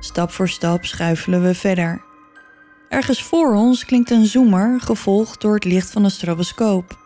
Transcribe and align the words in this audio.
Stap 0.00 0.30
voor 0.30 0.48
stap 0.48 0.84
schuifelen 0.84 1.42
we 1.42 1.54
verder. 1.54 2.02
Ergens 2.88 3.22
voor 3.22 3.54
ons 3.54 3.84
klinkt 3.84 4.10
een 4.10 4.26
zoemer, 4.26 4.80
gevolgd 4.80 5.40
door 5.40 5.54
het 5.54 5.64
licht 5.64 5.90
van 5.90 6.04
een 6.04 6.10
stroboscoop. 6.10 6.98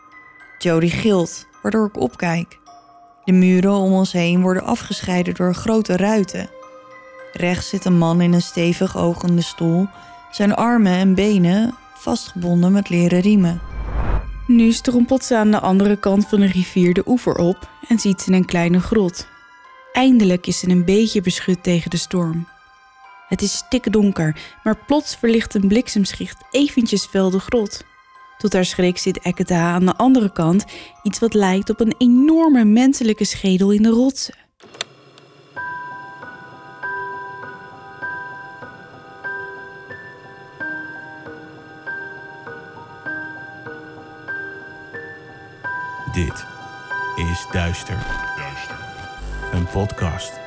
Jody 0.57 0.87
gilt, 0.87 1.47
waardoor 1.61 1.87
ik 1.87 1.97
opkijk. 1.97 2.59
De 3.23 3.31
muren 3.31 3.71
om 3.71 3.93
ons 3.93 4.11
heen 4.11 4.41
worden 4.41 4.63
afgescheiden 4.63 5.33
door 5.33 5.55
grote 5.55 5.97
ruiten. 5.97 6.49
Rechts 7.33 7.69
zit 7.69 7.85
een 7.85 7.97
man 7.97 8.21
in 8.21 8.33
een 8.33 8.41
stevig 8.41 8.97
ogende 8.97 9.41
stoel, 9.41 9.87
zijn 10.31 10.53
armen 10.53 10.93
en 10.93 11.15
benen 11.15 11.75
vastgebonden 11.93 12.71
met 12.71 12.89
leren 12.89 13.19
riemen. 13.19 13.61
Nu 14.47 14.71
strompelt 14.71 15.23
ze 15.23 15.37
aan 15.37 15.51
de 15.51 15.59
andere 15.59 15.95
kant 15.95 16.27
van 16.27 16.39
de 16.39 16.47
rivier 16.47 16.93
de 16.93 17.03
oever 17.05 17.35
op 17.35 17.69
en 17.87 17.99
ziet 17.99 18.21
ze 18.21 18.31
een 18.31 18.45
kleine 18.45 18.79
grot. 18.79 19.27
Eindelijk 19.93 20.47
is 20.47 20.59
ze 20.59 20.69
een 20.69 20.85
beetje 20.85 21.21
beschut 21.21 21.63
tegen 21.63 21.89
de 21.89 21.97
storm. 21.97 22.47
Het 23.27 23.41
is 23.41 23.57
stikdonker, 23.57 24.57
maar 24.63 24.77
plots 24.85 25.15
verlicht 25.15 25.53
een 25.53 25.67
bliksemschicht 25.67 26.43
eventjes 26.51 27.05
fel 27.05 27.29
de 27.29 27.39
grot. 27.39 27.83
Tot 28.37 28.53
haar 28.53 28.65
schrik 28.65 28.97
zit 28.97 29.25
Eketa 29.25 29.73
aan 29.73 29.85
de 29.85 29.95
andere 29.95 30.31
kant 30.31 30.65
iets 31.03 31.19
wat 31.19 31.33
lijkt 31.33 31.69
op 31.69 31.79
een 31.79 31.95
enorme 31.97 32.65
menselijke 32.65 33.25
schedel 33.25 33.71
in 33.71 33.83
de 33.83 33.89
rotsen. 33.89 34.35
Dit 46.13 46.45
is 47.15 47.45
Duister. 47.51 48.05
Een 49.51 49.67
podcast 49.67 50.44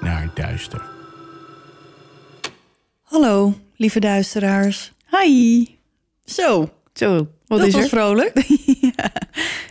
naar 0.00 0.30
duister. 0.34 0.82
Hallo, 3.02 3.54
lieve 3.76 4.00
duisteraars. 4.00 4.92
Hi! 5.10 5.64
Zo, 6.24 6.70
Zo, 6.92 7.28
wat 7.46 7.58
dat 7.58 7.66
is 7.68 7.74
was 7.74 7.82
er? 7.82 7.88
vrolijk. 7.88 8.32
Ja, 8.96 9.10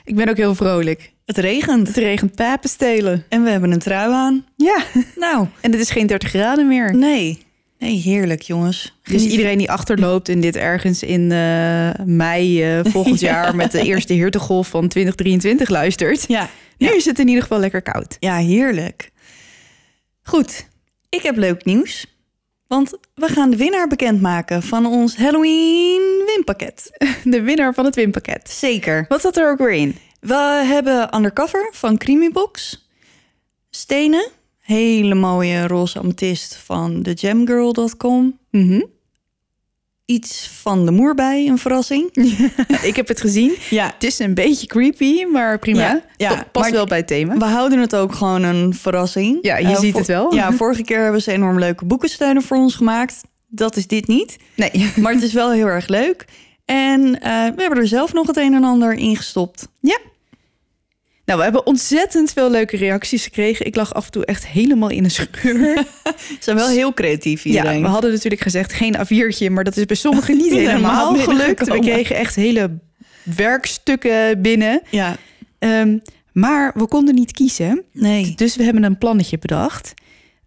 ik 0.03 0.15
ben 0.15 0.29
ook 0.29 0.37
heel 0.37 0.55
vrolijk. 0.55 1.13
Het 1.25 1.37
regent 1.37 1.87
Het 1.87 1.97
regent 1.97 2.35
papenstelen. 2.35 3.25
en 3.29 3.43
we 3.43 3.49
hebben 3.49 3.71
een 3.71 3.79
trui 3.79 4.11
aan. 4.13 4.45
Ja, 4.55 4.83
Nou, 5.15 5.47
en 5.61 5.71
het 5.71 5.81
is 5.81 5.89
geen 5.89 6.07
30 6.07 6.29
graden 6.29 6.67
meer. 6.67 6.95
nee. 6.95 7.47
Nee, 7.79 7.95
heerlijk 7.97 8.41
jongens. 8.41 8.97
Dus 9.03 9.25
iedereen 9.25 9.57
die 9.57 9.71
achterloopt 9.71 10.29
en 10.29 10.39
dit 10.39 10.55
ergens 10.55 11.03
in 11.03 11.31
eh, 11.31 11.89
mei 12.05 12.63
eh, 12.63 12.79
volgend 12.83 13.19
Ja. 13.29 13.31
jaar 13.31 13.55
met 13.55 13.71
de 13.71 13.81
eerste 13.83 14.13
hittegolf 14.13 14.67
van 14.67 14.87
2023 14.87 15.69
luistert. 15.69 16.25
Ja, 16.27 16.49
Nu 16.77 16.87
ja. 16.87 16.93
is 16.95 17.05
het 17.05 17.19
in 17.19 17.27
ieder 17.27 17.41
geval 17.43 17.59
lekker 17.59 17.81
koud. 17.81 18.17
ja, 18.19 18.35
heerlijk. 18.37 19.11
Goed, 20.29 20.67
ik 21.09 21.21
heb 21.21 21.35
leuk 21.35 21.65
nieuws. 21.65 22.05
Want 22.67 22.97
we 23.15 23.27
gaan 23.27 23.49
de 23.49 23.57
winnaar 23.57 23.87
bekendmaken 23.87 24.63
van 24.63 24.85
ons 24.85 25.17
Halloween 25.17 26.23
winpakket. 26.25 26.91
De 27.23 27.41
winnaar 27.41 27.73
van 27.73 27.85
het 27.85 27.95
winpakket. 27.95 28.49
Zeker. 28.49 29.05
Wat 29.07 29.21
zat 29.21 29.37
er 29.37 29.51
ook 29.51 29.57
weer 29.57 29.71
in? 29.71 29.95
We 30.19 30.63
hebben 30.65 31.15
Undercover 31.15 31.69
van 31.73 31.97
Creamybox. 31.97 32.87
Stenen. 33.69 34.29
Hele 34.59 35.15
mooie 35.15 35.67
roze 35.67 35.99
amethyst 35.99 36.55
van 36.55 37.01
thejamgirl.com. 37.01 38.39
Mhm. 38.51 38.81
Iets 40.09 40.49
van 40.61 40.85
de 40.85 40.91
moerbij, 40.91 41.47
een 41.47 41.57
verrassing. 41.57 42.09
Ik 42.89 42.95
heb 42.95 43.07
het 43.07 43.21
gezien. 43.21 43.53
Ja, 43.69 43.91
Het 43.93 44.03
is 44.03 44.19
een 44.19 44.33
beetje 44.33 44.67
creepy, 44.67 45.23
maar 45.25 45.59
prima. 45.59 45.79
Ja, 45.79 46.01
ja, 46.17 46.29
Pa- 46.35 46.43
Past 46.51 46.65
maar- 46.65 46.75
wel 46.75 46.85
bij 46.85 46.97
het 46.97 47.07
thema. 47.07 47.37
we 47.37 47.45
houden 47.45 47.79
het 47.79 47.95
ook 47.95 48.13
gewoon 48.13 48.43
een 48.43 48.73
verrassing. 48.73 49.37
Ja, 49.41 49.57
je 49.57 49.67
Eh, 49.67 49.75
ziet 49.79 49.97
het 49.97 50.07
wel. 50.07 50.33
Ja, 50.33 50.51
vorige 50.53 50.83
keer 50.83 51.03
hebben 51.03 51.21
ze 51.21 51.31
enorm 51.31 51.59
leuke 51.59 51.85
boekensteunen 51.85 52.41
voor 52.43 52.57
ons 52.57 52.75
gemaakt. 52.75 53.21
Dat 53.47 53.75
is 53.75 53.87
dit 53.87 54.07
niet. 54.07 54.37
Nee. 54.55 54.91
Maar 54.95 55.13
het 55.13 55.23
is 55.23 55.33
wel 55.33 55.51
heel 55.51 55.65
erg 55.67 55.87
leuk. 55.87 56.25
En 56.65 57.21
eh, 57.21 57.31
we 57.31 57.61
hebben 57.61 57.77
er 57.77 57.87
zelf 57.87 58.13
nog 58.13 58.27
het 58.27 58.37
een 58.37 58.53
en 58.53 58.63
ander 58.63 58.93
in 58.93 59.15
gestopt. 59.15 59.67
Ja. 59.81 59.97
Nou, 61.29 61.41
we 61.41 61.47
hebben 61.47 61.65
ontzettend 61.65 62.31
veel 62.33 62.51
leuke 62.51 62.77
reacties 62.77 63.23
gekregen. 63.23 63.65
Ik 63.65 63.75
lag 63.75 63.93
af 63.93 64.05
en 64.05 64.11
toe 64.11 64.25
echt 64.25 64.47
helemaal 64.47 64.89
in 64.89 65.03
een 65.03 65.11
scheur. 65.11 65.33
Ze 66.27 66.35
zijn 66.39 66.55
wel 66.55 66.67
heel 66.67 66.93
creatief 66.93 67.43
Ja, 67.43 67.79
we 67.79 67.87
hadden 67.87 68.11
natuurlijk 68.11 68.41
gezegd 68.41 68.73
geen 68.73 68.95
A4'tje, 68.97 69.51
maar 69.51 69.63
dat 69.63 69.77
is 69.77 69.85
bij 69.85 69.95
sommigen 69.95 70.37
niet 70.37 70.51
helemaal 70.65 71.15
gelukt. 71.15 71.67
We 71.67 71.79
kregen 71.79 72.15
echt 72.15 72.35
hele 72.35 72.77
werkstukken 73.23 74.41
binnen. 74.41 74.81
ja, 74.89 75.17
Ehm, 75.59 75.97
maar 76.33 76.71
we 76.75 76.87
konden 76.87 77.15
niet 77.15 77.31
kiezen. 77.31 77.83
nee. 77.93 78.33
Dus 78.35 78.55
we 78.55 78.63
hebben 78.63 78.83
een 78.83 78.97
plannetje 78.97 79.37
bedacht. 79.37 79.93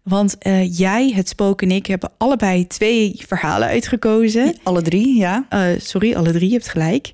Want 0.01 0.37
eh, 0.37 0.77
jij, 0.77 1.11
het 1.15 1.29
spook 1.29 1.61
en 1.61 1.71
ik 1.71 1.85
hebben 1.85 2.11
allebei 2.17 2.67
twee 2.67 3.19
verhalen 3.27 3.67
uitgekozen. 3.67 4.55
Alle 4.63 4.81
drie, 4.81 5.17
ja. 5.17 5.45
Eh, 5.49 5.61
sorry, 5.77 6.13
alle 6.13 6.31
drie, 6.31 6.47
je 6.47 6.53
hebt 6.53 6.69
gelijk. 6.69 7.11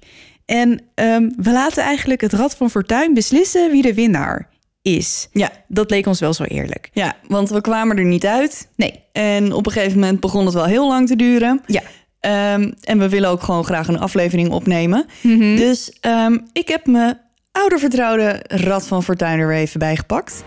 En 0.49 0.81
ehm, 0.95 1.29
we 1.35 1.51
laten 1.51 1.83
eigenlijk 1.83 2.21
het 2.21 2.33
Rad 2.33 2.55
van 2.55 2.69
Fortuin 2.69 3.13
beslissen 3.13 3.71
wie 3.71 3.81
de 3.81 3.93
winnaar 3.93 4.47
is. 4.81 5.27
Ja, 5.31 5.49
Dat 5.67 5.89
leek 5.89 6.05
ons 6.05 6.19
wel 6.19 6.33
zo 6.33 6.43
eerlijk. 6.43 6.89
ja, 6.93 7.13
want 7.27 7.49
we 7.49 7.61
kwamen 7.61 7.97
er 7.97 8.05
niet 8.05 8.25
uit. 8.25 8.69
Nee, 8.75 9.03
En 9.11 9.53
op 9.53 9.65
een 9.65 9.71
gegeven 9.71 9.99
moment 9.99 10.19
begon 10.19 10.45
het 10.45 10.53
wel 10.53 10.65
heel 10.65 10.87
lang 10.87 11.07
te 11.07 11.15
duren. 11.15 11.61
ja. 11.65 11.81
Ehm, 12.19 12.71
en 12.81 12.99
we 12.99 13.09
willen 13.09 13.29
ook 13.29 13.41
gewoon 13.43 13.63
graag 13.65 13.87
een 13.87 13.99
aflevering 13.99 14.51
opnemen. 14.51 15.05
Mhm. 15.21 15.55
Dus 15.55 15.97
ehm, 15.99 16.37
ik 16.53 16.67
heb 16.67 16.85
mijn 16.85 17.19
oude 17.51 17.77
vertrouwde 17.77 18.43
Rad 18.47 18.87
van 18.87 19.03
Fortuin 19.03 19.39
er 19.39 19.47
weer 19.47 19.57
even 19.57 19.79
bij 19.79 19.95
gepakt. 19.95 20.43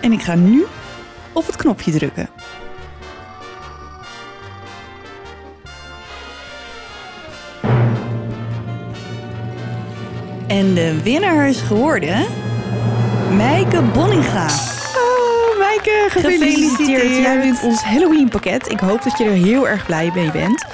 En 0.00 0.12
ik 0.12 0.22
ga 0.22 0.34
nu 0.34 0.64
op 1.32 1.46
het 1.46 1.56
knopje 1.56 1.90
drukken. 1.92 2.28
En 10.46 10.74
de 10.74 11.02
winnaar 11.02 11.48
is 11.48 11.60
geworden... 11.60 12.26
Mijke 13.36 13.82
Bonninga. 13.82 14.46
Oh, 14.96 15.58
Maaike, 15.58 16.06
gefeliciteerd. 16.08 16.70
Gefeliciteerd. 16.70 17.16
Jij 17.24 17.38
wint 17.40 17.62
ons 17.62 17.82
Halloween 17.82 18.28
pakket. 18.28 18.70
Ik 18.70 18.80
hoop 18.80 19.02
dat 19.02 19.18
je 19.18 19.24
er 19.24 19.30
heel 19.32 19.68
erg 19.68 19.86
blij 19.86 20.10
mee 20.14 20.30
bent. 20.30 20.64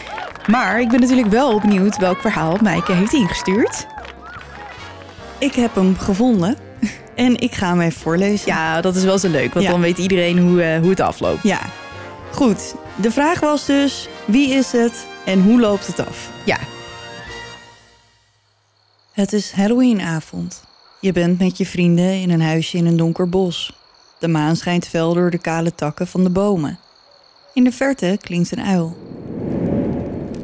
Maar 0.46 0.80
ik 0.80 0.88
ben 0.88 1.00
natuurlijk 1.00 1.28
wel 1.28 1.60
benieuwd 1.60 1.96
welk 1.98 2.20
verhaal 2.20 2.56
Maaike 2.62 2.92
heeft 2.92 3.12
ingestuurd. 3.12 3.86
Ik 5.38 5.54
heb 5.54 5.74
hem 5.74 5.96
gevonden. 5.98 6.56
En 7.14 7.40
ik 7.40 7.52
ga 7.54 7.68
hem 7.68 7.80
even 7.80 8.00
voorlezen. 8.00 8.46
Ja, 8.46 8.80
dat 8.80 8.96
is 8.96 9.04
wel 9.04 9.18
zo 9.18 9.28
leuk, 9.28 9.52
want 9.54 9.64
Ja. 9.64 9.70
dan 9.70 9.80
weet 9.80 9.98
iedereen 9.98 10.38
hoe, 10.38 10.62
eh, 10.62 10.78
hoe 10.80 10.90
het 10.90 11.00
afloopt. 11.00 11.42
Ja, 11.42 11.58
goed. 12.30 12.74
De 12.96 13.10
vraag 13.10 13.40
was 13.40 13.66
dus, 13.66 14.08
wie 14.24 14.50
is 14.50 14.72
het 14.72 15.06
en 15.24 15.42
hoe 15.42 15.60
loopt 15.60 15.86
het 15.86 16.00
af? 16.08 16.28
Ja, 16.44 16.56
Het 19.12 19.32
is 19.32 19.50
Halloweenavond. 19.50 20.64
Je 21.00 21.12
bent 21.12 21.38
met 21.38 21.58
je 21.58 21.66
vrienden 21.66 22.20
in 22.20 22.30
een 22.30 22.42
huisje 22.42 22.76
in 22.76 22.86
een 22.86 22.96
donker 22.96 23.28
bos. 23.28 23.76
De 24.18 24.28
maan 24.28 24.56
schijnt 24.56 24.88
fel 24.88 25.14
door 25.14 25.30
de 25.30 25.38
kale 25.38 25.74
takken 25.74 26.06
van 26.06 26.24
de 26.24 26.30
bomen. 26.30 26.78
In 27.54 27.64
de 27.64 27.72
verte 27.72 28.18
klinkt 28.20 28.52
een 28.52 28.64
uil. 28.64 28.96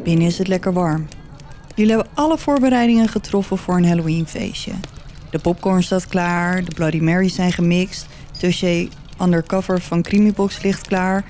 Binnen 0.03 0.26
is 0.26 0.38
het 0.38 0.49
lekker 0.49 0.73
warm. 0.73 1.09
Jullie 1.75 1.94
hebben 1.94 2.12
alle 2.15 2.38
voorbereidingen 2.38 3.09
getroffen 3.09 3.59
voor 3.59 3.76
een 3.76 3.88
Halloweenfeestje. 3.88 4.73
De 5.31 5.38
popcorn 5.38 5.82
staat 5.82 6.06
klaar, 6.06 6.64
de 6.64 6.75
Bloody 6.75 7.00
Marys 7.00 7.35
zijn 7.35 7.53
gemixt, 7.53 8.06
Touché 8.38 8.88
Undercover 9.23 9.81
van 9.81 10.03
Creamybox 10.03 10.62
ligt 10.62 10.87
klaar. 10.87 11.25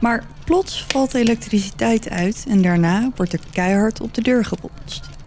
Maar 0.00 0.26
plots 0.44 0.84
valt 0.88 1.10
de 1.10 1.18
elektriciteit 1.18 2.08
uit 2.08 2.44
en 2.48 2.62
daarna 2.62 3.10
wordt 3.16 3.32
er 3.32 3.40
keihard 3.52 4.00
op 4.00 4.14
de 4.14 4.22
deur 4.22 4.44
gebotst. 4.44 5.17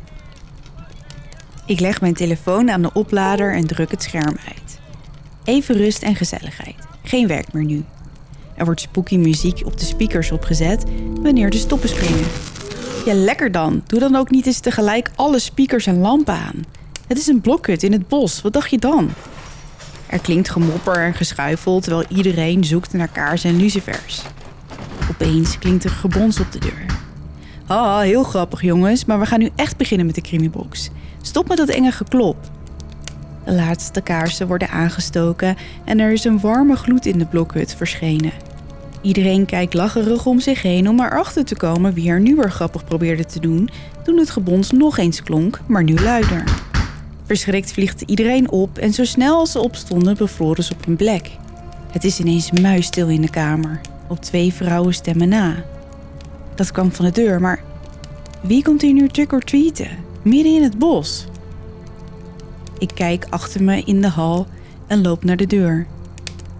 Ik 1.71 1.79
leg 1.79 2.01
mijn 2.01 2.13
telefoon 2.13 2.71
aan 2.71 2.81
de 2.81 2.93
oplader 2.93 3.55
en 3.55 3.67
druk 3.67 3.91
het 3.91 4.03
scherm 4.03 4.35
uit. 4.47 4.79
Even 5.43 5.75
rust 5.75 6.03
en 6.03 6.15
gezelligheid. 6.15 6.75
Geen 7.03 7.27
werk 7.27 7.53
meer 7.53 7.63
nu. 7.63 7.83
Er 8.55 8.65
wordt 8.65 8.81
spooky 8.81 9.17
muziek 9.17 9.61
op 9.65 9.79
de 9.79 9.85
speakers 9.85 10.31
opgezet 10.31 10.83
wanneer 11.21 11.49
de 11.49 11.57
stoppen 11.57 11.89
springen. 11.89 12.25
Ja, 13.05 13.13
lekker 13.13 13.51
dan. 13.51 13.83
Doe 13.87 13.99
dan 13.99 14.15
ook 14.15 14.29
niet 14.29 14.45
eens 14.45 14.59
tegelijk 14.59 15.11
alle 15.15 15.39
speakers 15.39 15.85
en 15.87 15.99
lampen 15.99 16.33
aan. 16.33 16.65
Het 17.07 17.17
is 17.17 17.27
een 17.27 17.41
blokhut 17.41 17.83
in 17.83 17.91
het 17.91 18.07
bos. 18.07 18.41
Wat 18.41 18.53
dacht 18.53 18.69
je 18.69 18.77
dan? 18.77 19.09
Er 20.07 20.19
klinkt 20.19 20.49
gemopper 20.49 20.97
en 20.97 21.13
geschuifel 21.13 21.79
terwijl 21.79 22.05
iedereen 22.09 22.63
zoekt 22.63 22.93
naar 22.93 23.07
kaarsen 23.07 23.49
en 23.49 23.57
lucifers. 23.57 24.21
Op 25.01 25.09
Opeens 25.09 25.57
klinkt 25.57 25.83
er 25.83 25.89
gebons 25.89 26.39
op 26.39 26.51
de 26.51 26.59
deur. 26.59 26.85
Ah, 27.67 27.99
heel 27.99 28.23
grappig 28.23 28.61
jongens, 28.61 29.05
maar 29.05 29.19
we 29.19 29.25
gaan 29.25 29.39
nu 29.39 29.49
echt 29.55 29.77
beginnen 29.77 30.05
met 30.05 30.15
de 30.15 30.21
crimibox. 30.21 30.89
Stop 31.21 31.47
met 31.47 31.57
dat 31.57 31.69
enge 31.69 31.91
geklop. 31.91 32.37
De 33.45 33.53
laatste 33.53 34.01
kaarsen 34.01 34.47
worden 34.47 34.69
aangestoken 34.69 35.55
en 35.85 35.99
er 35.99 36.11
is 36.11 36.23
een 36.23 36.39
warme 36.39 36.75
gloed 36.75 37.05
in 37.05 37.17
de 37.17 37.25
blokhut 37.25 37.75
verschenen. 37.75 38.31
Iedereen 39.01 39.45
kijkt 39.45 39.73
lacherig 39.73 40.25
om 40.25 40.39
zich 40.39 40.61
heen 40.61 40.89
om 40.89 40.99
erachter 40.99 41.45
te 41.45 41.55
komen 41.55 41.93
wie 41.93 42.09
er 42.09 42.19
nu 42.19 42.35
weer 42.35 42.51
grappig 42.51 42.85
probeerde 42.85 43.25
te 43.25 43.39
doen 43.39 43.69
toen 44.03 44.17
het 44.17 44.29
gebons 44.29 44.71
nog 44.71 44.97
eens 44.97 45.23
klonk, 45.23 45.59
maar 45.67 45.83
nu 45.83 45.95
luider. 45.99 46.43
Verschrikt 47.25 47.71
vliegt 47.71 48.01
iedereen 48.01 48.51
op 48.51 48.77
en 48.77 48.93
zo 48.93 49.03
snel 49.03 49.39
als 49.39 49.51
ze 49.51 49.59
opstonden 49.59 50.17
bevroren 50.17 50.63
ze 50.63 50.73
op 50.73 50.85
hun 50.85 50.95
plek. 50.95 51.31
Het 51.91 52.03
is 52.03 52.19
ineens 52.19 52.51
muisstil 52.51 53.07
in 53.07 53.21
de 53.21 53.29
kamer, 53.29 53.81
op 54.07 54.21
twee 54.21 54.53
vrouwenstemmen 54.53 55.29
na. 55.29 55.55
Dat 56.55 56.71
kwam 56.71 56.91
van 56.91 57.05
de 57.05 57.11
deur, 57.11 57.41
maar 57.41 57.63
wie 58.41 58.63
komt 58.63 58.81
hier 58.81 58.93
nu 58.93 59.07
trick-or-treaten? 59.07 60.10
Midden 60.21 60.55
in 60.55 60.63
het 60.63 60.77
bos. 60.77 61.25
Ik 62.77 62.91
kijk 62.93 63.25
achter 63.29 63.63
me 63.63 63.81
in 63.83 64.01
de 64.01 64.07
hal 64.07 64.47
en 64.87 65.01
loop 65.01 65.23
naar 65.23 65.37
de 65.37 65.47
deur. 65.47 65.87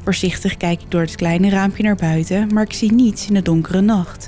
Voorzichtig 0.04 0.58
kijk 0.58 0.82
ik 0.82 0.92
door 0.92 1.02
het 1.02 1.16
kleine 1.16 1.50
raampje 1.50 1.84
naar 1.84 1.96
buiten, 1.96 2.54
maar 2.54 2.64
ik 2.64 2.74
zie 2.74 2.92
niets 2.92 3.28
in 3.28 3.34
de 3.34 3.42
donkere 3.42 3.82
nacht. 3.82 4.28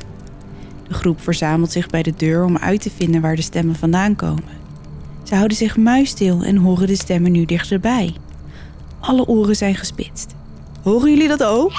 De 0.88 0.94
groep 0.94 1.22
verzamelt 1.22 1.72
zich 1.72 1.88
bij 1.88 2.04
de 2.04 2.14
deur 2.18 2.44
om 2.46 2.58
uit 2.58 2.82
te 2.82 2.92
vinden 2.96 3.22
waar 3.22 3.36
de 3.36 3.42
stemmen 3.42 3.76
vandaan 3.76 4.16
komen. 4.16 4.62
Ze 5.24 5.36
houden 5.36 5.58
zich 5.58 5.78
muisstil 5.78 6.44
en 6.44 6.58
horen 6.58 6.88
de 6.88 6.96
stemmen 6.96 7.32
nu 7.32 7.46
dichterbij. 7.46 8.14
Alle 9.00 9.28
oren 9.28 9.56
zijn 9.56 9.76
gespitst. 9.76 10.36
Horen 10.82 11.10
jullie 11.10 11.28
dat 11.28 11.44
ook? 11.44 11.72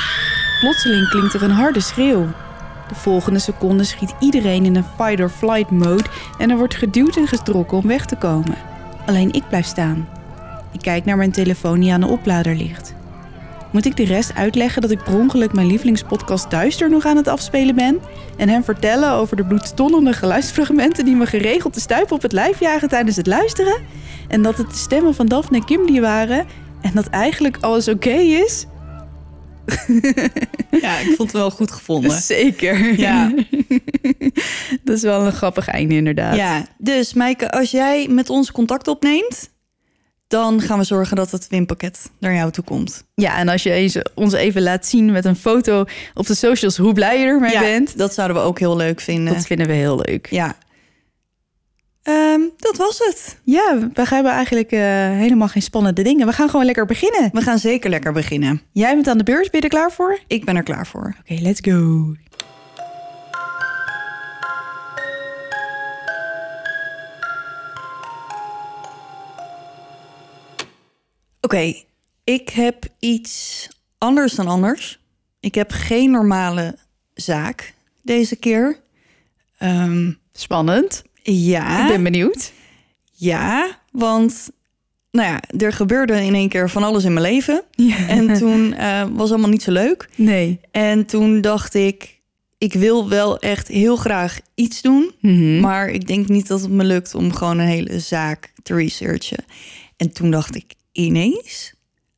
Plotseling 0.61 1.09
klinkt 1.09 1.35
er 1.35 1.43
een 1.43 1.51
harde 1.51 1.81
schreeuw. 1.81 2.27
De 2.89 2.95
volgende 2.95 3.39
seconde 3.39 3.85
schiet 3.85 4.15
iedereen 4.19 4.65
in 4.65 4.77
een 4.77 4.85
fight-or-flight 4.97 5.71
mode 5.71 6.05
en 6.39 6.51
er 6.51 6.57
wordt 6.57 6.75
geduwd 6.75 7.17
en 7.17 7.27
getrokken 7.27 7.79
om 7.79 7.87
weg 7.87 8.07
te 8.07 8.17
komen. 8.17 8.55
Alleen 9.07 9.33
ik 9.33 9.49
blijf 9.49 9.67
staan. 9.67 10.09
Ik 10.73 10.81
kijk 10.81 11.05
naar 11.05 11.17
mijn 11.17 11.33
telefoon 11.33 11.81
die 11.81 11.93
aan 11.93 12.01
de 12.01 12.07
oplader 12.07 12.55
ligt. 12.55 12.95
Moet 13.75 13.87
ik 13.87 13.97
de 13.97 14.05
rest 14.05 14.35
uitleggen 14.35 14.83
dat 14.83 14.91
ik 14.91 15.03
per 15.03 15.15
ongeluk 15.15 15.53
mijn 15.53 15.67
lievelingspodcast 15.67 16.51
Duister 16.51 16.91
nog 16.91 17.07
aan 17.07 17.17
het 17.17 17.29
afspelen 17.29 17.75
ben? 17.75 18.01
En 18.37 18.49
hem 18.49 18.65
vertellen 18.65 19.13
over 19.13 19.37
de 19.37 19.45
bloedstollende 19.45 20.13
geluidsfragmenten 20.13 21.05
die 21.05 21.17
me 21.17 21.27
geregeld 21.27 21.75
de 21.75 21.81
stuipen 21.81 22.17
op 22.17 22.23
het 22.23 22.33
lijf 22.33 22.61
jagen 22.61 22.89
tijdens 22.89 23.17
het 23.17 23.27
luisteren? 23.27 23.83
En 24.29 24.43
dat 24.43 24.57
het 24.57 24.71
de 24.71 24.77
stemmen 24.77 25.15
van 25.15 25.27
Daphne 25.27 25.57
en 25.57 25.65
Kim 25.65 25.87
die 25.87 26.01
waren? 26.01 26.47
En 26.81 26.91
dat 26.95 27.09
eigenlijk 27.09 27.59
alles 27.61 27.89
oké 27.89 28.15
is? 28.15 28.67
Ja, 30.81 30.99
ik 30.99 31.07
vond 31.07 31.19
het 31.19 31.33
wel 31.33 31.51
goed 31.51 31.73
gevonden. 31.73 32.21
Zeker. 32.21 32.99
Ja. 33.01 33.35
dat 34.85 34.97
is 34.97 35.03
wel 35.03 35.27
een 35.27 35.33
grappig 35.33 35.69
einde 35.69 35.95
inderdaad. 35.95 36.37
Ja, 36.37 36.67
dus 36.79 37.15
Maaike, 37.15 37.51
als 37.51 37.71
jij 37.71 38.09
met 38.09 38.31
ons 38.31 38.53
contact 38.53 38.89
opneemt, 38.89 39.51
dan 40.27 40.61
gaan 40.61 40.79
we 40.79 40.85
zorgen 40.85 41.17
dat 41.17 41.31
het 41.31 41.49
winpakket 41.49 42.11
naar 42.19 42.35
jou 42.35 42.51
toe 42.51 42.65
komt. 42.65 43.05
Ja, 43.15 43.37
en 43.37 43.49
als 43.49 43.63
je 43.63 43.71
eens, 43.71 43.97
ons 44.15 44.33
even 44.33 44.63
laat 44.63 44.87
zien 44.87 45.13
met 45.13 45.25
een 45.25 45.37
foto 45.37 45.85
op 46.15 46.27
de 46.27 46.35
socials 46.35 46.77
hoe 46.77 46.93
blij 46.93 47.21
je 47.21 47.27
ermee 47.27 47.53
ja, 47.53 47.61
bent. 47.61 47.99
dat 47.99 48.15
zouden 48.15 48.37
we 48.37 48.43
ook 48.43 48.59
heel 48.59 48.77
leuk 48.77 49.01
vinden. 49.01 49.35
Dat 49.35 49.47
vinden 49.47 49.67
we 49.67 49.73
heel 49.73 50.01
leuk. 50.05 50.31
Ja. 50.31 50.57
Ehm, 52.05 52.41
dat 52.57 52.77
was 52.77 52.99
het. 52.99 53.39
Ja, 53.45 53.79
we 53.95 54.03
hebben 54.09 54.33
eigenlijk 54.33 54.71
eh, 54.73 54.81
helemaal 55.11 55.49
geen 55.49 55.63
spannende 55.63 56.03
dingen. 56.03 56.27
We 56.27 56.33
gaan 56.33 56.51
gewoon 56.51 56.65
lekker 56.67 56.87
beginnen. 56.87 57.31
We 57.33 57.41
gaan 57.41 57.59
zeker 57.59 57.91
lekker 57.91 58.13
beginnen. 58.13 58.63
Jij 58.73 58.95
bent 58.95 59.09
aan 59.09 59.19
de 59.19 59.25
beurt. 59.25 59.51
Ben 59.51 59.61
je 59.61 59.67
er 59.67 59.73
klaar 59.73 59.93
voor? 59.93 60.13
Oké, 60.13 60.23
Ik 60.35 60.45
ben 60.45 60.57
er 60.57 60.63
klaar 60.63 60.87
voor. 60.87 61.15
let's 61.27 61.61
go. 61.63 62.13
Oké, 71.41 71.75
ik 72.25 72.49
heb 72.49 72.85
iets 72.99 73.69
anders 73.99 74.35
dan 74.35 74.47
anders. 74.47 75.01
Ik 75.41 75.55
heb 75.55 75.71
geen 75.71 76.11
normale 76.11 76.77
zaak 77.15 77.75
deze 78.03 78.37
keer. 78.37 78.81
Ehm, 79.59 80.13
Spannend. 80.33 81.03
Ja, 81.33 81.83
Ik 81.83 81.89
ben 81.89 82.03
benieuwd. 82.03 82.53
ja, 83.13 83.79
want 83.93 84.51
nou 85.11 85.29
ja, 85.29 85.43
er 85.59 85.73
gebeurde 85.73 86.25
in 86.25 86.35
één 86.35 86.49
keer 86.49 86.71
van 86.71 86.83
alles 86.83 87.05
in 87.05 87.13
mijn 87.13 87.27
leven. 87.27 87.63
Ja. 87.71 88.09
En 88.09 88.35
toen 88.39 88.75
eh, 88.75 89.07
was 89.13 89.31
allemaal 89.31 89.51
niet 89.51 89.63
zo 89.63 89.73
leuk. 89.73 90.09
Nee. 90.15 90.61
En 90.71 91.07
toen 91.07 91.41
dacht 91.41 91.75
ik, 91.75 92.21
ik 92.59 92.73
wil 92.73 93.09
wel 93.09 93.39
echt 93.39 93.69
heel 93.69 93.97
graag 93.97 94.41
iets 94.55 94.83
doen. 94.83 95.13
Mhm. 95.21 95.61
Maar 95.61 95.89
ik 95.89 96.07
denk 96.07 96.29
niet 96.29 96.47
dat 96.47 96.61
het 96.61 96.71
me 96.71 96.85
lukt 96.85 97.15
om 97.15 97.33
gewoon 97.33 97.59
een 97.59 97.67
hele 97.67 97.99
zaak 98.01 98.53
te 98.63 98.75
researchen. 98.75 99.45
En 99.97 100.13
toen 100.13 100.31
dacht 100.31 100.55
ik 100.55 100.75
ineens 100.93 101.75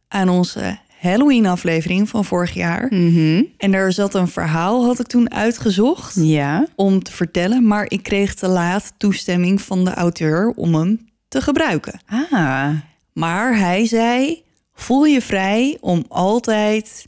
aan 0.08 0.28
onze 0.28 0.78
Halloween-aflevering 1.06 2.08
van 2.08 2.24
vorig 2.24 2.54
jaar. 2.54 2.86
Mhm. 2.90 3.42
En 3.56 3.70
daar 3.70 3.92
zat 3.92 4.14
een 4.14 4.28
verhaal, 4.28 4.84
had 4.84 5.00
ik 5.00 5.06
toen 5.06 5.32
uitgezocht 5.32 6.14
Ja. 6.18 6.66
om 6.74 7.02
te 7.02 7.12
vertellen. 7.12 7.66
Maar 7.66 7.84
ik 7.88 8.02
kreeg 8.02 8.34
te 8.34 8.48
laat 8.48 8.92
toestemming 8.96 9.60
van 9.60 9.84
de 9.84 9.94
auteur 9.94 10.48
om 10.56 10.74
hem 10.74 11.08
te 11.28 11.40
gebruiken. 11.40 12.00
Ah. 12.30 12.68
Maar 13.12 13.58
hij 13.58 13.86
zei: 13.86 14.42
voel 14.74 15.04
je 15.04 15.20
vrij 15.22 15.76
om 15.80 16.04
altijd 16.08 17.06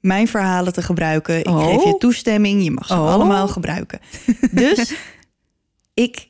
mijn 0.00 0.28
verhalen 0.28 0.72
te 0.72 0.82
gebruiken. 0.82 1.38
Ik 1.38 1.46
Oh. 1.48 1.64
geef 1.64 1.84
je 1.84 1.96
toestemming, 1.98 2.64
je 2.64 2.70
mag 2.70 2.86
ze 2.86 2.92
Oh. 2.94 3.12
allemaal 3.12 3.48
gebruiken. 3.48 4.00
Dus 4.50 4.94
ik 5.94 6.28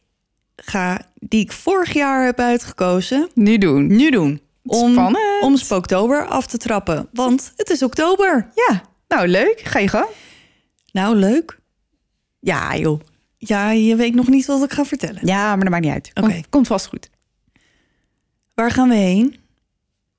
ga 0.57 1.01
die 1.15 1.41
ik 1.41 1.53
vorig 1.53 1.93
jaar 1.93 2.25
heb 2.25 2.39
uitgekozen, 2.41 3.29
Nu 3.35 3.59
doen. 3.59 3.87
nu 3.87 4.11
doen. 4.11 4.41
Om, 4.65 4.93
Spannend. 4.93 5.43
om 5.43 5.57
Spooktober 5.57 6.27
af 6.27 6.47
te 6.47 6.59
trappen. 6.59 7.09
Want 7.13 7.53
het 7.57 7.71
is 7.71 7.83
oktober. 7.83 8.51
Ja. 8.55 8.83
Nou, 9.09 9.29
leuk. 9.29 9.61
Ga 9.65 9.79
je 9.79 9.89
gang. 9.89 10.09
Nou, 10.93 11.17
leuk. 11.17 11.59
Ja, 12.41 12.77
joh. 12.77 13.01
Ja, 13.39 13.71
je 13.71 13.97
weet 13.97 14.15
nog 14.15 14.29
niet 14.29 14.47
wat 14.47 14.63
ik 14.63 14.73
ga 14.73 14.85
vertellen. 14.85 15.27
Ja, 15.27 15.49
maar 15.49 15.61
dat 15.65 15.69
maakt 15.69 15.85
niet 15.85 15.93
uit. 15.93 16.11
Oké. 16.15 16.31
Komt, 16.33 16.49
komt 16.49 16.67
vast 16.67 16.87
goed. 16.87 17.11
Waar 18.55 18.71
gaan 18.71 18.89
we 18.89 18.95
heen? 18.95 19.37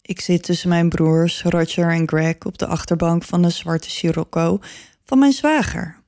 Ik 0.01 0.21
zit 0.21 0.43
tussen 0.43 0.69
mijn 0.69 0.89
broers 0.89 1.43
Roger 1.43 1.89
en 1.89 2.07
Greg 2.07 2.35
op 2.45 2.57
de 2.57 2.65
achterbank 2.67 3.23
van 3.23 3.41
de 3.41 3.49
zwarte 3.49 3.89
Sirocco 3.89 4.59
van 5.03 5.19
mijn 5.19 5.31
zwager. 5.31 6.03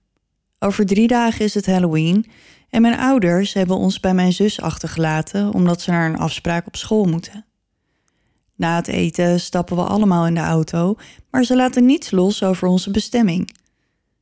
Over 0.60 0.86
drie 0.86 1.08
dagen 1.08 1.46
is 1.46 1.54
het 1.54 1.66
Halloween 1.66 2.26
en 2.70 2.82
mijn 2.82 3.00
ouders 3.00 3.54
hebben 3.54 3.78
ons 3.78 4.00
bij 4.00 4.14
mijn 4.14 4.34
zus 4.34 4.62
achtergelaten 4.62 5.54
omdat 5.54 5.82
ze 5.82 5.92
naar 5.92 6.10
een 6.10 6.18
afspraak 6.18 6.68
op 6.68 6.76
school 6.76 7.06
moeten. 7.06 7.46
Na 8.58 8.76
het 8.76 8.88
eten 8.88 9.40
stappen 9.40 9.76
we 9.76 9.84
allemaal 9.84 10.28
in 10.28 10.34
de 10.34 10.40
auto, 10.40 10.96
maar 11.32 11.44
ze 11.44 11.56
laten 11.56 11.86
niets 11.86 12.12
los 12.12 12.44
over 12.44 12.68
onze 12.68 12.92
bestemming. 12.92 13.56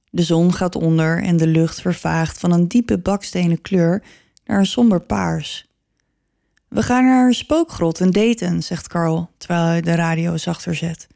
De 0.10 0.24
zon 0.24 0.54
gaat 0.54 0.76
onder 0.76 1.24
en 1.24 1.38
de 1.38 1.48
lucht 1.48 1.82
vervaagt 1.82 2.40
van 2.40 2.52
een 2.52 2.68
diepe 2.68 2.98
bakstenen 2.98 3.62
kleur 3.62 4.04
naar 4.46 4.60
een 4.60 4.66
somber 4.66 5.02
paars. 5.02 5.68
We 6.68 6.84
gaan 6.84 7.06
naar 7.06 7.28
een 7.28 7.34
spookgrot 7.34 8.00
en 8.00 8.12
daten, 8.12 8.64
zegt 8.64 8.88
Carl, 8.88 9.30
terwijl 9.38 9.66
hij 9.66 9.82
de 9.82 9.96
radio 9.96 10.38
zachter 10.38 10.76
zet. 10.76 11.08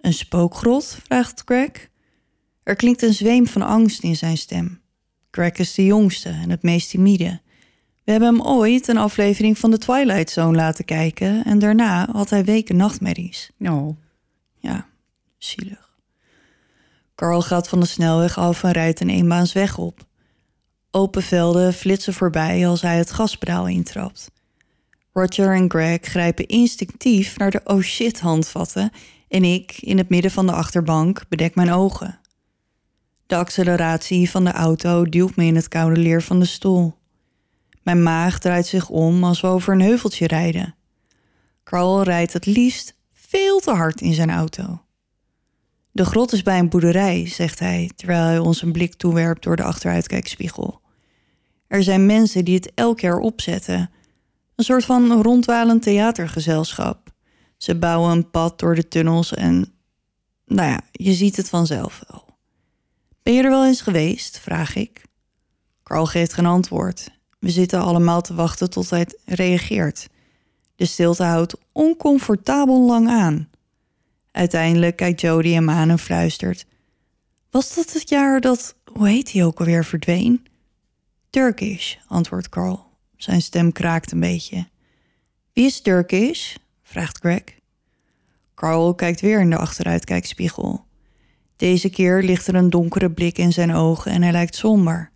Een 0.00 0.12
spookgrot? 0.12 0.98
vraagt 1.04 1.42
Greg. 1.44 1.88
Er 2.62 2.76
klinkt 2.76 3.02
een 3.02 3.14
zweem 3.14 3.46
van 3.46 3.62
angst 3.62 4.02
in 4.02 4.16
zijn 4.16 4.38
stem. 4.38 4.80
Greg 5.30 5.52
is 5.52 5.74
de 5.74 5.84
jongste 5.84 6.28
en 6.28 6.50
het 6.50 6.62
meest 6.62 6.90
timide. 6.90 7.40
We 8.04 8.10
hebben 8.10 8.28
hem 8.28 8.42
ooit 8.46 8.88
een 8.88 8.96
aflevering 8.96 9.58
van 9.58 9.70
The 9.70 9.78
Twilight 9.78 10.30
Zone 10.30 10.56
laten 10.56 10.84
kijken 10.84 11.44
en 11.44 11.58
daarna 11.58 12.08
had 12.12 12.30
hij 12.30 12.44
weken 12.44 12.76
nachtmerries. 12.76 13.50
Oh. 13.58 13.96
Ja, 14.58 14.86
zielig. 15.38 15.90
Carl 17.14 17.42
gaat 17.42 17.68
van 17.68 17.80
de 17.80 17.86
snelweg 17.86 18.38
af 18.38 18.62
en 18.62 18.72
rijdt 18.72 19.00
een 19.00 19.10
eenbaansweg 19.10 19.78
op. 19.78 20.06
Open 20.90 21.22
velden 21.22 21.74
flitsen 21.74 22.14
voorbij 22.14 22.68
als 22.68 22.82
hij 22.82 22.96
het 22.96 23.12
gaspedaal 23.12 23.66
intrapt. 23.66 24.30
Roger 25.12 25.54
en 25.54 25.70
Greg 25.70 25.98
grijpen 26.00 26.46
instinctief 26.46 27.38
naar 27.38 27.50
de 27.50 27.60
oh 27.64 27.80
shit 27.80 28.20
handvatten 28.20 28.90
en 29.28 29.44
ik, 29.44 29.78
in 29.80 29.98
het 29.98 30.08
midden 30.08 30.30
van 30.30 30.46
de 30.46 30.52
achterbank, 30.52 31.22
bedek 31.28 31.54
mijn 31.54 31.72
ogen. 31.72 32.18
De 33.26 33.36
acceleratie 33.36 34.30
van 34.30 34.44
de 34.44 34.52
auto 34.52 35.04
duwt 35.04 35.36
me 35.36 35.44
in 35.44 35.56
het 35.56 35.68
koude 35.68 36.00
leer 36.00 36.22
van 36.22 36.40
de 36.40 36.46
stoel. 36.46 36.94
Mijn 37.82 38.02
maag 38.02 38.38
draait 38.38 38.66
zich 38.66 38.88
om 38.88 39.24
als 39.24 39.40
we 39.40 39.46
over 39.46 39.72
een 39.72 39.80
heuveltje 39.80 40.26
rijden. 40.26 40.74
Carl 41.64 42.02
rijdt 42.02 42.32
het 42.32 42.46
liefst 42.46 42.94
veel 43.12 43.60
te 43.60 43.70
hard 43.70 44.00
in 44.00 44.14
zijn 44.14 44.30
auto. 44.30 44.82
De 45.90 46.04
grot 46.04 46.32
is 46.32 46.42
bij 46.42 46.58
een 46.58 46.68
boerderij, 46.68 47.28
zegt 47.28 47.58
hij, 47.58 47.90
terwijl 47.96 48.24
hij 48.24 48.38
ons 48.38 48.62
een 48.62 48.72
blik 48.72 48.94
toewerpt 48.94 49.42
door 49.42 49.56
de 49.56 49.62
achteruitkijkspiegel. 49.62 50.80
Er 51.66 51.82
zijn 51.82 52.06
mensen 52.06 52.44
die 52.44 52.54
het 52.54 52.72
elk 52.74 53.00
jaar 53.00 53.18
opzetten. 53.18 53.90
Een 54.54 54.64
soort 54.64 54.84
van 54.84 55.22
rondwalend 55.22 55.82
theatergezelschap. 55.82 57.10
Ze 57.56 57.78
bouwen 57.78 58.10
een 58.10 58.30
pad 58.30 58.58
door 58.58 58.74
de 58.74 58.88
tunnels 58.88 59.34
en, 59.34 59.72
nou 60.46 60.68
ja, 60.68 60.80
je 60.92 61.12
ziet 61.12 61.36
het 61.36 61.48
vanzelf 61.48 62.02
wel. 62.08 62.36
Ben 63.22 63.34
je 63.34 63.42
er 63.42 63.50
wel 63.50 63.66
eens 63.66 63.80
geweest? 63.80 64.38
vraag 64.38 64.74
ik. 64.74 65.04
Carl 65.82 66.06
geeft 66.06 66.32
geen 66.32 66.46
antwoord. 66.46 67.21
We 67.42 67.50
zitten 67.50 67.80
allemaal 67.80 68.20
te 68.20 68.34
wachten 68.34 68.70
tot 68.70 68.90
hij 68.90 69.06
reageert. 69.24 70.08
De 70.76 70.86
stilte 70.86 71.22
houdt 71.22 71.56
oncomfortabel 71.72 72.86
lang 72.86 73.08
aan. 73.08 73.48
Uiteindelijk 74.30 74.96
kijkt 74.96 75.20
Jody 75.20 75.48
hem 75.48 75.70
aan 75.70 75.90
en 75.90 75.98
fluistert. 75.98 76.66
Was 77.50 77.74
dat 77.74 77.92
het 77.92 78.08
jaar 78.08 78.40
dat, 78.40 78.74
hoe 78.92 79.08
heet 79.08 79.32
hij 79.32 79.44
ook 79.44 79.58
alweer, 79.58 79.84
verdween? 79.84 80.46
Turkish, 81.30 81.96
antwoordt 82.06 82.48
Carl. 82.48 82.86
Zijn 83.16 83.42
stem 83.42 83.72
kraakt 83.72 84.12
een 84.12 84.20
beetje. 84.20 84.68
Wie 85.52 85.66
is 85.66 85.80
Turkish? 85.80 86.54
vraagt 86.82 87.18
Greg. 87.18 87.42
Carl 88.54 88.94
kijkt 88.94 89.20
weer 89.20 89.40
in 89.40 89.50
de 89.50 89.58
achteruitkijkspiegel. 89.58 90.84
Deze 91.56 91.90
keer 91.90 92.22
ligt 92.22 92.46
er 92.46 92.54
een 92.54 92.70
donkere 92.70 93.10
blik 93.10 93.38
in 93.38 93.52
zijn 93.52 93.74
ogen 93.74 94.12
en 94.12 94.22
hij 94.22 94.32
lijkt 94.32 94.54
somber. 94.54 95.11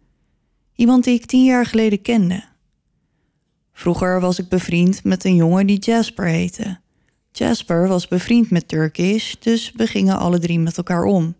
Iemand 0.76 1.04
die 1.04 1.14
ik 1.14 1.26
tien 1.26 1.44
jaar 1.44 1.66
geleden 1.66 2.02
kende. 2.02 2.44
Vroeger 3.72 4.20
was 4.20 4.38
ik 4.38 4.48
bevriend 4.48 5.04
met 5.04 5.24
een 5.24 5.34
jongen 5.34 5.66
die 5.66 5.78
Jasper 5.78 6.26
heette. 6.26 6.78
Jasper 7.32 7.88
was 7.88 8.08
bevriend 8.08 8.50
met 8.50 8.68
Turkish, 8.68 9.34
dus 9.40 9.72
we 9.74 9.86
gingen 9.86 10.18
alle 10.18 10.38
drie 10.38 10.58
met 10.58 10.76
elkaar 10.76 11.04
om. 11.04 11.34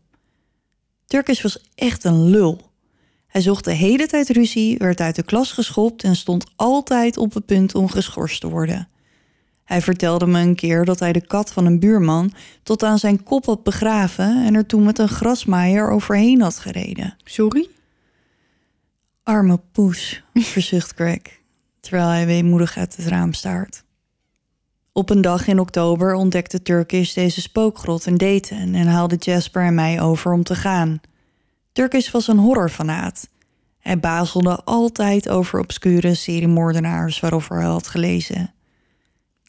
Turkish 1.07 1.43
was 1.43 1.69
echt 1.75 2.05
een 2.05 2.31
lul. 2.31 2.61
Hij 3.27 3.41
zocht 3.41 3.65
de 3.65 3.73
hele 3.73 4.07
tijd 4.07 4.29
ruzie, 4.29 4.79
werd 4.79 5.01
uit 5.01 5.17
de 5.17 5.23
klas 5.23 5.53
geschopt 5.53 6.03
en 6.03 6.17
stond 6.17 6.47
altijd 6.57 7.17
op 7.17 7.35
het 7.35 7.47
punt 7.47 7.75
om 7.75 7.89
geschorst 7.89 8.41
te 8.41 8.49
worden. 8.49 8.89
Hij 9.65 9.83
vertelde 9.83 10.27
me 10.27 10.41
een 10.41 10.55
keer 10.55 10.85
dat 10.85 11.01
hij 11.01 11.13
de 11.13 11.27
kat 11.27 11.53
van 11.53 11.67
een 11.67 11.81
buurman 11.81 12.33
tot 12.63 12.83
aan 12.83 12.99
zijn 12.99 13.23
kop 13.23 13.45
had 13.45 13.63
begraven 13.63 14.47
en 14.47 14.55
er 14.55 14.67
toen 14.67 14.85
met 14.85 14.99
een 14.99 15.09
grasmaaier 15.09 15.91
overheen 15.91 16.41
had 16.41 16.59
gereden. 16.59 17.17
Sorry? 17.25 17.69
Arme 19.27 19.61
poes, 19.73 20.23
verzucht 20.35 20.93
Greg, 20.95 21.21
terwijl 21.81 22.09
hij 22.09 22.27
weemoedig 22.27 22.77
uit 22.77 22.97
het 22.97 23.07
raam 23.07 23.33
staart. 23.33 23.85
Op 24.93 25.11
een 25.11 25.21
dag 25.21 25.47
in 25.47 25.59
oktober 25.59 26.15
ontdekte 26.15 26.63
Turkish 26.63 27.13
deze 27.13 27.41
spookgrot 27.41 28.07
in 28.07 28.17
Dayton 28.17 28.75
en 28.75 28.87
haalde 28.87 29.17
Jasper 29.17 29.63
en 29.63 29.75
mij 29.75 30.01
over 30.01 30.33
om 30.33 30.43
te 30.43 30.55
gaan. 30.55 31.01
Turkish 31.73 32.11
was 32.11 32.29
een 32.29 32.39
horrorfanaat. 32.39 33.29
Hij 33.79 33.99
bazelde 33.99 34.65
altijd 34.65 35.29
over 35.29 35.61
obscure 35.61 36.15
seriemoordenaars 36.15 37.21
waarover 37.21 37.57
hij 37.57 37.67
had 37.67 37.89
gelezen. 37.89 38.55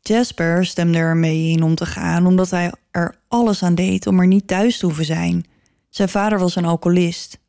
Jasper 0.02 0.66
stemde 0.66 0.98
er 0.98 1.18
mee 1.18 1.50
in 1.50 1.64
om 1.64 1.76
te 1.76 1.86
gaan 1.86 2.26
omdat 2.26 2.50
hij 2.50 2.72
er 2.92 3.16
alles 3.28 3.64
aan 3.64 3.76
deed 3.76 4.08
om 4.08 4.20
er 4.20 4.28
niet 4.28 4.48
thuis 4.48 4.78
te 4.78 4.86
hoeven 4.86 5.06
zijn. 5.06 5.46
Zijn 5.90 6.10
vader 6.10 6.40
was 6.40 6.56
een 6.56 6.66
alcoholist. 6.66 7.40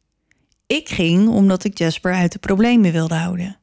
Ik 0.69 0.89
ging 0.89 1.29
omdat 1.29 1.65
ik 1.65 1.79
Jasper 1.79 2.13
uit 2.13 2.33
de 2.33 2.39
problemen 2.39 2.93
wilde 2.93 3.15
houden. 3.15 3.59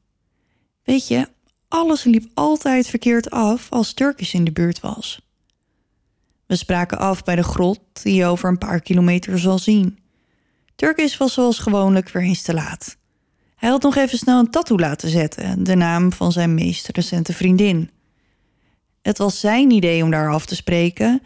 Weet 0.83 1.07
je, 1.07 1.27
alles 1.67 2.03
liep 2.03 2.31
altijd 2.33 2.87
verkeerd 2.87 3.29
af 3.29 3.67
als 3.69 3.93
Turkish 3.93 4.33
in 4.33 4.43
de 4.43 4.51
buurt 4.51 4.79
was. 4.79 5.21
We 6.45 6.55
spraken 6.55 6.97
af 6.97 7.23
bij 7.23 7.35
de 7.35 7.43
grot 7.43 7.79
die 8.03 8.15
je 8.15 8.25
over 8.25 8.49
een 8.49 8.57
paar 8.57 8.81
kilometer 8.81 9.39
zal 9.39 9.59
zien. 9.59 9.99
Turkish 10.75 11.17
was 11.17 11.33
zoals 11.33 11.59
gewoonlijk 11.59 12.09
weer 12.09 12.23
eens 12.23 12.41
te 12.41 12.53
laat. 12.53 12.97
Hij 13.55 13.69
had 13.69 13.81
nog 13.81 13.95
even 13.95 14.17
snel 14.17 14.39
een 14.39 14.51
tattoo 14.51 14.77
laten 14.77 15.09
zetten, 15.09 15.63
de 15.63 15.75
naam 15.75 16.13
van 16.13 16.31
zijn 16.31 16.53
meest 16.53 16.87
recente 16.87 17.33
vriendin. 17.33 17.89
Het 19.01 19.17
was 19.17 19.39
zijn 19.39 19.71
idee 19.71 20.03
om 20.03 20.11
daar 20.11 20.31
af 20.31 20.45
te 20.45 20.55
spreken 20.55 21.21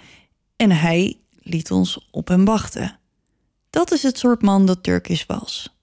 en 0.55 0.71
hij 0.71 1.17
liet 1.41 1.71
ons 1.71 2.07
op 2.11 2.27
hem 2.27 2.45
wachten. 2.45 2.98
Dat 3.69 3.91
is 3.91 4.03
het 4.03 4.17
soort 4.17 4.41
man 4.41 4.65
dat 4.65 4.83
Turkish 4.83 5.25
was. 5.25 5.77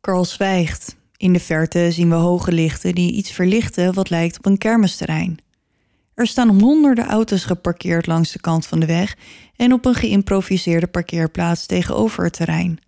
Carl 0.00 0.24
zwijgt. 0.24 0.96
In 1.16 1.32
de 1.32 1.40
verte 1.40 1.92
zien 1.92 2.08
we 2.08 2.14
hoge 2.14 2.52
lichten 2.52 2.94
die 2.94 3.12
iets 3.12 3.30
verlichten 3.30 3.94
wat 3.94 4.10
lijkt 4.10 4.38
op 4.38 4.46
een 4.46 4.58
kermisterrein. 4.58 5.38
Er 6.14 6.26
staan 6.26 6.60
honderden 6.60 7.06
auto's 7.06 7.44
geparkeerd 7.44 8.06
langs 8.06 8.32
de 8.32 8.40
kant 8.40 8.66
van 8.66 8.80
de 8.80 8.86
weg 8.86 9.16
en 9.56 9.72
op 9.72 9.84
een 9.84 9.94
geïmproviseerde 9.94 10.86
parkeerplaats 10.86 11.66
tegenover 11.66 12.24
het 12.24 12.32
terrein. 12.32 12.78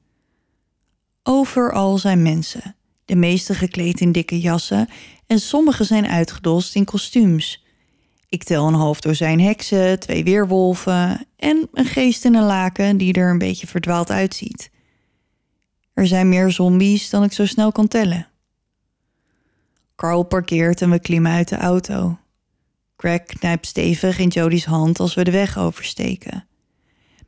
Overal 1.23 1.99
zijn 1.99 2.23
mensen, 2.23 2.77
de 3.05 3.17
meeste 3.17 3.55
gekleed 3.55 4.01
in 4.01 4.13
dikke 4.13 4.41
jassen 4.41 4.89
en 5.27 5.39
sommigen 5.39 5.85
zijn 5.85 6.07
uitgedost 6.07 6.75
in 6.75 6.85
kostuums. 6.85 7.62
Ik 8.33 8.45
tel 8.45 8.67
een 8.67 8.75
half 8.75 9.01
dozijn 9.01 9.41
heksen, 9.41 10.01
twee 10.01 10.25
weerwolven 10.25 11.27
en 11.37 11.69
een 11.73 11.85
geest 11.85 12.25
in 12.25 12.35
een 12.35 12.47
laken 12.47 12.97
die 12.97 13.13
er 13.13 13.31
een 13.31 13.39
beetje 13.39 13.67
verdwaald 13.67 14.11
uitziet. 14.11 14.71
Er 15.95 16.07
zijn 16.07 16.29
meer 16.29 16.51
zombies 16.51 17.11
dan 17.11 17.23
ik 17.23 17.33
zo 17.33 17.47
snel 17.47 17.73
kan 17.73 17.89
tellen. 17.89 18.27
Carl 19.97 20.23
parkeert 20.23 20.83
en 20.83 20.91
we 20.91 20.99
klimmen 20.99 21.33
uit 21.33 21.49
de 21.49 21.57
auto. 21.57 22.19
Greg 22.97 23.23
knijpt 23.23 23.67
stevig 23.67 24.19
in 24.19 24.29
Jody's 24.29 24.65
hand 24.65 25.01
als 25.01 25.15
we 25.15 25.25
de 25.25 25.31
weg 25.31 25.59
oversteken. 25.59 26.47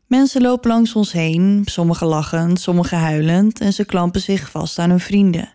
Mensen 0.07 0.43
lopen 0.43 0.71
langs 0.71 0.95
ons 0.95 1.13
heen, 1.13 1.63
sommigen 1.65 2.07
lachend, 2.07 2.61
sommigen 2.61 2.99
huilend 2.99 3.61
en 3.61 3.73
ze 3.73 3.85
klampen 3.85 4.21
zich 4.21 4.51
vast 4.51 4.79
aan 4.79 4.91
hun 4.91 5.01
vrienden. 5.01 5.55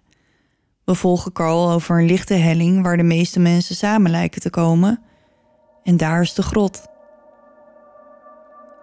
We 0.83 0.95
volgen 0.95 1.31
Carl 1.31 1.71
over 1.71 1.99
een 1.99 2.05
lichte 2.05 2.33
helling 2.33 2.83
waar 2.83 2.97
de 2.97 3.03
meeste 3.03 3.39
mensen 3.39 3.75
samen 3.75 4.11
lijken 4.11 4.41
te 4.41 4.49
komen. 4.49 5.03
En 5.83 5.97
daar 5.97 6.21
is 6.21 6.33
de 6.33 6.41
grot. 6.41 6.87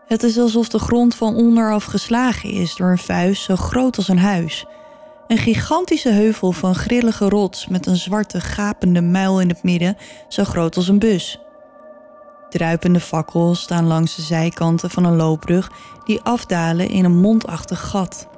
Het 0.07 0.23
is 0.23 0.39
alsof 0.39 0.69
de 0.69 0.79
grond 0.79 1.15
van 1.15 1.35
onderaf 1.35 1.85
geslagen 1.85 2.51
is 2.51 2.77
door 2.77 2.91
een 2.91 2.99
vuist 2.99 3.43
zo 3.43 3.57
groot 3.57 3.97
als 3.97 4.09
een 4.09 4.19
huis. 4.19 4.67
Een 5.27 5.39
gigantische 5.39 6.11
heuvel 6.11 6.53
van 6.53 6.75
grillige 6.75 7.29
rots 7.29 7.67
met 7.67 7.87
een 7.87 7.97
zwarte 7.97 8.41
gapende 8.41 9.01
muil 9.01 9.41
in 9.41 9.49
het 9.49 9.63
midden, 9.63 9.97
zo 10.29 10.45
groot 10.45 10.77
als 10.77 10.89
een 10.89 10.99
bus. 10.99 11.41
Druipende 12.49 13.01
fakkels 13.01 13.61
staan 13.61 13.87
langs 13.87 14.17
de 14.17 14.23
zijkanten 14.23 14.91
van 14.91 15.05
een 15.05 15.17
loopbrug 15.17 15.71
die 16.05 16.21
afdalen 16.21 16.89
in 16.89 17.05
een 17.05 17.17
mondachtig 17.17 17.81
gat. 17.89 18.29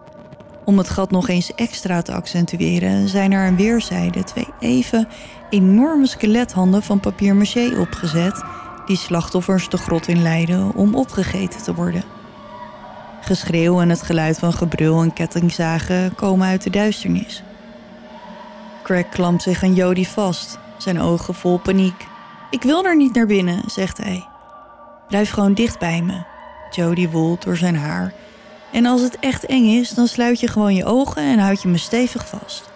Om 0.68 0.78
het 0.78 0.88
gat 0.88 1.10
nog 1.10 1.28
eens 1.28 1.54
extra 1.54 2.02
te 2.02 2.12
accentueren 2.12 3.08
zijn 3.08 3.32
er 3.32 3.46
aan 3.46 3.56
weerszijden 3.56 4.24
twee 4.24 4.48
even 4.60 5.08
enorme 5.50 6.06
skelethanden 6.06 6.82
van 6.82 7.00
papier 7.00 7.36
maché 7.36 7.80
opgezet 7.80 8.42
die 8.86 8.96
slachtoffers 8.96 9.68
de 9.68 9.76
grot 9.76 10.08
in 10.08 10.22
leiden 10.22 10.74
om 10.74 10.94
opgegeten 10.94 11.62
te 11.62 11.74
worden. 11.74 12.04
Geschreeuw 13.20 13.80
en 13.80 13.88
het 13.88 14.02
geluid 14.02 14.38
van 14.38 14.52
gebrul 14.52 15.02
en 15.02 15.12
kettingzagen 15.12 16.14
komen 16.14 16.46
uit 16.46 16.62
de 16.62 16.70
duisternis. 16.70 17.42
Craig 18.82 19.08
klampt 19.08 19.42
zich 19.42 19.62
aan 19.62 19.74
Jody 19.74 20.04
vast, 20.04 20.58
zijn 20.78 21.00
ogen 21.00 21.34
vol 21.34 21.58
paniek. 21.58 22.06
Ik 22.50 22.62
wil 22.62 22.84
er 22.84 22.96
niet 22.96 23.14
naar 23.14 23.26
binnen, 23.26 23.62
zegt 23.66 23.98
hij. 23.98 24.26
Blijf 25.08 25.30
gewoon 25.30 25.54
dicht 25.54 25.78
bij 25.78 26.02
me. 26.02 26.22
Jody 26.70 27.08
woelt 27.08 27.42
door 27.42 27.56
zijn 27.56 27.76
haar. 27.76 28.12
En 28.72 28.86
als 28.86 29.00
het 29.00 29.18
echt 29.18 29.46
eng 29.46 29.66
is, 29.66 29.90
dan 29.90 30.06
sluit 30.06 30.40
je 30.40 30.48
gewoon 30.48 30.74
je 30.74 30.84
ogen 30.84 31.22
en 31.22 31.38
houd 31.38 31.62
je 31.62 31.68
me 31.68 31.78
stevig 31.78 32.28
vast. 32.28 32.70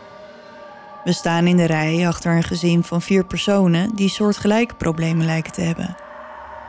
We 1.05 1.13
staan 1.13 1.47
in 1.47 1.57
de 1.57 1.65
rij 1.65 2.09
achter 2.09 2.37
een 2.37 2.43
gezin 2.43 2.85
van 2.85 3.03
vier 3.03 3.25
personen 3.25 3.95
die 3.95 4.09
soortgelijke 4.09 4.75
problemen 4.75 5.27
lijken 5.27 5.53
te 5.53 5.61
hebben. 5.61 5.97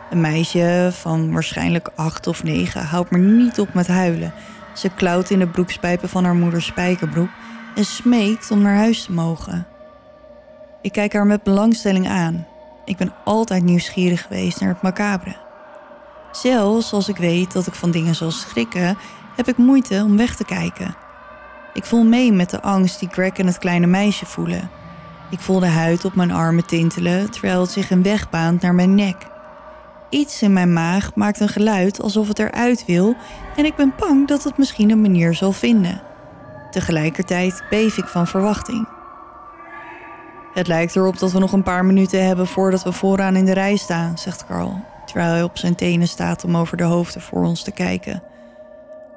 Een 0.09 0.21
meisje 0.21 0.89
van 0.91 1.31
waarschijnlijk 1.31 1.89
acht 1.95 2.27
of 2.27 2.43
negen 2.43 2.85
houdt 2.85 3.11
maar 3.11 3.19
niet 3.19 3.59
op 3.59 3.73
met 3.73 3.87
huilen. 3.87 4.33
Ze 4.73 4.89
klauwt 4.89 5.29
in 5.29 5.39
de 5.39 5.47
broekspijpen 5.47 6.09
van 6.09 6.23
haar 6.23 6.35
moeders 6.35 6.65
spijkerbroek 6.65 7.29
en 7.75 7.85
smeekt 7.85 8.51
om 8.51 8.61
naar 8.61 8.75
huis 8.75 9.03
te 9.03 9.11
mogen. 9.11 9.67
Ik 10.81 10.91
kijk 10.91 11.13
haar 11.13 11.25
met 11.25 11.43
belangstelling 11.43 12.07
aan. 12.07 12.47
Ik 12.85 12.97
ben 12.97 13.13
altijd 13.23 13.63
nieuwsgierig 13.63 14.21
geweest 14.21 14.59
naar 14.59 14.69
het 14.69 14.81
macabre. 14.81 15.35
Zelfs 16.33 16.93
als 16.93 17.09
ik 17.09 17.17
weet 17.17 17.51
dat 17.51 17.67
ik 17.67 17.73
van 17.73 17.91
dingen 17.91 18.15
zal 18.15 18.31
schrikken, 18.31 18.97
heb 19.35 19.47
ik 19.47 19.57
moeite 19.57 20.03
om 20.05 20.17
weg 20.17 20.35
te 20.35 20.45
kijken. 20.45 20.95
Ik 21.73 21.85
voel 21.85 22.03
mee 22.03 22.31
met 22.31 22.49
de 22.49 22.61
angst 22.61 22.99
die 22.99 23.09
Greg 23.11 23.31
en 23.31 23.47
het 23.47 23.57
kleine 23.57 23.87
meisje 23.87 24.25
voelen. 24.25 24.69
Ik 25.29 25.39
voel 25.39 25.59
de 25.59 25.67
huid 25.67 26.05
op 26.05 26.15
mijn 26.15 26.31
armen 26.31 26.65
tintelen 26.65 27.31
terwijl 27.31 27.61
het 27.61 27.71
zich 27.71 27.91
een 27.91 28.03
weg 28.03 28.29
baant 28.29 28.61
naar 28.61 28.75
mijn 28.75 28.95
nek. 28.95 29.15
Iets 30.09 30.41
in 30.41 30.53
mijn 30.53 30.73
maag 30.73 31.15
maakt 31.15 31.39
een 31.39 31.49
geluid 31.49 32.01
alsof 32.01 32.27
het 32.27 32.39
eruit 32.39 32.85
wil 32.85 33.15
en 33.55 33.65
ik 33.65 33.75
ben 33.75 33.93
bang 33.97 34.27
dat 34.27 34.43
het 34.43 34.57
misschien 34.57 34.89
een 34.89 35.01
manier 35.01 35.33
zal 35.33 35.51
vinden. 35.51 36.01
Tegelijkertijd 36.71 37.63
beef 37.69 37.97
ik 37.97 38.05
van 38.05 38.27
verwachting. 38.27 38.87
Het 40.53 40.67
lijkt 40.67 40.95
erop 40.95 41.19
dat 41.19 41.31
we 41.31 41.39
nog 41.39 41.51
een 41.51 41.63
paar 41.63 41.85
minuten 41.85 42.25
hebben 42.25 42.47
voordat 42.47 42.83
we 42.83 42.91
vooraan 42.91 43.35
in 43.35 43.45
de 43.45 43.53
rij 43.53 43.75
staan, 43.75 44.17
zegt 44.17 44.45
Carl, 44.45 44.85
terwijl 45.05 45.31
hij 45.31 45.43
op 45.43 45.57
zijn 45.57 45.75
tenen 45.75 46.07
staat 46.07 46.43
om 46.43 46.57
over 46.57 46.77
de 46.77 46.83
hoofden 46.83 47.21
voor 47.21 47.43
ons 47.43 47.63
te 47.63 47.71
kijken. 47.71 48.23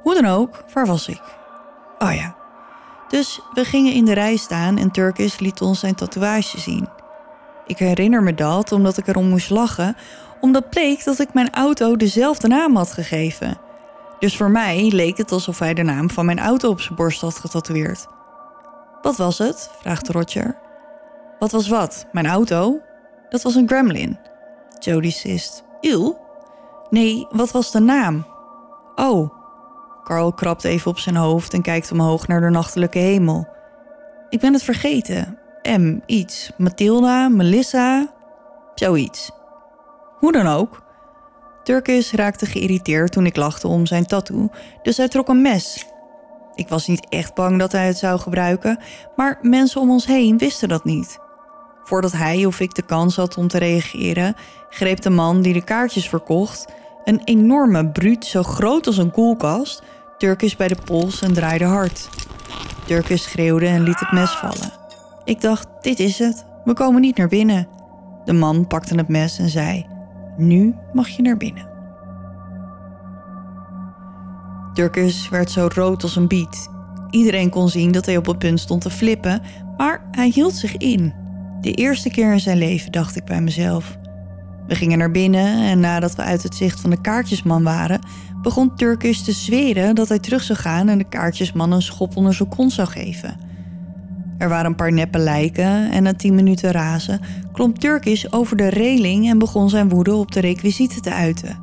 Hoe 0.03 0.15
dan 0.15 0.27
ook, 0.27 0.65
waar 0.73 0.87
was 0.87 1.09
ik? 1.09 1.23
Oh 1.99 2.15
ja. 2.15 2.35
Dus 3.09 3.41
we 3.55 3.65
gingen 3.65 3.93
in 3.93 4.05
de 4.05 4.15
rij 4.15 4.37
staan 4.37 4.79
en 4.79 4.91
Turkish 4.91 5.39
liet 5.39 5.61
ons 5.61 5.81
zijn 5.81 5.95
tatoeage 5.95 6.61
zien. 6.61 6.89
Ik 7.67 7.79
herinner 7.79 8.23
me 8.23 8.35
dat 8.35 8.73
omdat 8.73 8.99
ik 8.99 9.07
erom 9.07 9.29
moest 9.29 9.51
lachen, 9.51 9.97
omdat 10.41 10.71
bleek 10.71 11.05
dat 11.05 11.19
ik 11.19 11.35
mijn 11.35 11.55
auto 11.55 11.97
dezelfde 11.97 12.49
naam 12.49 12.77
had 12.77 12.93
gegeven. 12.93 13.59
Dus 14.19 14.37
voor 14.37 14.51
mij 14.51 14.91
leek 14.93 15.17
het 15.17 15.33
alsof 15.33 15.59
hij 15.59 15.75
de 15.75 15.83
naam 15.83 16.11
van 16.11 16.25
mijn 16.27 16.39
auto 16.39 16.71
op 16.71 16.81
zijn 16.81 16.95
borst 16.95 17.21
had 17.21 17.39
getatoeëerd. 17.39 18.07
Wat 19.03 19.17
was 19.17 19.39
het? 19.39 19.71
vraagt 19.81 20.09
Roger. 20.09 20.57
Wat 21.39 21.53
was 21.53 21.69
wat? 21.69 22.07
Mijn 22.13 22.27
auto? 22.27 22.81
Dat 23.29 23.43
was 23.43 23.55
een 23.55 23.69
gremlin. 23.69 24.19
Jody 24.79 25.11
sist. 25.11 25.65
Il? 25.81 26.19
Nee, 26.91 27.27
wat 27.31 27.51
was 27.51 27.71
de 27.71 27.81
naam? 27.81 28.27
Oh. 28.95 29.31
Carl 30.05 30.33
krabt 30.33 30.65
even 30.65 30.91
op 30.91 30.99
zijn 30.99 31.17
hoofd 31.17 31.53
en 31.53 31.63
kijkt 31.63 31.93
omhoog 31.93 32.27
naar 32.27 32.41
de 32.41 32.51
nachtelijke 32.51 32.99
hemel. 32.99 33.49
Ik 34.29 34.41
ben 34.41 34.53
het 34.53 34.63
vergeten. 34.63 35.39
M, 35.63 35.99
iets. 36.07 36.51
Mathilda, 36.57 37.29
Melissa, 37.29 38.13
zoiets. 38.75 39.31
Hoe 40.19 40.33
dan 40.33 40.47
ook. 40.47 40.83
Turkis 41.63 42.13
raakte 42.13 42.47
geïrriteerd 42.47 43.13
toen 43.13 43.27
ik 43.27 43.37
lachte 43.37 43.69
om 43.69 43.87
zijn 43.87 44.07
tattoo, 44.07 44.49
dus 44.83 44.97
hij 44.97 45.09
trok 45.09 45.29
een 45.29 45.43
mes. 45.43 45.87
Ik 46.55 46.69
was 46.69 46.87
niet 46.87 47.07
echt 47.09 47.35
bang 47.35 47.59
dat 47.59 47.73
hij 47.73 47.87
het 47.87 47.99
zou 47.99 48.19
gebruiken, 48.19 48.79
maar 49.17 49.39
mensen 49.43 49.81
om 49.81 49.91
ons 49.91 50.07
heen 50.07 50.39
wisten 50.39 50.69
dat 50.69 50.85
niet. 50.85 51.19
Voordat 51.87 52.13
hij 52.13 52.45
of 52.45 52.61
ik 52.61 52.75
de 52.75 52.83
kans 52.83 53.17
had 53.17 53.37
om 53.37 53.49
te 53.49 53.59
reageren, 53.59 54.35
greep 54.71 55.01
de 55.01 55.11
man 55.11 55.43
die 55.43 55.53
de 55.53 55.65
kaartjes 55.65 56.09
verkocht, 56.09 56.67
een 57.05 57.21
enorme 57.25 57.91
bruut 57.91 58.25
zo 58.25 58.43
groot 58.43 58.87
als 58.87 58.97
een 58.97 59.11
koelkast, 59.11 59.83
Turkis 60.19 60.57
bij 60.57 60.69
de 60.69 60.77
pols 60.85 61.23
en 61.23 61.33
draaide 61.33 61.65
hard. 61.65 62.09
Turkis 62.87 63.23
schreeuwde 63.23 63.67
en 63.67 63.83
liet 63.83 64.01
het 64.01 64.13
mes 64.13 64.31
vallen. 64.31 64.73
Ik 65.25 65.41
dacht, 65.41 65.67
dit 65.81 65.99
is 65.99 66.19
het, 66.19 66.45
we 66.65 66.73
komen 66.73 67.01
niet 67.01 67.17
naar 67.17 67.29
binnen. 67.29 67.69
De 68.25 68.33
man 68.33 68.67
pakte 68.67 68.95
het 68.95 69.09
mes 69.09 69.39
en 69.39 69.49
zei: 69.49 69.87
Nu 70.37 70.75
mag 70.93 71.09
je 71.09 71.23
naar 71.23 71.37
binnen. 71.37 71.69
Turkis 74.75 75.29
werd 75.29 75.51
zo 75.51 75.69
rood 75.75 76.03
als 76.03 76.17
een 76.17 76.29
biet. 76.29 76.69
Iedereen 77.11 77.51
kon 77.51 77.69
zien 77.69 77.93
dat 77.93 78.07
hij 78.07 78.17
op 78.17 78.27
het 78.27 78.39
punt 78.39 78.61
stond 78.61 78.81
te 78.81 78.91
flippen, 78.91 79.43
maar 79.77 80.09
hij 80.11 80.29
hield 80.29 80.55
zich 80.55 80.77
in. 80.77 81.26
De 81.67 81.73
eerste 81.73 82.11
keer 82.11 82.33
in 82.33 82.41
zijn 82.41 82.59
leven 82.59 82.93
dacht 82.93 83.17
ik 83.17 83.25
bij 83.25 83.41
mezelf. 83.41 83.99
We 84.67 84.75
gingen 84.75 84.99
naar 84.99 85.11
binnen 85.11 85.63
en 85.63 85.81
nadat 85.81 86.15
we 86.15 86.23
uit 86.23 86.43
het 86.43 86.55
zicht 86.55 86.81
van 86.81 86.91
de 86.91 87.01
kaartjesman 87.01 87.63
waren, 87.63 88.01
begon 88.43 88.75
Turkis 88.77 89.23
te 89.23 89.33
zweren 89.33 89.95
dat 89.95 90.09
hij 90.09 90.19
terug 90.19 90.43
zou 90.43 90.59
gaan 90.59 90.89
en 90.89 90.99
de 90.99 91.09
kaartjesman 91.09 91.73
een 91.73 91.83
schop 91.83 92.17
onder 92.17 92.35
zijn 92.35 92.49
kont 92.49 92.73
zou 92.73 92.89
geven. 92.89 93.37
Er 94.39 94.49
waren 94.49 94.67
een 94.67 94.75
paar 94.75 94.93
neppe 94.93 95.19
lijken 95.19 95.91
en 95.91 96.03
na 96.03 96.15
tien 96.15 96.35
minuten 96.35 96.71
razen 96.71 97.21
klom 97.53 97.79
Turkish 97.79 98.25
over 98.31 98.57
de 98.57 98.69
reling 98.69 99.29
en 99.29 99.39
begon 99.39 99.71
zijn 99.71 99.89
woede 99.89 100.15
op 100.15 100.33
de 100.33 100.41
requisieten 100.41 101.03
te 101.03 101.13
uiten. 101.13 101.59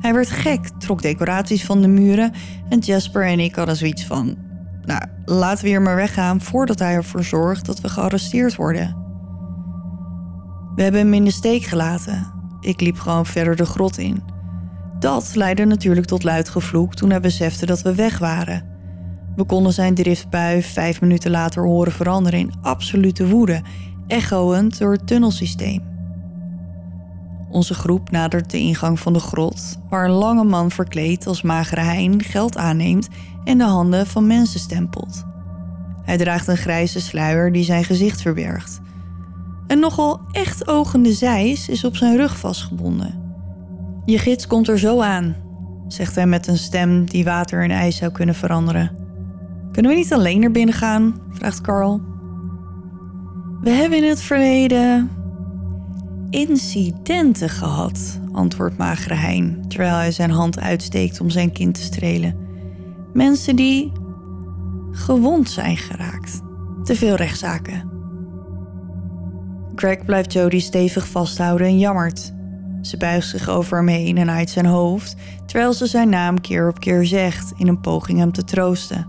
Hij 0.00 0.14
werd 0.14 0.30
gek, 0.30 0.68
trok 0.78 1.02
decoraties 1.02 1.64
van 1.64 1.82
de 1.82 1.88
muren 1.88 2.32
en 2.68 2.78
Jasper 2.78 3.26
en 3.26 3.40
ik 3.40 3.54
hadden 3.54 3.76
zoiets 3.76 4.04
van: 4.04 4.36
Nou, 4.84 5.02
laten 5.24 5.64
we 5.64 5.70
hier 5.70 5.82
maar 5.82 5.96
weggaan 5.96 6.40
voordat 6.40 6.78
hij 6.78 6.94
ervoor 6.94 7.24
zorgt 7.24 7.66
dat 7.66 7.80
we 7.80 7.88
gearresteerd 7.88 8.56
worden. 8.56 9.01
We 10.74 10.82
hebben 10.82 11.00
hem 11.00 11.14
in 11.14 11.24
de 11.24 11.30
steek 11.30 11.62
gelaten. 11.62 12.32
Ik 12.60 12.80
liep 12.80 12.98
gewoon 12.98 13.26
verder 13.26 13.56
de 13.56 13.66
grot 13.66 13.98
in. 13.98 14.22
Dat 14.98 15.34
leidde 15.34 15.64
natuurlijk 15.64 16.06
tot 16.06 16.22
luid 16.22 16.48
gevloek 16.48 16.94
toen 16.94 17.10
hij 17.10 17.20
besefte 17.20 17.66
dat 17.66 17.82
we 17.82 17.94
weg 17.94 18.18
waren. 18.18 18.70
We 19.36 19.44
konden 19.44 19.72
zijn 19.72 19.94
driftbui 19.94 20.62
vijf 20.62 21.00
minuten 21.00 21.30
later 21.30 21.62
horen 21.62 21.92
veranderen 21.92 22.38
in 22.38 22.52
absolute 22.60 23.28
woede, 23.28 23.62
echoend 24.06 24.78
door 24.78 24.92
het 24.92 25.06
tunnelsysteem. 25.06 25.82
Onze 27.50 27.74
groep 27.74 28.10
nadert 28.10 28.50
de 28.50 28.58
ingang 28.58 29.00
van 29.00 29.12
de 29.12 29.20
grot, 29.20 29.78
waar 29.88 30.04
een 30.04 30.10
lange 30.10 30.44
man 30.44 30.70
verkleed 30.70 31.26
als 31.26 31.42
magere 31.42 31.80
hein 31.80 32.22
geld 32.22 32.56
aanneemt 32.56 33.08
en 33.44 33.58
de 33.58 33.64
handen 33.64 34.06
van 34.06 34.26
mensen 34.26 34.60
stempelt. 34.60 35.24
Hij 36.02 36.16
draagt 36.16 36.46
een 36.46 36.56
grijze 36.56 37.00
sluier 37.00 37.52
die 37.52 37.64
zijn 37.64 37.84
gezicht 37.84 38.22
verbergt. 38.22 38.80
Een 39.66 39.78
nogal 39.78 40.20
echt 40.32 40.68
ogende 40.68 41.12
zeis 41.12 41.68
is 41.68 41.84
op 41.84 41.96
zijn 41.96 42.16
rug 42.16 42.38
vastgebonden. 42.38 43.20
Je 44.04 44.18
gids 44.18 44.46
komt 44.46 44.68
er 44.68 44.78
zo 44.78 45.00
aan, 45.00 45.36
zegt 45.88 46.14
hij 46.14 46.26
met 46.26 46.46
een 46.46 46.58
stem 46.58 47.04
die 47.04 47.24
water 47.24 47.64
in 47.64 47.70
ijs 47.70 47.96
zou 47.96 48.12
kunnen 48.12 48.34
veranderen. 48.34 48.96
Kunnen 49.72 49.90
we 49.90 49.96
niet 49.96 50.12
alleen 50.12 50.40
naar 50.40 50.50
binnen 50.50 50.74
gaan? 50.74 51.14
vraagt 51.30 51.60
Carl. 51.60 52.00
We 53.60 53.70
hebben 53.70 53.98
in 53.98 54.08
het 54.08 54.20
verleden 54.20 55.10
incidenten 56.30 57.48
gehad, 57.48 58.20
antwoordt 58.32 58.78
magere 58.78 59.14
Hein, 59.14 59.64
terwijl 59.68 59.94
hij 59.94 60.12
zijn 60.12 60.30
hand 60.30 60.60
uitsteekt 60.60 61.20
om 61.20 61.30
zijn 61.30 61.52
kind 61.52 61.74
te 61.74 61.82
strelen. 61.82 62.36
Mensen 63.12 63.56
die 63.56 63.92
gewond 64.90 65.50
zijn 65.50 65.76
geraakt. 65.76 66.40
Te 66.84 66.94
veel 66.94 67.14
rechtszaken. 67.14 67.91
Greg 69.74 70.04
blijft 70.04 70.32
Jody 70.32 70.60
stevig 70.60 71.08
vasthouden 71.08 71.66
en 71.66 71.78
jammert. 71.78 72.32
Ze 72.80 72.96
buigt 72.96 73.28
zich 73.28 73.48
over 73.48 73.76
hem 73.76 73.88
heen 73.88 74.18
en 74.18 74.30
uit 74.30 74.50
zijn 74.50 74.66
hoofd, 74.66 75.16
terwijl 75.46 75.72
ze 75.72 75.86
zijn 75.86 76.08
naam 76.08 76.40
keer 76.40 76.68
op 76.68 76.80
keer 76.80 77.06
zegt 77.06 77.52
in 77.56 77.68
een 77.68 77.80
poging 77.80 78.18
hem 78.18 78.32
te 78.32 78.44
troosten. 78.44 79.06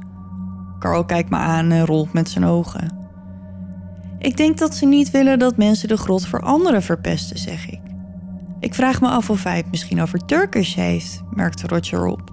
Carl 0.80 1.06
kijkt 1.06 1.30
me 1.30 1.36
aan 1.36 1.72
en 1.72 1.86
rolt 1.86 2.14
met 2.14 2.30
zijn 2.30 2.46
ogen. 2.46 2.98
Ik 4.20 4.38
denk 4.38 4.58
dat 4.58 4.76
ze 4.76 4.86
niet 4.86 5.12
willen 5.12 5.40
dat 5.40 5.58
mensen 5.58 5.88
de 5.88 5.98
grot 5.98 6.28
voor 6.28 6.42
anderen 6.42 6.82
verpesten, 6.82 7.38
zeg 7.38 7.70
ik. 7.70 7.82
Ik 8.60 8.74
vraag 8.74 9.02
me 9.02 9.08
af 9.08 9.30
of 9.30 9.44
hij 9.44 9.58
het 9.58 9.72
misschien 9.72 10.02
over 10.02 10.26
Turkish 10.26 10.76
heeft, 10.76 11.22
merkte 11.32 11.68
Roger 11.68 12.06
op. 12.06 12.32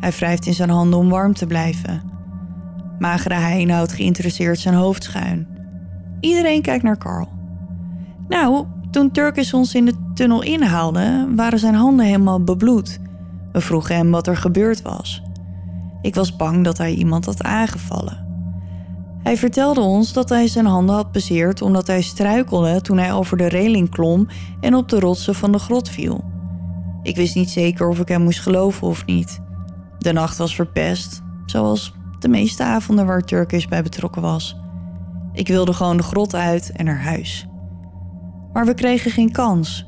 Hij 0.00 0.10
wrijft 0.10 0.46
in 0.46 0.54
zijn 0.54 0.70
handen 0.70 0.98
om 0.98 1.08
warm 1.08 1.34
te 1.34 1.46
blijven. 1.46 2.02
Magere 2.98 3.34
Hein 3.34 3.70
houdt 3.70 3.92
geïnteresseerd 3.92 4.58
zijn 4.58 4.74
hoofd 4.74 5.04
schuin. 5.04 5.46
Iedereen 6.20 6.62
kijkt 6.62 6.82
naar 6.82 6.98
Carl. 6.98 7.37
Nou, 8.28 8.66
toen 8.90 9.10
Turkish 9.10 9.52
ons 9.52 9.74
in 9.74 9.84
de 9.84 9.94
tunnel 10.14 10.42
inhaalde, 10.42 11.28
waren 11.36 11.58
zijn 11.58 11.74
handen 11.74 12.06
helemaal 12.06 12.44
bebloed. 12.44 12.98
We 13.52 13.60
vroegen 13.60 13.96
hem 13.96 14.10
wat 14.10 14.26
er 14.26 14.36
gebeurd 14.36 14.82
was. 14.82 15.22
Ik 16.02 16.14
was 16.14 16.36
bang 16.36 16.64
dat 16.64 16.78
hij 16.78 16.94
iemand 16.94 17.24
had 17.24 17.42
aangevallen. 17.42 18.26
Hij 19.22 19.36
vertelde 19.36 19.80
ons 19.80 20.12
dat 20.12 20.28
hij 20.28 20.48
zijn 20.48 20.66
handen 20.66 20.94
had 20.94 21.12
bezeerd 21.12 21.62
omdat 21.62 21.86
hij 21.86 22.02
struikelde 22.02 22.80
toen 22.80 22.98
hij 22.98 23.12
over 23.12 23.36
de 23.36 23.48
reling 23.48 23.90
klom 23.90 24.28
en 24.60 24.74
op 24.74 24.88
de 24.88 25.00
rotsen 25.00 25.34
van 25.34 25.52
de 25.52 25.58
grot 25.58 25.88
viel. 25.88 26.24
Ik 27.02 27.16
wist 27.16 27.34
niet 27.34 27.50
zeker 27.50 27.88
of 27.88 27.98
ik 27.98 28.08
hem 28.08 28.22
moest 28.22 28.40
geloven 28.40 28.86
of 28.86 29.06
niet. 29.06 29.40
De 29.98 30.12
nacht 30.12 30.36
was 30.36 30.54
verpest, 30.54 31.22
zoals 31.46 31.94
de 32.18 32.28
meeste 32.28 32.62
avonden 32.62 33.06
waar 33.06 33.22
Turkish 33.22 33.66
bij 33.66 33.82
betrokken 33.82 34.22
was. 34.22 34.56
Ik 35.32 35.48
wilde 35.48 35.72
gewoon 35.72 35.96
de 35.96 36.02
grot 36.02 36.34
uit 36.34 36.72
en 36.76 36.84
naar 36.84 37.02
huis. 37.02 37.46
Maar 38.58 38.66
we 38.66 38.74
kregen 38.74 39.10
geen 39.10 39.32
kans. 39.32 39.86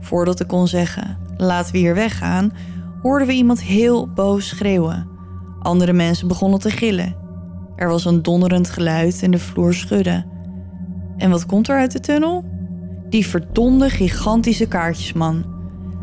Voordat 0.00 0.40
ik 0.40 0.46
kon 0.46 0.68
zeggen: 0.68 1.18
laten 1.36 1.72
we 1.72 1.78
hier 1.78 1.94
weggaan, 1.94 2.52
hoorden 3.02 3.26
we 3.26 3.34
iemand 3.34 3.62
heel 3.62 4.08
boos 4.12 4.48
schreeuwen. 4.48 5.08
Andere 5.62 5.92
mensen 5.92 6.28
begonnen 6.28 6.58
te 6.58 6.70
gillen. 6.70 7.16
Er 7.76 7.88
was 7.88 8.04
een 8.04 8.22
donderend 8.22 8.70
geluid 8.70 9.22
en 9.22 9.30
de 9.30 9.38
vloer 9.38 9.74
schudde. 9.74 10.24
En 11.16 11.30
wat 11.30 11.46
komt 11.46 11.68
er 11.68 11.78
uit 11.78 11.92
de 11.92 12.00
tunnel? 12.00 12.44
Die 13.08 13.26
verdomde 13.26 13.90
gigantische 13.90 14.66
kaartjesman. 14.66 15.44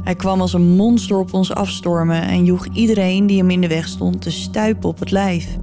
Hij 0.03 0.15
kwam 0.15 0.41
als 0.41 0.53
een 0.53 0.75
monster 0.75 1.17
op 1.17 1.33
ons 1.33 1.53
afstormen 1.53 2.21
en 2.21 2.45
joeg 2.45 2.67
iedereen 2.73 3.27
die 3.27 3.37
hem 3.37 3.49
in 3.49 3.61
de 3.61 3.67
weg 3.67 3.87
stond 3.87 4.21
te 4.21 4.31
stuipen 4.31 4.89
op 4.89 4.99
het 4.99 5.11
lijf. 5.11 5.57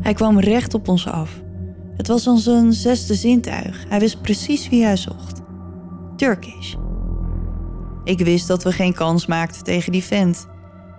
Hij 0.00 0.12
kwam 0.12 0.38
recht 0.38 0.74
op 0.74 0.88
ons 0.88 1.08
af. 1.08 1.43
Het 1.96 2.08
was 2.08 2.46
een 2.46 2.72
zesde 2.72 3.14
zintuig. 3.14 3.84
Hij 3.88 3.98
wist 3.98 4.22
precies 4.22 4.68
wie 4.68 4.84
hij 4.84 4.96
zocht. 4.96 5.40
Turkish. 6.16 6.74
Ik 8.04 8.18
wist 8.18 8.46
dat 8.46 8.62
we 8.62 8.72
geen 8.72 8.94
kans 8.94 9.26
maakten 9.26 9.64
tegen 9.64 9.92
die 9.92 10.04
vent. 10.04 10.46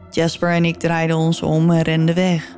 Jasper 0.10 0.50
en 0.52 0.66
ik 0.66 0.78
draaiden 0.78 1.16
ons 1.16 1.42
om 1.42 1.72
en 1.72 1.82
renden 1.82 2.16
weg. 2.16 2.58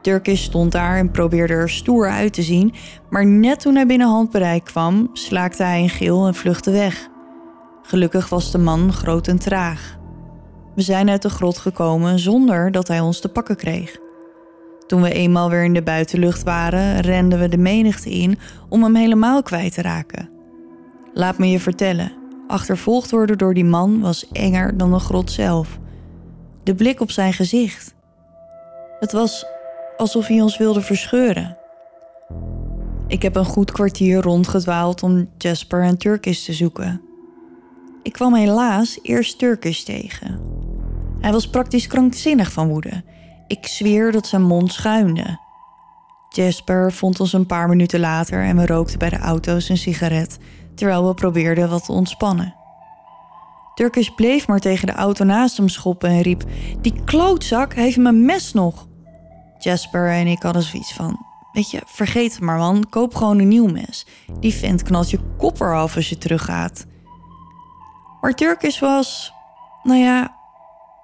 Turkish 0.00 0.42
stond 0.42 0.72
daar 0.72 0.96
en 0.96 1.10
probeerde 1.10 1.52
er 1.52 1.70
stoer 1.70 2.10
uit 2.10 2.32
te 2.32 2.42
zien, 2.42 2.74
maar 3.10 3.26
net 3.26 3.60
toen 3.60 3.74
hij 3.74 3.86
binnen 3.86 4.08
handbereik 4.08 4.64
kwam, 4.64 5.10
slaakte 5.12 5.62
hij 5.62 5.82
een 5.82 5.88
gil 5.88 6.26
en 6.26 6.34
vluchtte 6.34 6.70
weg. 6.70 7.08
Gelukkig 7.82 8.28
was 8.28 8.50
de 8.50 8.58
man 8.58 8.92
groot 8.92 9.28
en 9.28 9.38
traag. 9.38 9.98
We 10.74 10.82
zijn 10.82 11.10
uit 11.10 11.22
de 11.22 11.30
grot 11.30 11.58
gekomen 11.58 12.18
zonder 12.18 12.70
dat 12.70 12.88
hij 12.88 13.00
ons 13.00 13.20
te 13.20 13.28
pakken 13.28 13.56
kreeg. 13.56 14.01
Toen 14.86 15.02
we 15.02 15.12
eenmaal 15.12 15.50
weer 15.50 15.64
in 15.64 15.74
de 15.74 15.82
buitenlucht 15.82 16.42
waren, 16.42 17.00
renden 17.00 17.38
we 17.38 17.48
de 17.48 17.58
menigte 17.58 18.10
in 18.10 18.38
om 18.68 18.82
hem 18.82 18.94
helemaal 18.94 19.42
kwijt 19.42 19.74
te 19.74 19.82
raken. 19.82 20.30
Laat 21.14 21.38
me 21.38 21.50
je 21.50 21.60
vertellen, 21.60 22.12
achtervolgd 22.46 23.10
worden 23.10 23.38
door 23.38 23.54
die 23.54 23.64
man 23.64 24.00
was 24.00 24.28
enger 24.32 24.76
dan 24.76 24.90
de 24.90 24.98
grot 24.98 25.30
zelf 25.30 25.80
de 26.62 26.74
blik 26.74 27.00
op 27.00 27.10
zijn 27.10 27.32
gezicht. 27.32 27.94
Het 29.00 29.12
was 29.12 29.46
alsof 29.96 30.26
hij 30.26 30.40
ons 30.40 30.58
wilde 30.58 30.80
verscheuren. 30.80 31.56
Ik 33.06 33.22
heb 33.22 33.36
een 33.36 33.44
goed 33.44 33.72
kwartier 33.72 34.20
rondgedwaald 34.20 35.02
om 35.02 35.28
Jasper 35.38 35.82
en 35.82 35.98
Turkish 35.98 36.44
te 36.44 36.52
zoeken. 36.52 37.00
Ik 38.02 38.12
kwam 38.12 38.34
helaas 38.34 38.98
eerst 39.02 39.38
Turkish 39.38 39.82
tegen. 39.82 40.40
Hij 41.20 41.32
was 41.32 41.48
praktisch 41.48 41.86
krankzinnig 41.86 42.52
van 42.52 42.68
woede. 42.68 43.02
Ik 43.52 43.66
zweer 43.66 44.12
dat 44.12 44.26
zijn 44.26 44.42
mond 44.42 44.72
schuinde. 44.72 45.38
Jasper 46.28 46.92
vond 46.92 47.20
ons 47.20 47.32
een 47.32 47.46
paar 47.46 47.68
minuten 47.68 48.00
later 48.00 48.42
en 48.42 48.56
we 48.56 48.66
rookten 48.66 48.98
bij 48.98 49.08
de 49.08 49.18
auto's 49.18 49.68
een 49.68 49.76
sigaret 49.76 50.38
terwijl 50.74 51.06
we 51.06 51.14
probeerden 51.14 51.70
wat 51.70 51.84
te 51.84 51.92
ontspannen. 51.92 52.54
Turkish 53.74 54.08
bleef 54.08 54.46
maar 54.46 54.58
tegen 54.58 54.86
de 54.86 54.92
auto 54.92 55.24
naast 55.24 55.56
hem 55.56 55.68
schoppen 55.68 56.10
en 56.10 56.20
riep: 56.20 56.44
Die 56.80 57.04
klootzak 57.04 57.74
heeft 57.74 57.96
mijn 57.96 58.24
mes 58.24 58.52
nog. 58.52 58.86
Jasper 59.58 60.10
en 60.10 60.26
ik 60.26 60.42
hadden 60.42 60.62
zoiets 60.62 60.92
van: 60.92 61.26
Weet 61.52 61.70
je, 61.70 61.82
vergeet 61.84 62.32
het 62.32 62.42
maar 62.42 62.58
man, 62.58 62.88
koop 62.88 63.14
gewoon 63.14 63.38
een 63.38 63.48
nieuw 63.48 63.68
mes. 63.68 64.06
Die 64.40 64.54
vent 64.54 64.82
knalt 64.82 65.10
je 65.10 65.18
kop 65.38 65.60
eraf 65.60 65.96
als 65.96 66.08
je 66.08 66.18
teruggaat. 66.18 66.86
Maar 68.20 68.34
Turkish 68.34 68.78
was, 68.78 69.32
nou 69.82 69.98
ja, 69.98 70.36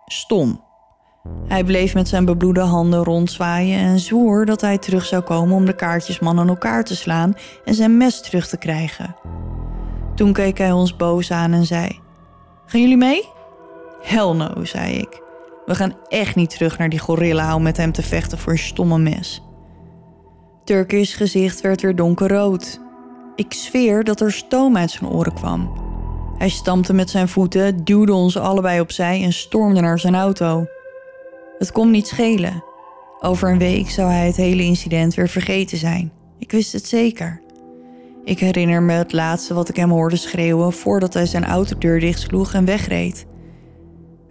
stom. 0.07 0.67
Hij 1.49 1.64
bleef 1.64 1.95
met 1.95 2.09
zijn 2.09 2.25
bebloede 2.25 2.61
handen 2.61 3.05
rondzwaaien 3.05 3.79
en 3.79 3.99
zwoer 3.99 4.47
dat 4.47 4.61
hij 4.61 4.79
terug 4.79 5.05
zou 5.05 5.23
komen 5.23 5.57
om 5.57 5.64
de 5.64 5.75
kaartjesman 5.75 6.38
aan 6.38 6.49
elkaar 6.49 6.85
te 6.85 6.97
slaan 6.97 7.35
en 7.64 7.75
zijn 7.75 7.97
mes 7.97 8.21
terug 8.21 8.49
te 8.49 8.59
krijgen. 8.59 9.17
Toen 10.14 10.33
keek 10.33 10.59
hij 10.59 10.73
ons 10.73 10.97
boos 10.97 11.31
aan 11.31 11.53
en 11.53 11.64
zei: 11.67 12.01
Gaan 12.67 12.81
jullie 12.81 12.97
mee? 12.97 13.29
Hell 14.03 14.33
no, 14.33 14.64
zei 14.64 14.93
ik. 14.93 15.23
We 15.67 15.75
gaan 15.75 15.97
echt 16.09 16.35
niet 16.35 16.51
terug 16.51 16.79
naar 16.79 16.88
die 16.88 16.99
gorilla 16.99 17.55
om 17.55 17.62
met 17.62 17.77
hem 17.77 17.93
te 17.93 18.03
vechten 18.03 18.38
voor 18.38 18.53
een 18.53 18.59
stomme 18.59 18.99
mes. 18.99 19.43
Turkish 20.64 21.17
gezicht 21.17 21.61
werd 21.61 21.83
weer 21.83 21.97
donkerrood. 21.97 22.81
Ik 23.37 23.53
zweer 23.53 24.05
dat 24.05 24.21
er 24.21 24.33
stoom 24.33 24.77
uit 24.77 24.91
zijn 24.91 25.11
oren 25.11 25.35
kwam. 25.35 25.87
Hij 26.38 26.49
stampte 26.49 26.93
met 26.93 27.11
zijn 27.11 27.29
voeten, 27.29 27.85
duwde 27.85 28.12
ons 28.12 28.37
allebei 28.37 28.81
opzij 28.81 29.23
en 29.23 29.33
stormde 29.33 29.81
naar 29.81 29.99
zijn 29.99 30.14
auto. 30.14 30.67
Het 31.59 31.73
kon 31.73 31.90
niet 31.90 32.07
schelen. 32.07 32.64
Over 33.21 33.51
een 33.51 33.59
week 33.59 33.90
zou 33.90 34.11
hij 34.11 34.27
het 34.27 34.37
hele 34.37 34.62
incident 34.62 35.14
weer 35.14 35.29
vergeten 35.29 35.79
zijn. 35.79 36.12
Ik 36.38 36.53
wist 36.53 36.73
het 36.73 36.87
zeker. 36.87 37.42
Ik 38.25 38.38
herinner 38.38 38.83
me 38.83 38.92
het 38.92 39.12
laatste 39.12 39.55
wat 39.55 39.68
ik 39.68 39.77
hem 39.77 39.90
hoorde 39.90 40.16
schreeuwen 40.16 40.73
voordat 40.73 41.14
hij 41.14 41.27
zijn 41.27 41.44
autodeur 41.44 42.01
dichtsloeg 42.01 42.55
en 42.55 42.64
wegreed. 42.64 43.27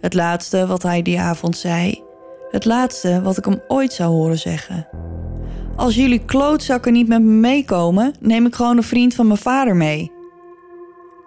Het 0.00 0.14
laatste 0.14 0.66
wat 0.66 0.82
hij 0.82 1.02
die 1.02 1.20
avond 1.20 1.56
zei. 1.56 2.02
Het 2.50 2.64
laatste 2.64 3.22
wat 3.22 3.36
ik 3.36 3.44
hem 3.44 3.60
ooit 3.68 3.92
zou 3.92 4.10
horen 4.10 4.38
zeggen. 4.38 4.88
Als 5.76 5.94
jullie 5.94 6.24
klootzakken 6.24 6.92
niet 6.92 7.08
met 7.08 7.22
me 7.22 7.30
meekomen, 7.30 8.14
neem 8.20 8.46
ik 8.46 8.54
gewoon 8.54 8.76
een 8.76 8.82
vriend 8.82 9.14
van 9.14 9.26
mijn 9.26 9.38
vader 9.38 9.76
mee. 9.76 10.12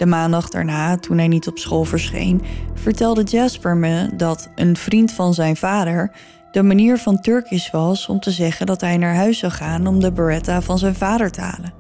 De 0.02 0.08
maandag 0.08 0.50
daarna, 0.50 0.98
toen 0.98 1.18
hij 1.18 1.28
niet 1.28 1.48
op 1.48 1.58
school 1.58 1.84
verscheen, 1.84 2.42
vertelde 2.74 3.24
Jasper 3.24 3.78
me 3.78 4.16
dat 4.16 4.50
een 4.56 4.78
vriend 4.78 5.12
van 5.12 5.34
zijn 5.34 5.56
vader 5.56 6.12
de 6.52 6.64
manier 6.64 6.98
van 6.98 7.20
Turkish 7.20 7.72
was 7.72 8.08
om 8.08 8.20
te 8.20 8.32
zeggen 8.32 8.66
dat 8.66 8.82
hij 8.82 8.98
naar 8.98 9.16
huis 9.16 9.40
zou 9.40 9.52
gaan 9.52 9.88
om 9.88 10.00
de 10.00 10.12
Beretta 10.12 10.62
van 10.62 10.78
zijn 10.78 10.96
vader 10.96 11.32
te 11.32 11.42
halen. 11.42 11.74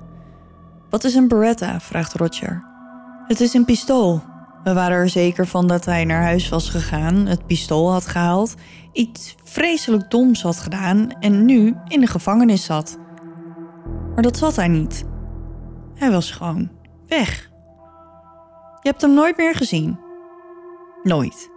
Wat 0.89 1.03
is 1.03 1.15
een 1.15 1.27
Beretta? 1.27 1.79
vraagt 1.79 2.13
Roger. 2.13 2.63
Het 3.27 3.39
is 3.39 3.53
een 3.53 3.65
pistool. 3.65 4.21
We 4.63 4.73
waren 4.73 4.97
er 4.97 5.09
zeker 5.09 5.47
van 5.47 5.67
dat 5.67 5.85
hij 5.85 6.05
naar 6.05 6.23
huis 6.23 6.49
was 6.49 6.69
gegaan, 6.69 7.15
het 7.15 7.45
pistool 7.45 7.91
had 7.91 8.07
gehaald, 8.07 8.55
iets 8.93 9.35
vreselijk 9.43 10.09
doms 10.09 10.41
had 10.41 10.59
gedaan 10.59 11.11
en 11.19 11.45
nu 11.45 11.75
in 11.87 11.99
de 11.99 12.07
gevangenis 12.07 12.65
zat. 12.65 12.97
Maar 14.13 14.23
dat 14.23 14.37
zat 14.37 14.55
hij 14.55 14.67
niet. 14.67 15.03
Hij 15.95 16.11
was 16.11 16.31
gewoon 16.31 16.69
weg. 17.07 17.50
Je 18.81 18.89
hebt 18.89 19.01
hem 19.01 19.13
nooit 19.13 19.37
meer 19.37 19.55
gezien. 19.55 19.99
Nooit. 21.03 21.49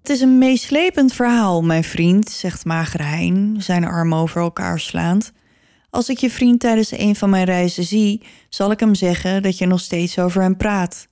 Het 0.00 0.12
is 0.12 0.20
een 0.20 0.38
meeslepend 0.38 1.12
verhaal, 1.12 1.62
mijn 1.62 1.84
vriend, 1.84 2.28
zegt 2.28 2.64
Mager 2.64 3.06
Hein, 3.06 3.56
zijn 3.58 3.84
armen 3.84 4.18
over 4.18 4.40
elkaar 4.40 4.80
slaand. 4.80 5.32
Als 5.90 6.08
ik 6.08 6.18
je 6.18 6.30
vriend 6.30 6.60
tijdens 6.60 6.90
een 6.90 7.16
van 7.16 7.30
mijn 7.30 7.44
reizen 7.44 7.84
zie, 7.84 8.22
zal 8.48 8.70
ik 8.70 8.80
hem 8.80 8.94
zeggen 8.94 9.42
dat 9.42 9.58
je 9.58 9.66
nog 9.66 9.80
steeds 9.80 10.18
over 10.18 10.42
hem 10.42 10.56
praat. 10.56 11.08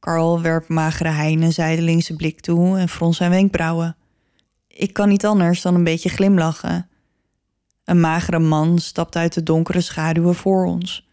Carl 0.00 0.40
werpt 0.40 0.68
Magere 0.68 1.08
Hein 1.08 1.42
een 1.42 1.52
zijdelingse 1.52 2.16
blik 2.16 2.40
toe 2.40 2.78
en 2.78 2.88
frons 2.88 3.16
zijn 3.16 3.30
wenkbrauwen. 3.30 3.96
Ik 4.68 4.92
kan 4.92 5.08
niet 5.08 5.26
anders 5.26 5.62
dan 5.62 5.74
een 5.74 5.84
beetje 5.84 6.08
glimlachen. 6.08 6.89
Een 7.90 8.00
magere 8.00 8.38
man 8.38 8.78
stapt 8.78 9.16
uit 9.16 9.32
de 9.34 9.42
donkere 9.42 9.80
schaduwen 9.80 10.34
voor 10.34 10.64
ons. 10.64 11.08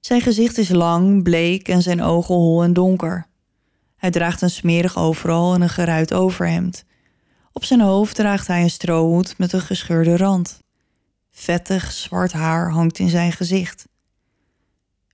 Zijn 0.00 0.20
gezicht 0.20 0.58
is 0.58 0.68
lang, 0.68 1.22
bleek 1.22 1.68
en 1.68 1.82
zijn 1.82 2.02
ogen 2.02 2.34
hol 2.34 2.62
en 2.62 2.72
donker. 2.72 3.26
Hij 3.96 4.10
draagt 4.10 4.42
een 4.42 4.50
smerig 4.50 4.96
overal 4.96 5.54
en 5.54 5.62
een 5.62 5.68
geruit 5.68 6.14
overhemd. 6.14 6.84
Op 7.52 7.64
zijn 7.64 7.80
hoofd 7.80 8.14
draagt 8.14 8.46
hij 8.46 8.62
een 8.62 8.70
strohoed 8.70 9.38
met 9.38 9.52
een 9.52 9.60
gescheurde 9.60 10.16
rand. 10.16 10.62
Vettig 11.30 11.92
zwart 11.92 12.32
haar 12.32 12.70
hangt 12.70 12.98
in 12.98 13.08
zijn 13.08 13.32
gezicht. 13.32 13.88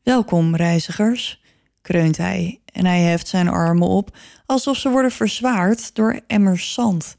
Welkom, 0.03 0.57
reizigers, 0.57 1.43
kreunt 1.83 2.17
hij 2.17 2.61
en 2.65 2.87
hij 2.87 3.01
heft 3.01 3.29
zijn 3.29 3.49
armen 3.49 3.89
op 3.89 4.17
alsof 4.47 4.77
ze 4.77 4.89
worden 4.89 5.13
verzwaard 5.13 5.95
door 5.95 6.21
emmers 6.27 6.73
zand. 6.73 7.17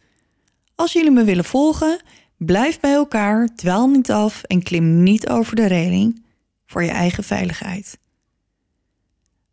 Als 0.75 0.93
jullie 0.93 1.11
me 1.11 1.23
willen 1.23 1.45
volgen, 1.45 2.01
blijf 2.45 2.79
bij 2.79 2.93
elkaar, 2.93 3.47
dwaal 3.55 3.87
niet 3.87 4.11
af 4.11 4.43
en 4.43 4.63
klim 4.63 5.03
niet 5.03 5.29
over 5.29 5.55
de 5.55 5.65
reling 5.65 6.23
voor 6.65 6.83
je 6.83 6.89
eigen 6.89 7.23
veiligheid. 7.23 7.99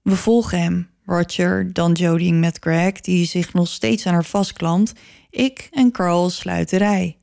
We 0.03 0.17
volgen 0.17 0.61
hem, 0.61 0.91
Roger, 1.05 1.73
dan 1.73 1.93
Jodie 1.93 2.33
met 2.33 2.59
Greg, 2.61 2.93
die 2.93 3.27
zich 3.27 3.53
nog 3.53 3.69
steeds 3.69 4.07
aan 4.07 4.13
haar 4.13 4.25
vastklampt. 4.25 4.93
Ik 5.31 5.69
en 5.71 5.91
Carl 5.91 6.31
sluiten 6.31 6.79
rij. 6.79 7.19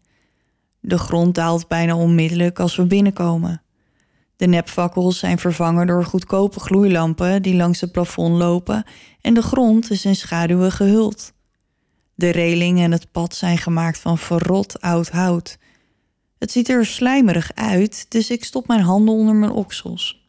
De 0.80 0.98
grond 0.98 1.36
daalt 1.36 1.68
bijna 1.68 1.96
onmiddellijk 1.96 2.60
als 2.60 2.76
we 2.76 2.86
binnenkomen. 2.86 3.62
De 4.36 4.48
nepfakkels 4.48 5.20
zijn 5.20 5.40
vervangen 5.40 5.88
door 5.88 6.06
goedkope 6.06 6.60
gloeilampen 6.60 7.42
die 7.42 7.56
langs 7.56 7.82
het 7.82 7.92
plafond 7.92 8.38
lopen 8.38 8.84
en 9.22 9.34
de 9.34 9.42
grond 9.42 9.92
is 9.92 10.06
in 10.06 10.16
schaduwen 10.16 10.72
gehuld. 10.72 11.34
De 12.16 12.30
reling 12.30 12.80
en 12.80 12.92
het 12.92 13.12
pad 13.12 13.36
zijn 13.36 13.58
gemaakt 13.58 14.00
van 14.00 14.18
verrot 14.18 14.82
oud 14.82 15.10
hout. 15.10 15.58
Het 16.38 16.52
ziet 16.52 16.70
er 16.70 16.86
slijmerig 16.86 17.52
uit, 17.54 18.06
dus 18.10 18.30
ik 18.30 18.44
stop 18.44 18.68
mijn 18.68 18.82
handen 18.82 19.14
onder 19.14 19.36
mijn 19.36 19.52
oksels. 19.52 20.24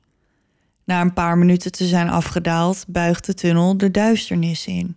Na 0.84 1.00
een 1.00 1.12
paar 1.12 1.38
minuten 1.38 1.72
te 1.72 1.86
zijn 1.86 2.08
afgedaald, 2.08 2.84
buigt 2.88 3.26
de 3.26 3.34
tunnel 3.34 3.76
de 3.76 3.90
duisternis 3.90 4.66
in. 4.66 4.96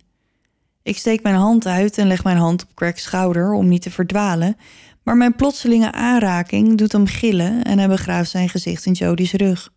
Ik 0.84 0.98
steek 0.98 1.24
mijn 1.24 1.36
hand 1.36 1.66
uit 1.66 1.98
en 1.98 2.08
leg 2.08 2.24
mijn 2.24 2.38
hand 2.38 2.64
op 2.64 2.70
Greg's 2.76 3.04
schouder 3.04 3.54
om 3.54 3.68
niet 3.68 3.82
te 3.82 3.92
verdwalen, 3.92 4.58
maar 5.04 5.18
mijn 5.18 5.36
plotselinge 5.36 5.92
aanraking 5.92 6.78
doet 6.78 6.92
hem 6.92 7.06
gillen 7.06 7.64
en 7.64 7.78
hij 7.78 7.88
begraaft 7.88 8.30
zijn 8.30 8.50
gezicht 8.50 8.86
in 8.86 8.92
Jodie's 8.92 9.32
rug. 9.32 9.72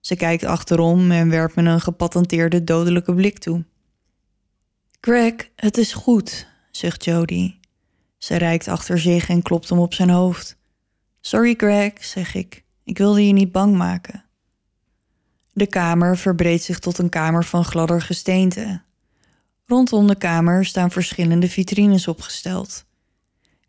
Ze 0.00 0.16
kijkt 0.16 0.44
achterom 0.44 1.10
en 1.10 1.30
werpt 1.30 1.54
me 1.54 1.62
een 1.62 1.80
gepatenteerde 1.80 2.64
dodelijke 2.64 3.14
blik 3.14 3.38
toe. 3.38 3.64
Greg, 5.00 5.34
het 5.56 5.78
is 5.78 5.92
goed, 5.92 6.46
zucht 6.70 7.04
Jodie. 7.04 7.60
Ze 8.18 8.36
reikt 8.36 8.68
achter 8.68 8.98
zich 8.98 9.28
en 9.28 9.42
klopt 9.42 9.68
hem 9.68 9.78
op 9.78 9.94
zijn 9.94 10.10
hoofd. 10.10 10.56
Sorry, 11.20 11.54
Greg, 11.56 12.04
zeg 12.04 12.34
ik. 12.34 12.64
Ik 12.84 12.98
wilde 12.98 13.26
je 13.26 13.32
niet 13.32 13.52
bang 13.52 13.76
maken. 13.76 14.24
De 15.52 15.66
kamer 15.66 16.16
verbreedt 16.16 16.62
zich 16.62 16.78
tot 16.78 16.98
een 16.98 17.08
kamer 17.08 17.44
van 17.44 17.64
gladder 17.64 18.02
gesteente. 18.02 18.82
Rondom 19.66 20.06
de 20.06 20.16
kamer 20.16 20.64
staan 20.64 20.90
verschillende 20.90 21.48
vitrines 21.48 22.08
opgesteld. 22.08 22.84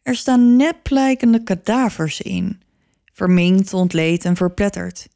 Er 0.02 0.16
staan 0.16 0.56
neplijkende 0.56 1.44
kadavers 1.44 2.22
in, 2.22 2.62
verminkt, 3.14 3.74
ontleed 3.74 4.26
en 4.26 4.36
verpletterd. 4.36 5.08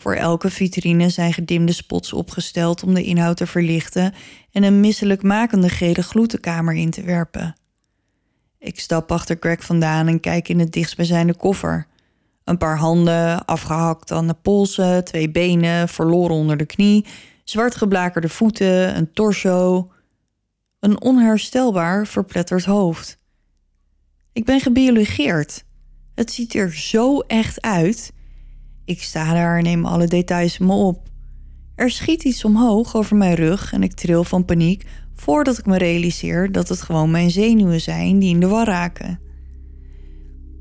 Voor 0.00 0.14
elke 0.14 0.50
vitrine 0.50 1.08
zijn 1.08 1.32
gedimde 1.32 1.72
spots 1.72 2.12
opgesteld 2.12 2.82
om 2.82 2.94
de 2.94 3.04
inhoud 3.04 3.36
te 3.36 3.46
verlichten 3.46 4.14
en 4.52 4.62
een 4.62 4.80
misselijkmakende 4.80 5.68
gele 5.68 6.02
gloed 6.02 6.30
de 6.30 6.40
kamer 6.40 6.74
in 6.74 6.90
te 6.90 7.02
werpen. 7.02 7.54
Ik 8.58 8.80
stap 8.80 9.12
achter 9.12 9.36
Greg 9.40 9.64
vandaan 9.64 10.06
en 10.06 10.20
kijk 10.20 10.48
in 10.48 10.58
het 10.58 10.72
dichtstbijzijnde 10.72 11.34
koffer. 11.34 11.86
Een 12.44 12.58
paar 12.58 12.78
handen, 12.78 13.44
afgehakt 13.44 14.12
aan 14.12 14.26
de 14.26 14.34
polsen, 14.34 15.04
twee 15.04 15.30
benen, 15.30 15.88
verloren 15.88 16.36
onder 16.36 16.56
de 16.56 16.66
knie, 16.66 17.06
zwart 17.44 17.74
geblakerde 17.74 18.28
voeten, 18.28 18.96
een 18.96 19.12
torso. 19.12 19.90
Een 20.78 21.00
onherstelbaar 21.02 22.06
verpletterd 22.06 22.64
hoofd. 22.64 23.18
Ik 24.32 24.44
ben 24.44 24.60
gebiologeerd. 24.60 25.64
Het 26.14 26.32
ziet 26.32 26.54
er 26.54 26.74
zo 26.74 27.18
echt 27.18 27.60
uit. 27.60 28.12
Ik 28.84 29.02
sta 29.02 29.32
daar 29.32 29.56
en 29.56 29.62
neem 29.62 29.84
alle 29.84 30.06
details 30.06 30.58
me 30.58 30.72
op. 30.72 31.08
Er 31.74 31.90
schiet 31.90 32.24
iets 32.24 32.44
omhoog 32.44 32.96
over 32.96 33.16
mijn 33.16 33.34
rug 33.34 33.72
en 33.72 33.82
ik 33.82 33.92
tril 33.92 34.24
van 34.24 34.44
paniek 34.44 34.84
voordat 35.14 35.58
ik 35.58 35.66
me 35.66 35.78
realiseer 35.78 36.52
dat 36.52 36.68
het 36.68 36.82
gewoon 36.82 37.10
mijn 37.10 37.30
zenuwen 37.30 37.80
zijn 37.80 38.18
die 38.18 38.34
in 38.34 38.40
de 38.40 38.48
war 38.48 38.66
raken. 38.66 39.20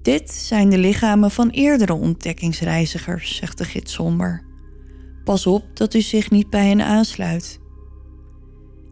Dit 0.02 0.32
zijn 0.32 0.70
de 0.70 0.78
lichamen 0.78 1.32
van 1.32 1.50
eerdere 1.50 1.94
ontdekkingsreizigers, 1.94 3.36
zegt 3.36 3.58
de 3.58 3.64
gids 3.64 3.94
somber. 3.94 4.44
Pas 5.24 5.48
op 5.48 5.64
dat 5.74 5.94
u 5.94 6.02
zich 6.02 6.30
niet 6.30 6.50
bij 6.50 6.68
hen 6.68 6.82
aansluit. 6.82 7.60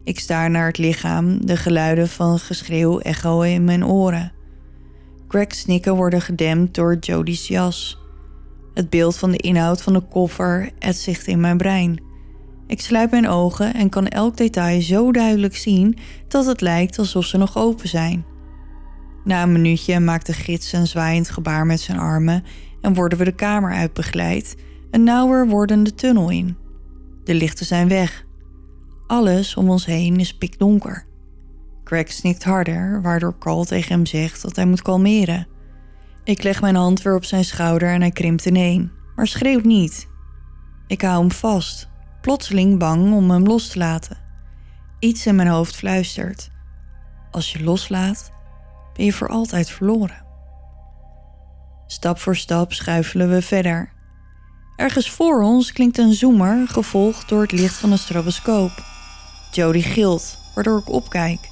Ik 0.04 0.18
staar 0.18 0.50
naar 0.50 0.66
het 0.66 0.78
lichaam, 0.78 1.46
de 1.46 1.56
geluiden 1.56 2.08
van 2.08 2.38
geschreeuw 2.38 2.98
echoen 2.98 3.44
in 3.44 3.64
mijn 3.64 3.86
oren. 3.86 4.32
Greg's 5.28 5.58
snikken 5.58 5.96
worden 5.96 6.20
gedempt 6.20 6.74
door 6.74 6.96
Jody's 6.96 7.48
jas. 7.48 7.97
Het 8.78 8.90
beeld 8.90 9.16
van 9.16 9.30
de 9.30 9.36
inhoud 9.36 9.82
van 9.82 9.92
de 9.92 10.00
koffer 10.00 10.70
etst 10.78 11.26
in 11.26 11.40
mijn 11.40 11.56
brein. 11.56 12.02
Ik 12.66 12.80
sluit 12.80 13.10
mijn 13.10 13.28
ogen 13.28 13.74
en 13.74 13.88
kan 13.88 14.06
elk 14.06 14.36
detail 14.36 14.82
zo 14.82 15.12
duidelijk 15.12 15.56
zien 15.56 15.98
dat 16.28 16.46
het 16.46 16.60
lijkt 16.60 16.98
alsof 16.98 17.24
ze 17.24 17.36
nog 17.36 17.56
open 17.56 17.88
zijn. 17.88 18.24
Na 19.24 19.42
een 19.42 19.52
minuutje 19.52 20.00
maakt 20.00 20.26
de 20.26 20.32
gids 20.32 20.72
een 20.72 20.86
zwaaiend 20.86 21.30
gebaar 21.30 21.66
met 21.66 21.80
zijn 21.80 21.98
armen 21.98 22.44
en 22.80 22.94
worden 22.94 23.18
we 23.18 23.24
de 23.24 23.34
kamer 23.34 23.72
uitbegeleid, 23.72 24.56
een 24.90 25.04
nauwer 25.04 25.48
wordende 25.48 25.94
tunnel 25.94 26.30
in. 26.30 26.56
De 27.24 27.34
lichten 27.34 27.66
zijn 27.66 27.88
weg. 27.88 28.24
Alles 29.06 29.56
om 29.56 29.70
ons 29.70 29.86
heen 29.86 30.20
is 30.20 30.36
pikdonker. 30.36 31.06
Greg 31.84 32.12
snikt 32.12 32.44
harder, 32.44 33.02
waardoor 33.02 33.38
Carl 33.38 33.64
tegen 33.64 33.92
hem 33.92 34.06
zegt 34.06 34.42
dat 34.42 34.56
hij 34.56 34.66
moet 34.66 34.82
kalmeren. 34.82 35.46
Ik 36.28 36.42
leg 36.42 36.60
mijn 36.60 36.74
hand 36.74 37.02
weer 37.02 37.14
op 37.14 37.24
zijn 37.24 37.44
schouder 37.44 37.92
en 37.92 38.00
hij 38.00 38.10
krimpt 38.10 38.46
ineen, 38.46 38.92
maar 39.16 39.26
schreeuwt 39.26 39.64
niet. 39.64 40.08
Ik 40.86 41.02
hou 41.02 41.18
hem 41.18 41.30
vast, 41.30 41.88
plotseling 42.20 42.78
bang 42.78 43.14
om 43.14 43.30
hem 43.30 43.46
los 43.46 43.68
te 43.68 43.78
laten. 43.78 44.16
Iets 44.98 45.26
in 45.26 45.34
mijn 45.34 45.48
hoofd 45.48 45.76
fluistert. 45.76 46.50
Als 47.30 47.52
je 47.52 47.64
loslaat, 47.64 48.32
ben 48.94 49.04
je 49.04 49.12
voor 49.12 49.28
altijd 49.28 49.70
verloren. 49.70 50.24
Stap 51.86 52.18
voor 52.18 52.36
stap 52.36 52.72
schuifelen 52.72 53.30
we 53.30 53.42
verder. 53.42 53.92
Ergens 54.76 55.10
voor 55.10 55.42
ons 55.42 55.72
klinkt 55.72 55.98
een 55.98 56.12
zoemer, 56.12 56.68
gevolgd 56.68 57.28
door 57.28 57.42
het 57.42 57.52
licht 57.52 57.76
van 57.76 57.92
een 57.92 57.98
stroboscoop. 57.98 58.84
Jody 59.50 59.80
gilt, 59.80 60.38
waardoor 60.54 60.78
ik 60.78 60.92
opkijk. 60.92 61.48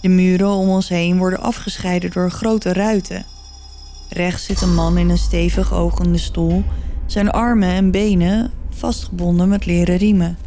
De 0.00 0.08
muren 0.08 0.50
om 0.50 0.68
ons 0.68 0.88
heen 0.88 1.18
worden 1.18 1.40
afgescheiden 1.40 2.10
door 2.10 2.30
grote 2.30 2.72
ruiten. 2.72 3.31
Rechts 4.12 4.44
zit 4.44 4.60
een 4.60 4.74
man 4.74 4.98
in 4.98 5.10
een 5.10 5.18
stevig 5.18 5.72
ogende 5.72 6.18
stoel, 6.18 6.64
zijn 7.06 7.30
armen 7.30 7.68
en 7.68 7.90
benen 7.90 8.50
vastgebonden 8.70 9.48
met 9.48 9.66
leren 9.66 9.96
riemen. 9.96 10.38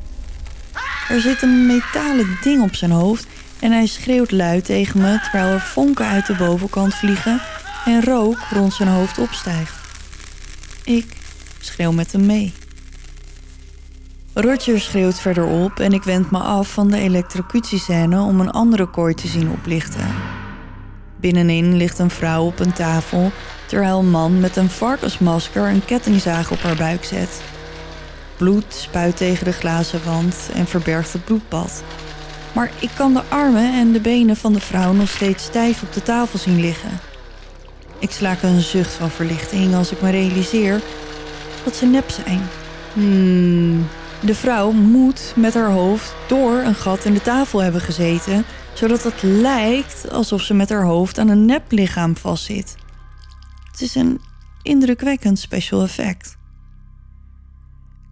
Er 1.10 1.21
zit 1.21 1.41
een 1.41 1.65
metalen 1.65 2.38
ding 2.41 2.63
op 2.63 2.75
zijn 2.75 2.91
hoofd 2.91 3.28
en 3.60 3.71
hij 3.71 3.86
schreeuwt 3.86 4.32
luid 4.32 4.65
tegen 4.65 5.01
me 5.01 5.19
terwijl 5.21 5.54
er 5.54 5.62
vonken 5.62 6.06
uit 6.08 6.25
de 6.25 6.36
bovenkant 6.36 6.93
vliegen 6.93 7.41
en 7.86 8.04
rook 8.04 8.38
rond 8.51 8.73
zijn 8.73 8.89
hoofd 8.89 9.19
opstijgt. 9.19 9.75
Ik 10.84 11.15
schreeuw 11.60 11.91
met 11.91 12.12
hem 12.12 12.25
mee. 12.25 12.54
Roger 14.34 14.80
schreeuwt 14.80 15.19
verderop 15.19 15.80
en 15.80 15.93
ik 15.93 16.04
wend 16.04 16.32
me 16.32 16.38
af 16.38 16.73
van 16.73 16.88
de 16.88 16.97
elektrocutiescène 16.97 18.21
om 18.21 18.39
een 18.39 18.51
andere 18.51 18.86
kooi 18.86 19.13
te 19.13 19.28
zien 19.28 19.49
oplichten. 19.49 20.08
Binnenin 21.19 21.75
ligt 21.75 21.99
een 21.99 22.10
vrouw 22.10 22.45
op 22.45 22.60
een 22.60 22.73
tafel 22.73 23.32
terwijl 23.65 23.99
een 23.99 24.10
man 24.10 24.39
met 24.39 24.56
een 24.56 24.69
varkensmasker 24.69 25.69
een 25.69 25.86
kettingzaag 25.86 26.51
op 26.51 26.62
haar 26.62 26.75
buik 26.75 27.04
zet. 27.04 27.41
Bloed 28.38 28.65
spuit 28.69 29.17
tegen 29.17 29.45
de 29.45 29.51
glazen 29.51 29.99
wand 30.06 30.36
en 30.54 30.67
verbergt 30.67 31.13
het 31.13 31.25
bloedbad. 31.25 31.84
Maar 32.54 32.71
ik 32.80 32.89
kan 32.95 33.13
de 33.13 33.21
armen 33.30 33.73
en 33.73 33.91
de 33.91 33.99
benen 33.99 34.36
van 34.36 34.54
de 34.54 34.60
vrouw 34.60 34.93
nog 34.93 35.10
steeds 35.10 35.43
stijf 35.43 35.82
op 35.84 35.93
de 35.93 36.04
tafel 36.04 36.39
zien 36.39 36.60
liggen. 36.60 36.99
Ik 37.99 38.12
slaak 38.12 38.41
een 38.41 38.62
zucht 38.62 38.93
van 38.93 39.10
verlichting 39.10 39.75
als 39.75 39.91
ik 39.91 40.01
me 40.01 40.10
realiseer 40.10 40.82
dat 41.63 41.75
ze 41.75 41.86
nep 41.86 42.10
zijn. 42.10 42.41
Hmm. 42.93 43.88
De 44.19 44.36
vrouw 44.36 44.71
moet 44.71 45.34
met 45.36 45.54
haar 45.54 45.69
hoofd 45.69 46.13
door 46.28 46.58
een 46.58 46.75
gat 46.75 47.06
in 47.06 47.13
de 47.13 47.21
tafel 47.21 47.60
hebben 47.60 47.82
gezeten, 47.82 48.45
zodat 48.73 49.04
het 49.04 49.21
lijkt 49.21 50.12
alsof 50.12 50.41
ze 50.41 50.54
met 50.54 50.69
haar 50.69 50.84
hoofd 50.84 51.19
aan 51.19 51.30
een 51.30 51.45
neplichaam 51.45 52.17
vastzit. 52.17 52.75
Het 53.76 53.84
is 53.84 53.96
een 53.96 54.22
indrukwekkend 54.62 55.40
special 55.40 55.82
effect. 55.82 56.38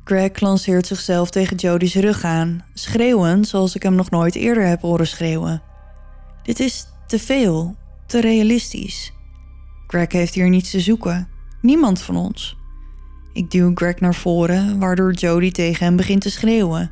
Greg 0.04 0.40
lanceert 0.40 0.88
zichzelf 0.88 1.30
tegen 1.30 1.58
Jody's 1.58 1.96
rug 1.96 2.24
aan, 2.24 2.66
schreeuwend 2.74 3.48
zoals 3.48 3.76
ik 3.76 3.84
hem 3.84 3.96
nog 3.96 4.10
nooit 4.10 4.36
eerder 4.36 4.66
heb 4.66 4.82
horen 4.82 5.08
schreeuwen. 5.08 5.62
Dit 6.42 6.60
is 6.60 6.88
te 7.08 7.20
veel, 7.20 7.76
te 8.08 8.22
realistisch. 8.22 9.14
Greg 9.88 10.12
heeft 10.12 10.34
hier 10.34 10.50
niets 10.50 10.72
te 10.72 10.80
zoeken, 10.80 11.28
niemand 11.62 12.02
van 12.02 12.16
ons. 12.16 12.58
Ik 13.34 13.52
duw 13.52 13.72
Greg 13.74 14.00
naar 14.00 14.16
voren, 14.16 14.80
waardoor 14.80 15.14
Jody 15.14 15.52
tegen 15.52 15.86
hem 15.86 15.96
begint 15.96 16.22
te 16.22 16.32
schreeuwen. 16.32 16.92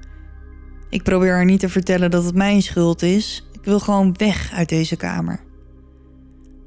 Ik 0.90 1.04
probeer 1.04 1.34
haar 1.34 1.46
niet 1.46 1.60
te 1.60 1.70
vertellen 1.70 2.12
dat 2.12 2.24
het 2.24 2.36
mijn 2.36 2.62
schuld 2.62 3.02
is. 3.02 3.48
Ik 3.52 3.64
wil 3.64 3.80
gewoon 3.80 4.14
weg 4.18 4.52
uit 4.52 4.70
deze 4.70 4.96
kamer. 4.96 5.50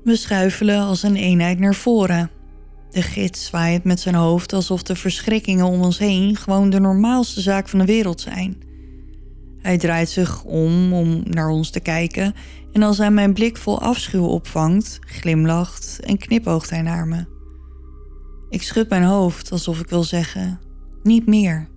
We 0.05 0.17
schuifelen 0.17 0.81
als 0.81 1.03
een 1.03 1.17
eenheid 1.17 1.59
naar 1.59 1.75
voren. 1.75 2.31
De 2.90 3.03
gids 3.03 3.45
zwaait 3.45 3.85
met 3.85 4.01
zijn 4.01 4.14
hoofd 4.14 4.53
alsof 4.53 4.83
de 4.83 4.97
verschrikkingen 4.97 5.64
om 5.64 5.83
ons 5.83 5.99
heen 5.99 6.37
gewoon 6.37 6.71
de 6.71 6.81
normaalste 6.81 7.40
zaak 7.40 7.69
van 7.69 7.79
de 7.79 7.85
wereld 7.85 8.21
zijn. 8.21 8.62
Hij 9.59 9.79
draait 9.79 10.09
zich 10.09 10.45
om 10.45 10.93
om 10.93 11.23
naar 11.25 11.49
ons 11.49 11.71
te 11.71 11.81
kijken 11.81 12.35
en 12.73 12.83
als 12.83 12.99
hij 12.99 13.11
mijn 13.11 13.33
blik 13.33 13.57
vol 13.57 13.81
afschuw 13.81 14.27
opvangt, 14.27 14.99
glimlacht 15.01 16.01
en 16.01 16.19
knipoogt 16.19 16.71
hij 16.71 16.83
naar 16.83 17.07
me. 17.07 17.25
Ik 18.49 18.62
schud 18.62 18.88
mijn 18.88 19.05
hoofd 19.05 19.53
alsof 19.53 19.81
ik 19.81 19.88
wil 19.88 20.05
zeggen: 20.05 20.61
niet 21.03 21.27
meer. 21.27 21.69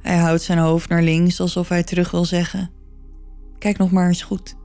Hij 0.00 0.16
houdt 0.16 0.42
zijn 0.42 0.58
hoofd 0.58 0.88
naar 0.88 1.02
links 1.02 1.40
alsof 1.40 1.68
hij 1.68 1.82
terug 1.82 2.10
wil 2.10 2.24
zeggen: 2.24 2.70
kijk 3.58 3.78
nog 3.78 3.90
maar 3.90 4.08
eens 4.08 4.22
goed. 4.22 4.60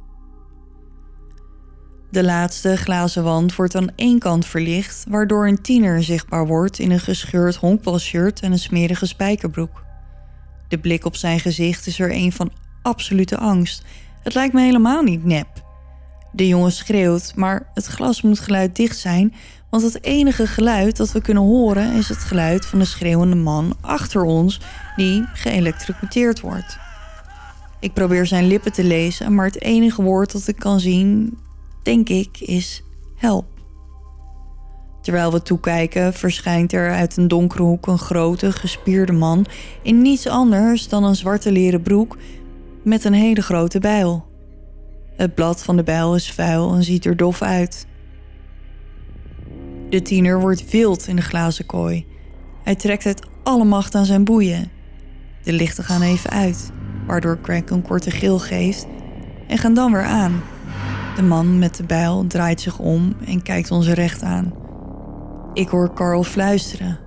De 2.10 2.24
laatste 2.24 2.78
glazen 2.78 3.24
wand 3.24 3.56
wordt 3.56 3.76
aan 3.76 3.90
één 3.96 4.20
kant 4.20 4.46
verlicht, 4.46 5.06
waardoor 5.10 5.48
een 5.48 5.62
tiener 5.62 6.04
zichtbaar 6.04 6.48
wordt 6.48 6.80
in 6.80 6.92
een 6.92 7.00
gescheurd 7.00 7.56
honkbalshirt 7.56 8.40
en 8.40 8.52
een 8.52 8.60
smerige 8.60 9.06
spijkerbroek. 9.06 9.84
De 10.68 10.78
blik 10.78 11.06
op 11.06 11.16
zijn 11.16 11.40
gezicht 11.40 11.88
is 11.88 12.00
er 12.00 12.12
een 12.12 12.32
van 12.32 12.52
absolute 12.82 13.38
angst. 13.38 13.84
Het 14.24 14.34
lijkt 14.34 14.54
me 14.54 14.62
helemaal 14.62 15.02
niet 15.02 15.26
nep. 15.26 15.48
De 16.32 16.48
jongen 16.48 16.72
schreeuwt, 16.72 17.36
maar 17.36 17.70
het 17.74 17.86
glas 17.86 18.22
moet 18.22 18.40
geluiddicht 18.40 18.98
zijn, 18.98 19.34
want 19.70 19.84
het 19.84 20.04
enige 20.04 20.48
geluid 20.48 20.98
dat 20.98 21.12
we 21.12 21.22
kunnen 21.22 21.44
horen 21.44 21.94
is 21.94 22.10
het 22.10 22.18
geluid 22.18 22.66
van 22.66 22.80
de 22.80 22.86
schreeuwende 22.86 23.36
man 23.36 23.78
achter 23.82 24.24
ons 24.24 24.62
die 24.96 25.26
geëlectrocuteerd 25.34 26.40
wordt. 26.40 26.78
Ik 27.80 27.94
probeer 27.94 28.26
zijn 28.26 28.48
lippen 28.48 28.72
te 28.72 28.84
lezen, 28.84 29.36
maar 29.36 29.46
het 29.46 29.62
enige 29.62 30.02
woord 30.02 30.32
dat 30.32 30.48
ik 30.48 30.56
kan 30.56 30.80
zien 30.80 31.38
denk 31.88 32.10
ik, 32.10 32.40
is 32.40 32.84
help. 33.16 33.46
Terwijl 35.02 35.32
we 35.32 35.42
toekijken, 35.42 36.14
verschijnt 36.14 36.74
er 36.74 36.92
uit 36.92 37.18
een 37.18 37.28
donkere 37.28 37.64
hoek 37.64 37.88
een 37.88 37.98
grote, 37.98 38.52
gespierde 38.52 39.12
man 39.12 39.46
in 39.82 40.02
niets 40.02 40.28
anders 40.28 40.88
dan 40.88 41.04
een 41.04 41.16
zwarte 41.16 41.52
leren 41.52 41.82
broek 41.82 42.18
met 42.84 43.04
een 43.04 43.14
hele 43.14 43.42
grote 43.42 43.80
bijl. 43.80 44.26
Het 45.16 45.36
blad 45.36 45.64
van 45.64 45.76
de 45.76 45.84
bijl 45.84 46.16
is 46.16 46.32
vuil 46.32 46.74
en 46.74 46.84
ziet 46.84 47.06
er 47.06 47.18
dof 47.18 47.42
uit. 47.42 47.88
De 49.90 50.02
tiener 50.02 50.40
wordt 50.40 50.70
wild 50.70 51.08
in 51.08 51.16
de 51.16 51.22
glazen 51.22 51.66
kooi. 51.66 52.06
Hij 52.64 52.76
trekt 52.76 53.06
uit 53.06 53.28
alle 53.44 53.66
macht 53.66 53.96
aan 53.96 54.06
zijn 54.06 54.24
boeien. 54.24 54.72
De 55.44 55.54
lichten 55.54 55.84
gaan 55.84 56.02
even 56.02 56.30
uit, 56.30 56.72
waardoor 57.06 57.42
Craig 57.42 57.70
een 57.70 57.82
korte 57.82 58.12
gil 58.12 58.40
geeft 58.40 58.88
en 59.48 59.58
gaan 59.58 59.74
dan 59.74 59.92
weer 59.92 60.06
aan. 60.06 60.42
De 61.18 61.24
man 61.24 61.60
met 61.60 61.76
de 61.76 61.84
bijl 61.84 62.28
draait 62.28 62.62
zich 62.62 62.80
om 62.80 63.16
en 63.26 63.42
kijkt 63.42 63.72
ons 63.72 63.88
recht 63.88 64.24
aan. 64.24 64.54
Ik 65.54 65.68
hoor 65.68 65.94
Carl 65.94 66.24
fluisteren. 66.24 67.00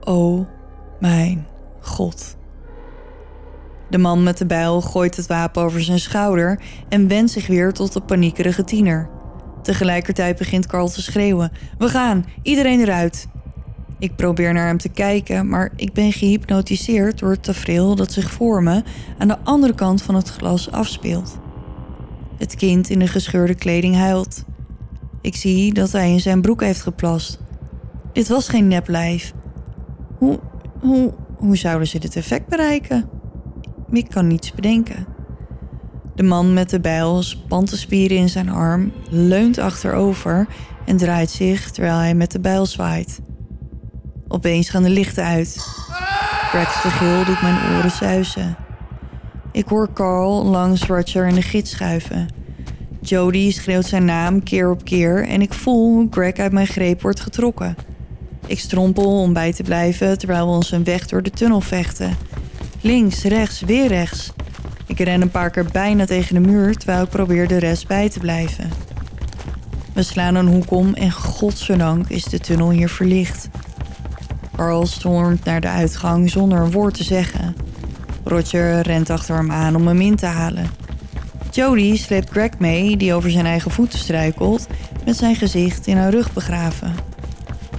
Oh 0.00 0.46
mijn 0.98 1.46
god. 1.80 2.36
De 3.90 3.98
man 3.98 4.22
met 4.22 4.38
de 4.38 4.46
bijl 4.46 4.80
gooit 4.80 5.16
het 5.16 5.26
wapen 5.26 5.62
over 5.62 5.82
zijn 5.82 5.98
schouder 5.98 6.60
en 6.88 7.08
wendt 7.08 7.30
zich 7.30 7.46
weer 7.46 7.72
tot 7.72 7.92
de 7.92 8.00
paniekerige 8.00 8.64
tiener. 8.64 9.08
Tegelijkertijd 9.62 10.38
begint 10.38 10.66
Carl 10.66 10.88
te 10.88 11.02
schreeuwen: 11.02 11.52
We 11.78 11.88
gaan, 11.88 12.24
iedereen 12.42 12.80
eruit. 12.80 13.26
Ik 13.98 14.16
probeer 14.16 14.52
naar 14.52 14.66
hem 14.66 14.78
te 14.78 14.88
kijken, 14.88 15.48
maar 15.48 15.72
ik 15.76 15.92
ben 15.92 16.12
gehypnotiseerd 16.12 17.18
door 17.18 17.30
het 17.30 17.42
tafereel 17.42 17.94
dat 17.94 18.12
zich 18.12 18.30
voor 18.30 18.62
me 18.62 18.82
aan 19.18 19.28
de 19.28 19.38
andere 19.44 19.74
kant 19.74 20.02
van 20.02 20.14
het 20.14 20.28
glas 20.28 20.70
afspeelt. 20.70 21.38
Het 22.40 22.54
kind 22.54 22.90
in 22.90 22.98
de 22.98 23.06
gescheurde 23.06 23.54
kleding 23.54 23.96
huilt. 23.96 24.44
Ik 25.20 25.36
zie 25.36 25.74
dat 25.74 25.92
hij 25.92 26.10
in 26.10 26.20
zijn 26.20 26.40
broek 26.40 26.60
heeft 26.60 26.82
geplast. 26.82 27.38
Dit 28.12 28.28
was 28.28 28.48
geen 28.48 28.68
neplijf. 28.68 29.32
Hoe, 30.18 30.40
hoe, 30.78 31.12
hoe 31.36 31.56
zouden 31.56 31.88
ze 31.88 31.98
dit 31.98 32.16
effect 32.16 32.48
bereiken? 32.48 33.08
Ik 33.90 34.08
kan 34.08 34.26
niets 34.26 34.52
bedenken. 34.52 35.06
De 36.14 36.22
man 36.22 36.52
met 36.52 36.70
de 36.70 36.80
bijl 36.80 37.22
spant 37.22 37.70
de 37.70 37.76
spieren 37.76 38.16
in 38.16 38.28
zijn 38.28 38.48
arm, 38.48 38.92
leunt 39.10 39.58
achterover 39.58 40.46
en 40.86 40.96
draait 40.96 41.30
zich 41.30 41.70
terwijl 41.70 41.96
hij 41.96 42.14
met 42.14 42.30
de 42.30 42.40
bijl 42.40 42.66
zwaait. 42.66 43.20
Opeens 44.28 44.68
gaan 44.70 44.82
de 44.82 44.90
lichten 44.90 45.24
uit. 45.24 45.56
Greg's 46.50 46.74
gegil 46.74 47.24
doet 47.24 47.42
mijn 47.42 47.76
oren 47.76 47.90
suizen. 47.90 48.56
Ik 49.52 49.66
hoor 49.66 49.92
Carl 49.92 50.44
langs 50.44 50.86
Roger 50.86 51.26
in 51.26 51.34
de 51.34 51.42
gids 51.42 51.70
schuiven. 51.70 52.28
Jody 53.00 53.52
schreeuwt 53.52 53.86
zijn 53.86 54.04
naam 54.04 54.42
keer 54.42 54.70
op 54.70 54.84
keer 54.84 55.28
en 55.28 55.42
ik 55.42 55.52
voel 55.52 55.94
hoe 55.94 56.06
Greg 56.10 56.34
uit 56.34 56.52
mijn 56.52 56.66
greep 56.66 57.02
wordt 57.02 57.20
getrokken. 57.20 57.76
Ik 58.46 58.58
strompel 58.58 59.20
om 59.20 59.32
bij 59.32 59.52
te 59.52 59.62
blijven 59.62 60.18
terwijl 60.18 60.46
we 60.46 60.52
ons 60.52 60.72
een 60.72 60.84
weg 60.84 61.06
door 61.06 61.22
de 61.22 61.30
tunnel 61.30 61.60
vechten. 61.60 62.16
Links, 62.80 63.22
rechts, 63.22 63.60
weer 63.60 63.86
rechts. 63.86 64.32
Ik 64.86 64.98
ren 64.98 65.22
een 65.22 65.30
paar 65.30 65.50
keer 65.50 65.68
bijna 65.72 66.04
tegen 66.04 66.34
de 66.34 66.48
muur 66.48 66.76
terwijl 66.76 67.02
ik 67.02 67.08
probeer 67.08 67.48
de 67.48 67.58
rest 67.58 67.86
bij 67.86 68.08
te 68.08 68.18
blijven. 68.18 68.70
We 69.92 70.02
slaan 70.02 70.34
een 70.34 70.48
hoek 70.48 70.70
om 70.70 70.94
en 70.94 71.12
godzijdank 71.12 72.08
is 72.08 72.24
de 72.24 72.38
tunnel 72.38 72.70
hier 72.70 72.88
verlicht. 72.88 73.48
Carl 74.56 74.86
stormt 74.86 75.44
naar 75.44 75.60
de 75.60 75.68
uitgang 75.68 76.30
zonder 76.30 76.58
een 76.58 76.70
woord 76.70 76.94
te 76.94 77.04
zeggen. 77.04 77.54
Roger 78.24 78.80
rent 78.80 79.10
achter 79.10 79.36
hem 79.36 79.50
aan 79.50 79.76
om 79.76 79.86
hem 79.86 80.00
in 80.00 80.16
te 80.16 80.26
halen. 80.26 80.66
Jody 81.50 81.96
sleept 81.96 82.30
Greg 82.30 82.58
mee, 82.58 82.96
die 82.96 83.14
over 83.14 83.30
zijn 83.30 83.46
eigen 83.46 83.70
voeten 83.70 83.98
struikelt, 83.98 84.66
met 85.04 85.16
zijn 85.16 85.36
gezicht 85.36 85.86
in 85.86 85.96
haar 85.96 86.10
rug 86.10 86.32
begraven. 86.32 86.94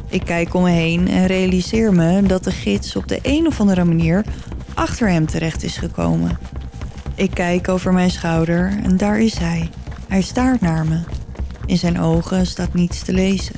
Ik 0.10 0.25
kijk 0.25 0.54
om 0.54 0.63
me 0.63 0.69
heen 0.69 1.08
en 1.08 1.27
realiseer 1.27 1.93
me 1.93 2.21
dat 2.23 2.43
de 2.43 2.51
gids 2.51 2.95
op 2.95 3.08
de 3.08 3.19
een 3.21 3.47
of 3.47 3.60
andere 3.60 3.84
manier 3.84 4.25
achter 4.73 5.10
hem 5.10 5.25
terecht 5.25 5.63
is 5.63 5.77
gekomen. 5.77 6.38
Ik 7.15 7.32
kijk 7.34 7.69
over 7.69 7.93
mijn 7.93 8.12
schouder 8.12 8.73
en 8.84 8.97
daar 8.97 9.19
is 9.19 9.38
hij. 9.38 9.69
Hij 10.08 10.21
staart 10.21 10.62
naar 10.62 10.86
me. 10.86 10.99
In 11.65 11.77
zijn 11.77 11.99
ogen 11.99 12.45
staat 12.47 12.73
niets 12.73 13.01
te 13.01 13.13
lezen. 13.13 13.56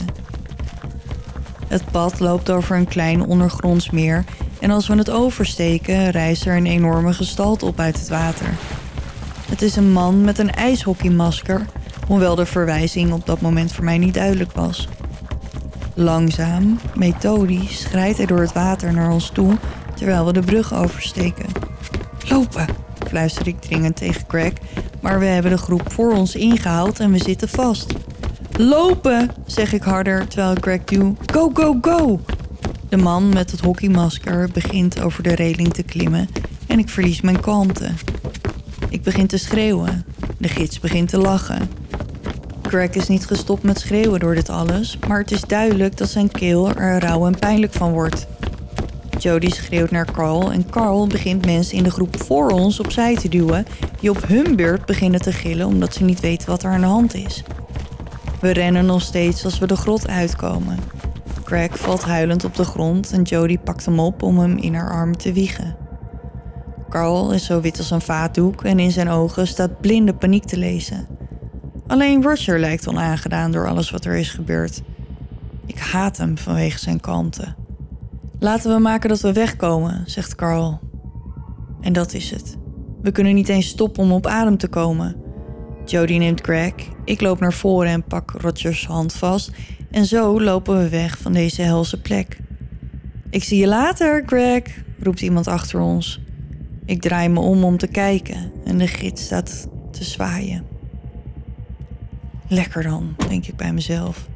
Het 1.67 1.91
pad 1.91 2.19
loopt 2.19 2.49
over 2.49 2.75
een 2.75 2.87
klein 2.87 3.25
ondergronds 3.25 3.89
meer 3.89 4.23
en 4.63 4.71
als 4.71 4.87
we 4.87 4.95
het 4.95 5.09
oversteken 5.09 6.09
rijst 6.09 6.45
er 6.45 6.55
een 6.55 6.65
enorme 6.65 7.13
gestalte 7.13 7.65
op 7.65 7.79
uit 7.79 7.99
het 7.99 8.09
water. 8.09 8.47
Het 9.49 9.61
is 9.61 9.75
een 9.75 9.91
man 9.91 10.21
met 10.21 10.37
een 10.37 10.51
ijshockeymasker, 10.51 11.65
hoewel 12.07 12.35
de 12.35 12.45
verwijzing 12.45 13.13
op 13.13 13.25
dat 13.25 13.41
moment 13.41 13.71
voor 13.71 13.83
mij 13.83 13.97
niet 13.97 14.13
duidelijk 14.13 14.51
was. 14.51 14.87
Langzaam, 15.93 16.79
methodisch, 16.95 17.81
schrijdt 17.81 18.17
hij 18.17 18.25
door 18.25 18.39
het 18.39 18.53
water 18.53 18.93
naar 18.93 19.11
ons 19.11 19.29
toe 19.29 19.57
terwijl 19.95 20.25
we 20.25 20.33
de 20.33 20.39
brug 20.39 20.73
oversteken. 20.73 21.45
Lopen, 22.29 22.67
fluister 23.07 23.47
ik 23.47 23.61
dringend 23.61 23.95
tegen 23.95 24.23
Greg, 24.27 24.53
maar 25.01 25.19
we 25.19 25.25
hebben 25.25 25.51
de 25.51 25.57
groep 25.57 25.91
voor 25.91 26.13
ons 26.13 26.35
ingehaald 26.35 26.99
en 26.99 27.11
we 27.11 27.17
zitten 27.17 27.49
vast. 27.49 27.93
Lopen, 28.57 29.29
zeg 29.45 29.73
ik 29.73 29.83
harder 29.83 30.27
terwijl 30.27 30.51
ik 30.51 30.63
Greg 30.63 30.83
duw. 30.83 31.15
Go, 31.25 31.51
go, 31.53 31.77
go! 31.81 32.19
De 32.93 32.99
man 32.99 33.29
met 33.29 33.51
het 33.51 33.59
hockeymasker 33.59 34.49
begint 34.53 35.01
over 35.01 35.23
de 35.23 35.35
reling 35.35 35.73
te 35.73 35.83
klimmen 35.83 36.27
en 36.67 36.79
ik 36.79 36.89
verlies 36.89 37.21
mijn 37.21 37.39
kalmte. 37.39 37.89
Ik 38.89 39.03
begin 39.03 39.27
te 39.27 39.37
schreeuwen. 39.37 40.05
De 40.37 40.47
gids 40.47 40.79
begint 40.79 41.09
te 41.09 41.17
lachen. 41.17 41.69
Greg 42.61 42.89
is 42.89 43.07
niet 43.07 43.25
gestopt 43.25 43.63
met 43.63 43.79
schreeuwen 43.79 44.19
door 44.19 44.35
dit 44.35 44.49
alles, 44.49 44.97
maar 45.07 45.19
het 45.19 45.31
is 45.31 45.41
duidelijk 45.41 45.97
dat 45.97 46.09
zijn 46.09 46.31
keel 46.31 46.69
er 46.69 46.99
rauw 46.99 47.25
en 47.25 47.39
pijnlijk 47.39 47.73
van 47.73 47.91
wordt. 47.91 48.27
Jody 49.19 49.49
schreeuwt 49.49 49.91
naar 49.91 50.11
Carl 50.11 50.51
en 50.51 50.69
Carl 50.69 51.07
begint 51.07 51.45
mensen 51.45 51.77
in 51.77 51.83
de 51.83 51.91
groep 51.91 52.23
voor 52.23 52.49
ons 52.49 52.79
opzij 52.79 53.15
te 53.15 53.29
duwen, 53.29 53.65
die 53.99 54.09
op 54.09 54.27
hun 54.27 54.55
beurt 54.55 54.85
beginnen 54.85 55.21
te 55.21 55.31
gillen 55.31 55.67
omdat 55.67 55.93
ze 55.93 56.03
niet 56.03 56.19
weten 56.19 56.49
wat 56.49 56.63
er 56.63 56.71
aan 56.71 56.81
de 56.81 56.87
hand 56.87 57.13
is. 57.13 57.43
We 58.39 58.51
rennen 58.51 58.85
nog 58.85 59.01
steeds 59.01 59.45
als 59.45 59.59
we 59.59 59.67
de 59.67 59.77
grot 59.77 60.07
uitkomen. 60.07 60.79
Greg 61.43 61.79
valt 61.79 62.03
huilend 62.03 62.43
op 62.43 62.55
de 62.55 62.63
grond 62.63 63.11
en 63.11 63.21
Jody 63.21 63.57
pakt 63.57 63.85
hem 63.85 63.99
op 63.99 64.23
om 64.23 64.39
hem 64.39 64.57
in 64.57 64.73
haar 64.73 64.91
armen 64.91 65.17
te 65.17 65.33
wiegen. 65.33 65.75
Carl 66.89 67.31
is 67.31 67.45
zo 67.45 67.61
wit 67.61 67.77
als 67.77 67.91
een 67.91 68.01
vaatdoek 68.01 68.63
en 68.63 68.79
in 68.79 68.91
zijn 68.91 69.09
ogen 69.09 69.47
staat 69.47 69.81
blinde 69.81 70.13
paniek 70.13 70.43
te 70.43 70.57
lezen. 70.57 71.07
Alleen 71.87 72.23
Roger 72.23 72.59
lijkt 72.59 72.87
onaangedaan 72.87 73.51
door 73.51 73.67
alles 73.67 73.91
wat 73.91 74.05
er 74.05 74.15
is 74.15 74.29
gebeurd. 74.29 74.81
Ik 75.65 75.79
haat 75.79 76.17
hem 76.17 76.37
vanwege 76.37 76.79
zijn 76.79 76.99
kalmte. 76.99 77.55
Laten 78.39 78.73
we 78.73 78.79
maken 78.79 79.09
dat 79.09 79.21
we 79.21 79.33
wegkomen, 79.33 80.03
zegt 80.05 80.35
Carl. 80.35 80.79
En 81.81 81.93
dat 81.93 82.13
is 82.13 82.31
het. 82.31 82.57
We 83.01 83.11
kunnen 83.11 83.35
niet 83.35 83.49
eens 83.49 83.67
stoppen 83.67 84.03
om 84.03 84.11
op 84.11 84.27
adem 84.27 84.57
te 84.57 84.67
komen. 84.67 85.22
Jody 85.85 86.17
neemt 86.17 86.41
Greg, 86.41 86.73
ik 87.05 87.21
loop 87.21 87.39
naar 87.39 87.53
voren 87.53 87.91
en 87.91 88.03
pak 88.03 88.33
Rogers 88.37 88.85
hand 88.85 89.13
vast 89.13 89.51
en 89.91 90.05
zo 90.05 90.41
lopen 90.41 90.77
we 90.77 90.89
weg 90.89 91.17
van 91.17 91.33
deze 91.33 91.61
helse 91.61 92.01
plek. 92.01 92.37
Ik 93.29 93.43
zie 93.43 93.59
je 93.59 93.67
later, 93.67 94.23
Greg, 94.25 94.63
roept 94.99 95.21
iemand 95.21 95.47
achter 95.47 95.79
ons. 95.79 96.21
Ik 96.85 97.01
draai 97.01 97.29
me 97.29 97.39
om 97.39 97.63
om 97.63 97.77
te 97.77 97.87
kijken 97.87 98.51
en 98.65 98.77
de 98.77 98.87
gids 98.87 99.23
staat 99.23 99.67
te 99.91 100.03
zwaaien. 100.03 100.65
Lekker 102.47 102.83
dan, 102.83 103.15
denk 103.27 103.45
ik 103.47 103.55
bij 103.55 103.73
mezelf. 103.73 104.27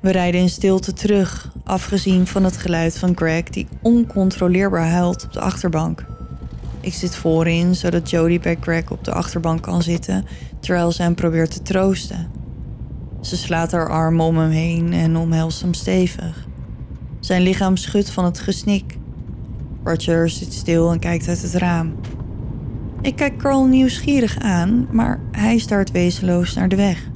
We 0.00 0.10
rijden 0.10 0.40
in 0.40 0.48
stilte 0.48 0.92
terug, 0.92 1.52
afgezien 1.64 2.26
van 2.26 2.44
het 2.44 2.56
geluid 2.56 2.98
van 2.98 3.16
Greg 3.16 3.42
die 3.42 3.68
oncontroleerbaar 3.82 4.88
huilt 4.88 5.24
op 5.24 5.32
de 5.32 5.40
achterbank. 5.40 6.06
Ik 6.84 6.94
zit 6.94 7.16
voorin, 7.16 7.74
zodat 7.74 8.10
Jody 8.10 8.40
bij 8.40 8.56
Greg 8.60 8.90
op 8.90 9.04
de 9.04 9.12
achterbank 9.12 9.62
kan 9.62 9.82
zitten 9.82 10.24
terwijl 10.60 10.92
ze 10.92 11.02
hem 11.02 11.14
probeert 11.14 11.50
te 11.50 11.62
troosten. 11.62 12.30
Ze 13.20 13.36
slaat 13.36 13.72
haar 13.72 13.88
armen 13.88 14.26
om 14.26 14.38
hem 14.38 14.50
heen 14.50 14.92
en 14.92 15.16
omhelst 15.16 15.60
hem 15.60 15.74
stevig. 15.74 16.46
Zijn 17.20 17.42
lichaam 17.42 17.76
schudt 17.76 18.10
van 18.10 18.24
het 18.24 18.38
gesnik. 18.38 18.96
Roger 19.84 20.28
zit 20.28 20.52
stil 20.52 20.92
en 20.92 20.98
kijkt 20.98 21.28
uit 21.28 21.42
het 21.42 21.54
raam. 21.54 21.94
Ik 23.00 23.16
kijk 23.16 23.36
Carl 23.36 23.64
nieuwsgierig 23.64 24.38
aan, 24.38 24.88
maar 24.90 25.20
hij 25.32 25.58
staart 25.58 25.90
wezenloos 25.90 26.54
naar 26.54 26.68
de 26.68 26.76
weg. 26.76 27.08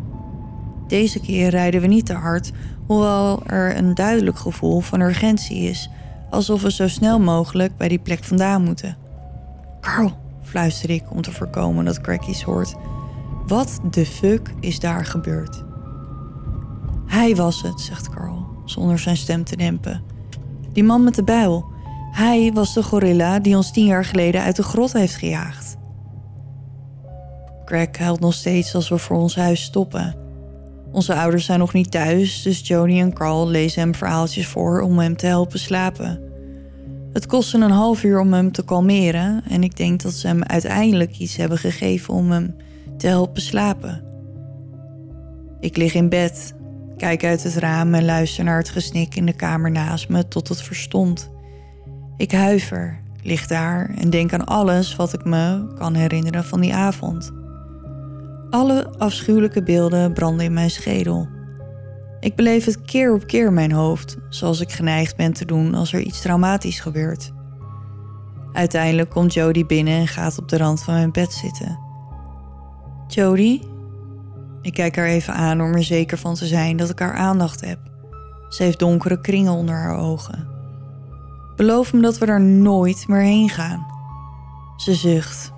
Deze 0.86 1.20
keer 1.20 1.50
rijden 1.50 1.80
we 1.80 1.86
niet 1.86 2.06
te 2.06 2.14
hard, 2.14 2.52
hoewel 2.86 3.42
er 3.46 3.76
een 3.76 3.94
duidelijk 3.94 4.38
gevoel 4.38 4.80
van 4.80 5.00
urgentie 5.00 5.58
is, 5.58 5.90
alsof 6.30 6.62
we 6.62 6.72
zo 6.72 6.88
snel 6.88 7.20
mogelijk 7.20 7.76
bij 7.76 7.88
die 7.88 7.98
plek 7.98 8.24
vandaan 8.24 8.62
moeten. 8.62 9.06
Carl, 9.94 10.12
fluister 10.42 10.90
ik 10.90 11.10
om 11.10 11.22
te 11.22 11.32
voorkomen 11.32 11.84
dat 11.84 11.98
Greg 12.02 12.26
iets 12.26 12.42
hoort. 12.42 12.74
Wat 13.46 13.80
de 13.90 14.06
fuck 14.06 14.54
is 14.60 14.80
daar 14.80 15.04
gebeurd? 15.04 15.64
Hij 17.06 17.36
was 17.36 17.62
het, 17.62 17.80
zegt 17.80 18.08
Carl, 18.08 18.46
zonder 18.64 18.98
zijn 18.98 19.16
stem 19.16 19.44
te 19.44 19.56
dempen. 19.56 20.02
Die 20.72 20.84
man 20.84 21.04
met 21.04 21.14
de 21.14 21.24
bijl. 21.24 21.64
Hij 22.10 22.52
was 22.54 22.74
de 22.74 22.82
gorilla 22.82 23.38
die 23.38 23.56
ons 23.56 23.72
tien 23.72 23.86
jaar 23.86 24.04
geleden 24.04 24.42
uit 24.42 24.56
de 24.56 24.62
grot 24.62 24.92
heeft 24.92 25.14
gejaagd. 25.14 25.76
Greg 27.64 27.98
huilt 27.98 28.20
nog 28.20 28.34
steeds 28.34 28.74
als 28.74 28.88
we 28.88 28.98
voor 28.98 29.16
ons 29.16 29.36
huis 29.36 29.62
stoppen. 29.62 30.16
Onze 30.92 31.14
ouders 31.14 31.44
zijn 31.44 31.58
nog 31.58 31.72
niet 31.72 31.90
thuis, 31.90 32.42
dus 32.42 32.68
Joni 32.68 33.00
en 33.00 33.12
Carl 33.12 33.48
lezen 33.48 33.80
hem 33.80 33.94
verhaaltjes 33.94 34.46
voor 34.46 34.80
om 34.80 34.98
hem 34.98 35.16
te 35.16 35.26
helpen 35.26 35.58
slapen. 35.58 36.27
Het 37.12 37.26
kostte 37.26 37.58
een 37.58 37.70
half 37.70 38.02
uur 38.02 38.20
om 38.20 38.32
hem 38.32 38.52
te 38.52 38.64
kalmeren 38.64 39.42
en 39.48 39.62
ik 39.62 39.76
denk 39.76 40.02
dat 40.02 40.12
ze 40.12 40.26
hem 40.26 40.42
uiteindelijk 40.42 41.18
iets 41.18 41.36
hebben 41.36 41.58
gegeven 41.58 42.14
om 42.14 42.30
hem 42.30 42.56
te 42.96 43.06
helpen 43.06 43.42
slapen. 43.42 44.02
Ik 45.60 45.76
lig 45.76 45.94
in 45.94 46.08
bed, 46.08 46.54
kijk 46.96 47.24
uit 47.24 47.42
het 47.42 47.56
raam 47.56 47.94
en 47.94 48.04
luister 48.04 48.44
naar 48.44 48.58
het 48.58 48.68
gesnik 48.68 49.14
in 49.14 49.26
de 49.26 49.36
kamer 49.36 49.70
naast 49.70 50.08
me 50.08 50.28
tot 50.28 50.48
het 50.48 50.62
verstomt. 50.62 51.30
Ik 52.16 52.32
huiver, 52.32 52.98
lig 53.22 53.46
daar 53.46 53.94
en 53.98 54.10
denk 54.10 54.32
aan 54.32 54.44
alles 54.44 54.96
wat 54.96 55.12
ik 55.12 55.24
me 55.24 55.72
kan 55.74 55.94
herinneren 55.94 56.44
van 56.44 56.60
die 56.60 56.74
avond. 56.74 57.30
Alle 58.50 58.88
afschuwelijke 58.98 59.62
beelden 59.62 60.12
branden 60.12 60.44
in 60.44 60.52
mijn 60.52 60.70
schedel. 60.70 61.37
Ik 62.20 62.34
beleef 62.34 62.64
het 62.64 62.82
keer 62.82 63.14
op 63.14 63.26
keer 63.26 63.46
in 63.46 63.54
mijn 63.54 63.72
hoofd, 63.72 64.16
zoals 64.28 64.60
ik 64.60 64.72
geneigd 64.72 65.16
ben 65.16 65.32
te 65.32 65.44
doen 65.44 65.74
als 65.74 65.92
er 65.92 66.00
iets 66.00 66.20
traumatisch 66.20 66.80
gebeurt. 66.80 67.32
Uiteindelijk 68.52 69.10
komt 69.10 69.34
Jody 69.34 69.66
binnen 69.66 69.94
en 69.94 70.08
gaat 70.08 70.38
op 70.38 70.48
de 70.48 70.56
rand 70.56 70.82
van 70.82 70.94
mijn 70.94 71.12
bed 71.12 71.32
zitten. 71.32 71.78
Jody? 73.08 73.60
Ik 74.62 74.72
kijk 74.72 74.96
haar 74.96 75.06
even 75.06 75.34
aan 75.34 75.60
om 75.60 75.74
er 75.74 75.84
zeker 75.84 76.18
van 76.18 76.34
te 76.34 76.46
zijn 76.46 76.76
dat 76.76 76.90
ik 76.90 76.98
haar 76.98 77.14
aandacht 77.14 77.60
heb. 77.60 77.78
Ze 78.48 78.62
heeft 78.62 78.78
donkere 78.78 79.20
kringen 79.20 79.52
onder 79.52 79.74
haar 79.74 79.98
ogen. 79.98 80.48
Beloof 81.56 81.92
me 81.92 82.00
dat 82.00 82.18
we 82.18 82.26
daar 82.26 82.40
nooit 82.40 83.08
meer 83.08 83.22
heen 83.22 83.48
gaan. 83.48 83.86
Ze 84.76 84.94
zucht. 84.94 85.52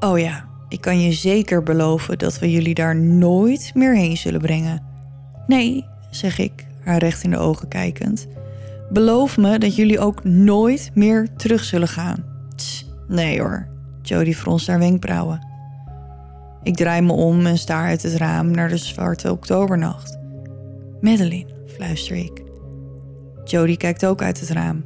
Oh 0.00 0.18
ja, 0.18 0.48
ik 0.68 0.80
kan 0.80 1.00
je 1.00 1.12
zeker 1.12 1.62
beloven 1.62 2.18
dat 2.18 2.38
we 2.38 2.50
jullie 2.50 2.74
daar 2.74 2.96
nooit 2.96 3.70
meer 3.74 3.96
heen 3.96 4.16
zullen 4.16 4.40
brengen. 4.40 4.93
Nee, 5.46 5.86
zeg 6.10 6.38
ik, 6.38 6.66
haar 6.84 6.98
recht 6.98 7.22
in 7.22 7.30
de 7.30 7.38
ogen 7.38 7.68
kijkend. 7.68 8.26
Beloof 8.90 9.36
me 9.36 9.58
dat 9.58 9.76
jullie 9.76 10.00
ook 10.00 10.24
nooit 10.24 10.90
meer 10.94 11.28
terug 11.36 11.64
zullen 11.64 11.88
gaan. 11.88 12.24
Tss, 12.56 12.86
nee 13.08 13.40
hoor, 13.40 13.68
Jody 14.02 14.34
fronst 14.34 14.66
haar 14.66 14.78
wenkbrauwen. 14.78 15.46
Ik 16.62 16.76
draai 16.76 17.02
me 17.02 17.12
om 17.12 17.46
en 17.46 17.58
staar 17.58 17.86
uit 17.86 18.02
het 18.02 18.14
raam 18.14 18.50
naar 18.50 18.68
de 18.68 18.76
zwarte 18.76 19.30
oktobernacht. 19.30 20.18
Madeline, 21.00 21.50
fluister 21.66 22.16
ik. 22.16 22.42
Jody 23.44 23.76
kijkt 23.76 24.06
ook 24.06 24.22
uit 24.22 24.40
het 24.40 24.50
raam. 24.50 24.84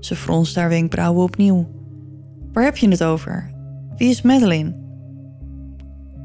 Ze 0.00 0.16
fronst 0.16 0.54
haar 0.54 0.68
wenkbrauwen 0.68 1.22
opnieuw. 1.22 1.68
Waar 2.52 2.64
heb 2.64 2.76
je 2.76 2.88
het 2.88 3.04
over? 3.04 3.50
Wie 3.96 4.10
is 4.10 4.22
Madeline? 4.22 4.76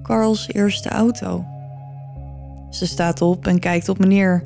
Carls 0.03 0.47
eerste 0.47 0.89
auto. 0.89 1.45
Ze 2.73 2.85
staat 2.85 3.21
op 3.21 3.47
en 3.47 3.59
kijkt 3.59 3.89
op 3.89 3.99
me 3.99 4.05
neer. 4.05 4.43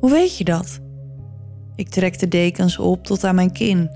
Hoe 0.00 0.10
weet 0.10 0.38
je 0.38 0.44
dat? 0.44 0.80
Ik 1.74 1.88
trek 1.88 2.18
de 2.18 2.28
dekens 2.28 2.78
op 2.78 3.04
tot 3.04 3.24
aan 3.24 3.34
mijn 3.34 3.52
kin. 3.52 3.90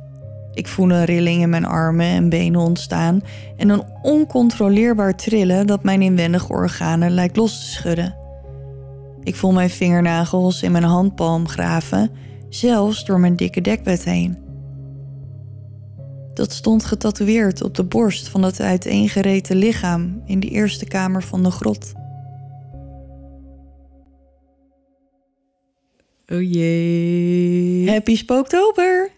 Ik 0.52 0.68
voel 0.68 0.90
een 0.90 1.04
rilling 1.04 1.42
in 1.42 1.50
mijn 1.50 1.64
armen 1.64 2.06
en 2.06 2.28
benen 2.28 2.60
ontstaan 2.60 3.22
en 3.56 3.68
een 3.68 3.82
oncontroleerbaar 4.02 5.16
trillen 5.16 5.66
dat 5.66 5.84
mijn 5.84 6.02
inwendige 6.02 6.52
organen 6.52 7.10
lijkt 7.10 7.36
los 7.36 7.60
te 7.60 7.70
schudden. 7.70 8.14
Ik 9.22 9.36
voel 9.36 9.52
mijn 9.52 9.70
vingernagels 9.70 10.62
in 10.62 10.72
mijn 10.72 10.84
handpalm 10.84 11.48
graven, 11.48 12.10
zelfs 12.48 13.04
door 13.04 13.20
mijn 13.20 13.36
dikke 13.36 13.60
dekbed 13.60 14.04
heen. 14.04 14.38
Dat 16.34 16.52
stond 16.52 16.84
getatoeëerd 16.84 17.62
op 17.62 17.74
de 17.74 17.84
borst 17.84 18.28
van 18.28 18.42
het 18.42 18.60
uiteengereten 18.60 19.56
lichaam 19.56 20.22
in 20.24 20.40
de 20.40 20.48
eerste 20.48 20.84
kamer 20.84 21.22
van 21.22 21.42
de 21.42 21.50
grot. 21.50 21.92
Oh 26.32 26.42
jee. 26.52 27.90
Happy 27.90 28.16
Spooktober! 28.16 29.10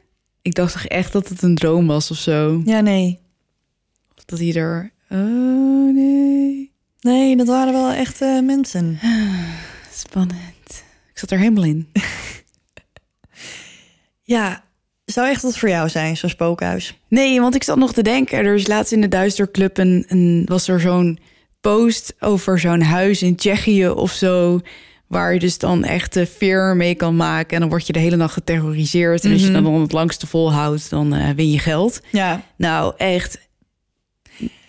Ik 0.43 0.55
dacht 0.55 0.73
toch 0.73 0.85
echt 0.85 1.13
dat 1.13 1.29
het 1.29 1.43
een 1.43 1.55
droom 1.55 1.87
was 1.87 2.11
of 2.11 2.17
zo. 2.17 2.63
Ja, 2.65 2.81
nee. 2.81 3.19
Of 4.17 4.25
dat 4.25 4.39
hij 4.39 4.55
er... 4.55 4.93
Oh 5.09 5.95
nee. 5.95 6.73
Nee, 7.01 7.37
dat 7.37 7.47
waren 7.47 7.73
wel 7.73 7.91
echte 7.91 8.43
mensen. 8.45 8.99
Spannend. 9.95 10.85
Ik 11.13 11.19
zat 11.19 11.31
er 11.31 11.39
helemaal 11.39 11.65
in. 11.65 11.89
Ja, 14.25 14.65
zou 15.05 15.29
echt 15.29 15.43
wat 15.43 15.59
voor 15.59 15.69
jou 15.69 15.89
zijn, 15.89 16.17
zo'n 16.17 16.31
spookhuis? 16.31 16.99
Nee, 17.09 17.41
want 17.41 17.55
ik 17.55 17.63
zat 17.63 17.77
nog 17.77 17.93
te 17.93 18.03
denken. 18.03 18.39
Er 18.39 18.55
is 18.55 18.67
laatst 18.67 18.93
in 18.93 19.01
de 19.01 19.09
Duisterclub 19.09 19.79
een, 19.79 20.05
een, 20.09 20.43
was 20.47 20.69
er 20.69 20.81
zo'n 20.81 21.19
post 21.61 22.15
over 22.21 22.59
zo'n 22.59 22.83
huis 22.83 23.23
in 23.23 23.37
Tsjechië 23.37 23.89
of 23.89 24.13
zo. 24.13 24.61
Waar 25.13 25.33
je 25.33 25.39
dus 25.39 25.59
dan 25.59 25.85
echt 25.85 26.13
de 26.13 26.27
veer 26.27 26.77
mee 26.77 26.95
kan 26.95 27.17
maken. 27.17 27.55
En 27.55 27.61
dan 27.61 27.69
word 27.69 27.87
je 27.87 27.93
de 27.93 27.99
hele 27.99 28.17
nacht 28.17 28.33
geterroriseerd. 28.33 29.25
En 29.25 29.33
als 29.33 29.41
je 29.43 29.51
Mhm. 29.51 29.63
dan 29.63 29.81
het 29.81 29.93
langste 29.93 30.27
volhoudt, 30.27 30.91
dan 30.91 31.15
eh, 31.15 31.31
win 31.31 31.51
je 31.51 31.59
geld. 31.59 32.01
Ja. 32.13 32.43
Nou, 32.57 32.95
echt 32.97 33.49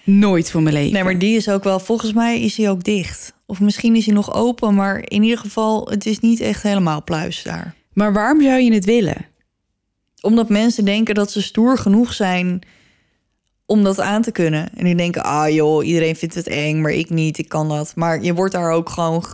nooit 0.03 0.51
van 0.51 0.63
mijn 0.63 0.75
leven. 0.75 0.93
Nee, 0.93 1.03
maar 1.03 1.19
die 1.19 1.35
is 1.35 1.49
ook 1.49 1.63
wel, 1.63 1.79
volgens 1.79 2.13
mij 2.13 2.41
is 2.41 2.57
hij 2.57 2.69
ook 2.69 2.83
dicht. 2.83 3.33
Of 3.45 3.59
misschien 3.59 3.95
is 3.95 4.05
hij 4.05 4.13
nog 4.15 4.33
open, 4.33 4.75
maar 4.75 5.01
in 5.03 5.23
ieder 5.23 5.37
geval, 5.37 5.87
het 5.89 6.05
is 6.05 6.19
niet 6.19 6.39
echt 6.39 6.63
helemaal 6.63 7.03
pluis 7.03 7.43
daar. 7.43 7.75
Maar 7.93 8.13
waarom 8.13 8.41
zou 8.41 8.59
je 8.61 8.73
het 8.73 8.85
willen? 8.85 9.25
Omdat 10.21 10.49
mensen 10.49 10.85
denken 10.85 11.15
dat 11.15 11.31
ze 11.31 11.41
stoer 11.41 11.77
genoeg 11.77 12.13
zijn 12.13 12.61
om 13.65 13.83
dat 13.83 13.99
aan 13.99 14.21
te 14.21 14.31
kunnen. 14.31 14.69
En 14.75 14.85
die 14.85 14.95
denken, 14.95 15.23
ah 15.23 15.49
joh, 15.49 15.85
iedereen 15.85 16.15
vindt 16.15 16.35
het 16.35 16.47
eng, 16.47 16.81
maar 16.81 16.91
ik 16.91 17.09
niet, 17.09 17.37
ik 17.37 17.49
kan 17.49 17.69
dat. 17.69 17.91
Maar 17.95 18.23
je 18.23 18.33
wordt 18.33 18.53
daar 18.53 18.71
ook 18.71 18.89
gewoon 18.89 19.25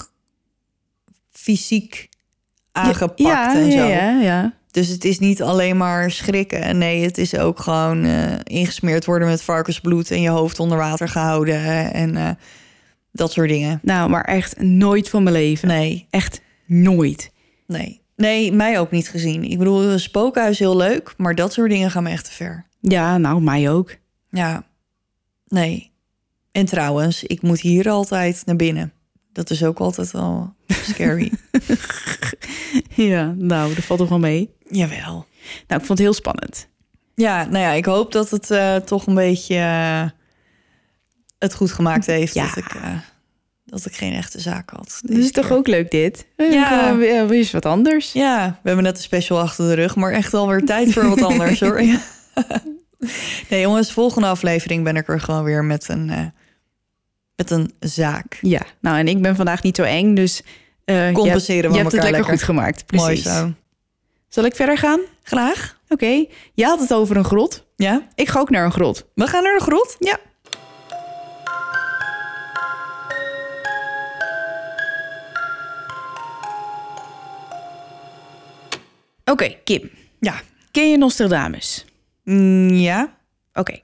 fysiek 1.42 2.10
aangepakt 2.72 3.20
ja, 3.20 3.56
en 3.56 3.72
zo. 3.72 3.78
Ja, 3.78 4.20
ja. 4.22 4.54
Dus 4.72 4.88
het 4.88 5.06
is 5.06 5.20
niet 5.20 5.42
alleen 5.42 5.78
maar 5.78 6.12
schrikken. 6.12 6.78
Nee, 6.78 7.04
het 7.04 7.18
is 7.18 7.38
ook 7.38 7.60
gewoon 7.60 8.04
eh, 8.04 8.34
ingesmeerd 8.44 9.06
worden 9.06 9.28
met 9.28 9.42
varkensbloed 9.42 10.12
en 10.12 10.22
je 10.22 10.30
hoofd 10.30 10.60
onder 10.60 10.78
water 10.78 11.10
gehouden 11.10 11.62
hè, 11.62 11.90
en 11.90 12.18
eh, 12.18 12.30
dat 13.12 13.32
soort 13.32 13.50
dingen. 13.50 13.80
Nou, 13.82 14.10
maar 14.10 14.24
echt 14.24 14.62
nooit 14.62 15.10
van 15.10 15.24
mijn 15.24 15.36
leven. 15.36 15.68
Nee, 15.68 16.08
Echt 16.10 16.42
nooit. 16.66 17.32
nee. 17.68 18.02
Nee, 18.16 18.52
mij 18.52 18.80
ook 18.80 18.92
niet 18.92 19.10
gezien. 19.10 19.44
Ik 19.44 19.58
bedoel, 19.58 19.84
een 19.84 20.00
spookhuis 20.00 20.60
heel 20.60 20.78
leuk, 20.78 21.14
maar 21.18 21.36
dat 21.36 21.54
soort 21.54 21.70
dingen 21.70 21.92
gaan 21.92 22.04
me 22.04 22.10
echt 22.10 22.26
te 22.26 22.32
ver. 22.32 22.66
Ja, 22.80 23.18
nou, 23.18 23.42
mij 23.42 23.70
ook. 23.70 23.96
Ja, 24.30 24.64
nee. 25.48 25.92
En 26.52 26.66
trouwens, 26.66 27.24
ik 27.24 27.42
moet 27.42 27.60
hier 27.60 27.90
altijd 27.90 28.42
naar 28.46 28.56
binnen. 28.56 28.94
Dat 29.40 29.50
is 29.50 29.64
ook 29.64 29.80
altijd 29.80 30.12
wel 30.12 30.54
scary. 30.70 31.32
Ja, 32.96 33.34
nou, 33.38 33.74
dat 33.74 33.84
valt 33.84 34.00
toch 34.00 34.10
wel 34.10 34.20
mee. 34.20 34.54
Jawel. 34.70 35.26
Nou, 35.68 35.82
ik 35.82 35.86
vond 35.86 35.88
het 35.88 36.00
heel 36.00 36.14
spannend. 36.14 36.68
Ja, 37.16 37.44
nou 37.44 37.64
ja, 37.64 37.72
ik 37.72 37.86
hoop 37.86 38.12
dat 38.12 38.30
het 38.30 38.52
eh, 38.52 38.76
toch 38.76 39.08
een 39.08 39.14
beetje 39.14 39.56
eh, 39.56 40.06
het 41.38 41.54
goed 41.54 41.72
gemaakt 41.72 42.06
heeft. 42.06 42.34
Ja. 42.34 42.48
Dat, 42.48 42.58
ik, 42.58 42.74
eh, 42.74 42.98
dat 43.66 43.86
ik 43.86 43.96
geen 43.96 44.14
echte 44.14 44.40
zaak 44.40 44.70
had. 44.70 45.00
Dat 45.02 45.18
is 45.18 45.32
toch 45.32 45.52
ook 45.52 45.68
leuk, 45.68 45.92
dit? 45.92 46.28
Ja. 46.38 46.96
Weer 46.96 47.32
eens 47.32 47.52
wat 47.52 47.66
anders. 47.66 48.12
Ja, 48.12 48.60
we 48.62 48.68
hebben 48.68 48.86
net 48.86 48.98
een 48.98 49.04
special 49.04 49.40
achter 49.40 49.68
de 49.68 49.74
rug, 49.74 49.96
maar 49.96 50.12
echt 50.12 50.34
alweer 50.34 50.66
tijd 50.66 50.94
voor 50.94 51.10
wat 51.10 51.22
anders 51.22 51.60
hoor. 51.66 51.82
Nee 53.50 53.62
jongens, 53.62 53.92
volgende 53.92 54.28
aflevering 54.28 54.84
ben 54.84 54.96
ik 54.96 55.08
er 55.08 55.20
gewoon 55.20 55.44
weer 55.44 55.64
met 55.64 55.90
een, 55.90 56.34
met 57.40 57.52
een 57.52 57.72
zaak. 57.80 58.38
Ja, 58.42 58.62
nou, 58.82 58.98
en 58.98 59.08
ik 59.08 59.22
ben 59.22 59.36
vandaag 59.36 59.64
niet 59.64 59.76
zo 59.76 59.84
eng, 59.84 60.16
dus... 60.16 60.42
eh, 60.86 61.12
Compenseren 61.12 61.62
je 61.72 61.78
we 61.78 61.78
hebt, 61.78 61.92
je 61.92 61.98
hebt 61.98 62.04
het 62.08 62.12
lekker. 62.12 62.24
goed 62.32 62.44
gemaakt. 62.44 62.86
Precies. 62.86 63.06
Mooi 63.06 63.18
zo. 63.22 63.54
Zal 64.28 64.44
ik 64.44 64.56
verder 64.56 64.78
gaan? 64.78 65.00
Graag. 65.24 65.78
Oké. 65.90 66.26
Je 66.54 66.64
had 66.66 66.80
het 66.80 66.94
over 66.94 67.18
een 67.18 67.24
grot. 67.24 67.66
Ja, 67.76 68.08
Ik 68.16 68.28
ga 68.30 68.40
ook 68.40 68.50
naar 68.50 68.66
een 68.66 68.72
grot. 68.72 69.06
we 69.14 69.28
gaan 69.28 69.44
naar 69.44 69.58
de 69.58 69.64
grot. 69.64 69.96
Ja. 70.00 70.18
Oké, 79.26 79.56
Kim. 79.64 79.90
Ja. 80.20 80.42
Ken 80.72 80.90
je 80.90 80.98
Nostradamus? 80.98 81.86
Mm, 82.24 82.70
ja. 82.70 83.18
Oké. 83.54 83.80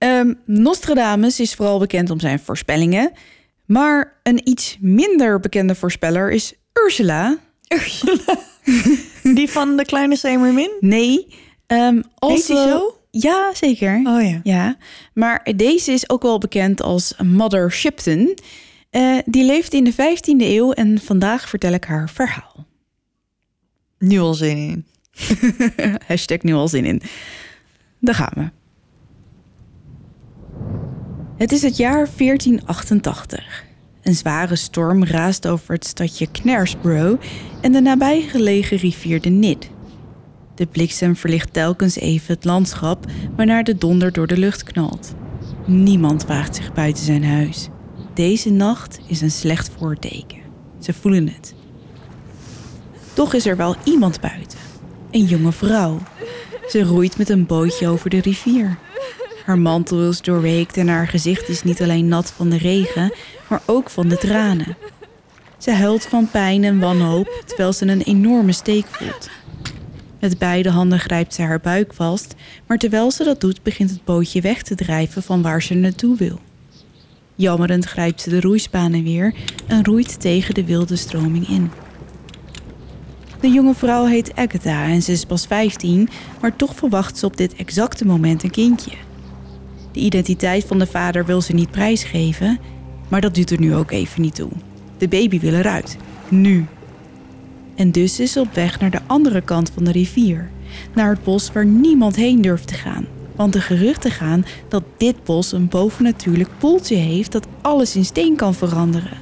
Ehm, 0.00 0.34
Nostradamus 0.44 1.40
is 1.40 1.54
vooral 1.54 1.78
bekend 1.78 2.10
om 2.10 2.20
zijn 2.20 2.38
voorspellingen. 2.38 3.12
Maar 3.66 4.20
een 4.22 4.48
iets 4.48 4.76
minder 4.80 5.40
bekende 5.40 5.74
voorspeller 5.74 6.30
is 6.30 6.54
Ursula. 6.84 7.38
Ursula. 7.68 8.38
Die 9.36 9.50
van 9.50 9.76
de 9.76 9.84
kleine 9.84 10.16
Semermin? 10.16 10.70
Nee. 10.80 11.26
ehm 11.66 12.02
als 12.18 12.32
Heet 12.32 12.56
zo? 12.56 12.94
Ja, 13.10 13.50
zeker. 13.54 14.00
Oh 14.04 14.22
ja. 14.22 14.40
Ja, 14.42 14.76
maar 15.14 15.48
deze 15.56 15.92
is 15.92 16.10
ook 16.10 16.22
wel 16.22 16.38
bekend 16.38 16.82
als 16.82 17.14
Mother 17.22 17.72
Shipton. 17.72 18.38
Eh, 18.90 19.18
die 19.24 19.44
leefde 19.44 19.76
in 19.76 19.84
de 19.84 19.92
15e 19.92 20.40
eeuw 20.46 20.72
en 20.72 20.98
vandaag 21.00 21.48
vertel 21.48 21.72
ik 21.72 21.84
haar 21.84 22.10
verhaal. 22.10 22.66
Nu 23.98 24.18
al 24.18 24.34
zin 24.34 24.56
in. 24.56 24.86
Hashtag 26.06 26.42
nu 26.42 26.52
al 26.52 26.68
zin 26.68 26.84
in. 26.84 27.02
Daar 27.98 28.14
gaan 28.14 28.32
we. 28.34 28.59
Het 31.40 31.52
is 31.52 31.62
het 31.62 31.76
jaar 31.76 32.08
1488. 32.16 33.64
Een 34.02 34.14
zware 34.14 34.56
storm 34.56 35.04
raast 35.04 35.46
over 35.46 35.74
het 35.74 35.86
stadje 35.86 36.30
Knaresborough 36.30 37.24
en 37.60 37.72
de 37.72 37.80
nabijgelegen 37.80 38.76
rivier 38.76 39.20
de 39.20 39.28
Nid. 39.28 39.70
De 40.54 40.66
bliksem 40.66 41.16
verlicht 41.16 41.52
telkens 41.52 41.96
even 41.96 42.34
het 42.34 42.44
landschap, 42.44 43.04
waarna 43.36 43.62
de 43.62 43.78
donder 43.78 44.12
door 44.12 44.26
de 44.26 44.36
lucht 44.36 44.62
knalt. 44.62 45.14
Niemand 45.66 46.26
waagt 46.26 46.56
zich 46.56 46.72
buiten 46.72 47.04
zijn 47.04 47.24
huis. 47.24 47.68
Deze 48.14 48.50
nacht 48.50 48.98
is 49.06 49.20
een 49.20 49.30
slecht 49.30 49.70
voorteken. 49.78 50.38
Ze 50.78 50.92
voelen 50.92 51.28
het. 51.28 51.54
Toch 53.12 53.34
is 53.34 53.46
er 53.46 53.56
wel 53.56 53.76
iemand 53.84 54.20
buiten. 54.20 54.58
Een 55.10 55.24
jonge 55.24 55.52
vrouw. 55.52 55.98
Ze 56.68 56.82
roeit 56.82 57.18
met 57.18 57.28
een 57.28 57.46
bootje 57.46 57.88
over 57.88 58.10
de 58.10 58.20
rivier. 58.20 58.78
Haar 59.50 59.58
mantel 59.58 60.08
is 60.08 60.20
doorweekt 60.20 60.76
en 60.76 60.88
haar 60.88 61.08
gezicht 61.08 61.48
is 61.48 61.62
niet 61.62 61.82
alleen 61.82 62.08
nat 62.08 62.32
van 62.36 62.50
de 62.50 62.56
regen, 62.56 63.12
maar 63.48 63.62
ook 63.66 63.90
van 63.90 64.08
de 64.08 64.16
tranen. 64.16 64.76
Ze 65.58 65.70
huilt 65.70 66.06
van 66.06 66.30
pijn 66.30 66.64
en 66.64 66.78
wanhoop 66.78 67.42
terwijl 67.46 67.72
ze 67.72 67.86
een 67.86 68.02
enorme 68.02 68.52
steek 68.52 68.86
voelt. 68.86 69.30
Met 70.20 70.38
beide 70.38 70.70
handen 70.70 70.98
grijpt 70.98 71.34
ze 71.34 71.42
haar 71.42 71.60
buik 71.60 71.94
vast, 71.94 72.34
maar 72.66 72.78
terwijl 72.78 73.10
ze 73.10 73.24
dat 73.24 73.40
doet 73.40 73.62
begint 73.62 73.90
het 73.90 74.04
bootje 74.04 74.40
weg 74.40 74.62
te 74.62 74.74
drijven 74.74 75.22
van 75.22 75.42
waar 75.42 75.62
ze 75.62 75.74
naartoe 75.74 76.16
wil. 76.16 76.40
Jammerend 77.34 77.84
grijpt 77.84 78.20
ze 78.20 78.30
de 78.30 78.40
roeispanen 78.40 79.04
weer 79.04 79.34
en 79.66 79.84
roeit 79.84 80.20
tegen 80.20 80.54
de 80.54 80.64
wilde 80.64 80.96
stroming 80.96 81.48
in. 81.48 81.70
De 83.40 83.48
jonge 83.48 83.74
vrouw 83.74 84.04
heet 84.04 84.34
Agatha 84.34 84.84
en 84.84 85.02
ze 85.02 85.12
is 85.12 85.24
pas 85.24 85.46
15, 85.46 86.08
maar 86.40 86.56
toch 86.56 86.74
verwacht 86.74 87.18
ze 87.18 87.26
op 87.26 87.36
dit 87.36 87.54
exacte 87.54 88.06
moment 88.06 88.42
een 88.42 88.50
kindje. 88.50 88.92
De 89.92 90.00
identiteit 90.00 90.64
van 90.64 90.78
de 90.78 90.86
vader 90.86 91.24
wil 91.26 91.40
ze 91.40 91.52
niet 91.52 91.70
prijsgeven, 91.70 92.58
maar 93.08 93.20
dat 93.20 93.34
doet 93.34 93.50
er 93.50 93.60
nu 93.60 93.74
ook 93.74 93.90
even 93.90 94.22
niet 94.22 94.34
toe. 94.34 94.50
De 94.98 95.08
baby 95.08 95.40
wil 95.40 95.54
eruit. 95.54 95.96
Nu. 96.28 96.66
En 97.74 97.90
dus 97.90 98.20
is 98.20 98.32
ze 98.32 98.40
op 98.40 98.54
weg 98.54 98.80
naar 98.80 98.90
de 98.90 99.00
andere 99.06 99.40
kant 99.40 99.70
van 99.74 99.84
de 99.84 99.92
rivier. 99.92 100.50
Naar 100.94 101.10
het 101.10 101.24
bos 101.24 101.52
waar 101.52 101.66
niemand 101.66 102.16
heen 102.16 102.40
durft 102.40 102.66
te 102.66 102.74
gaan. 102.74 103.06
Want 103.36 103.52
de 103.52 103.60
geruchten 103.60 104.10
gaan 104.10 104.44
dat 104.68 104.82
dit 104.96 105.24
bos 105.24 105.52
een 105.52 105.68
bovennatuurlijk 105.68 106.50
poeltje 106.58 106.96
heeft 106.96 107.32
dat 107.32 107.46
alles 107.60 107.96
in 107.96 108.04
steen 108.04 108.36
kan 108.36 108.54
veranderen. 108.54 109.18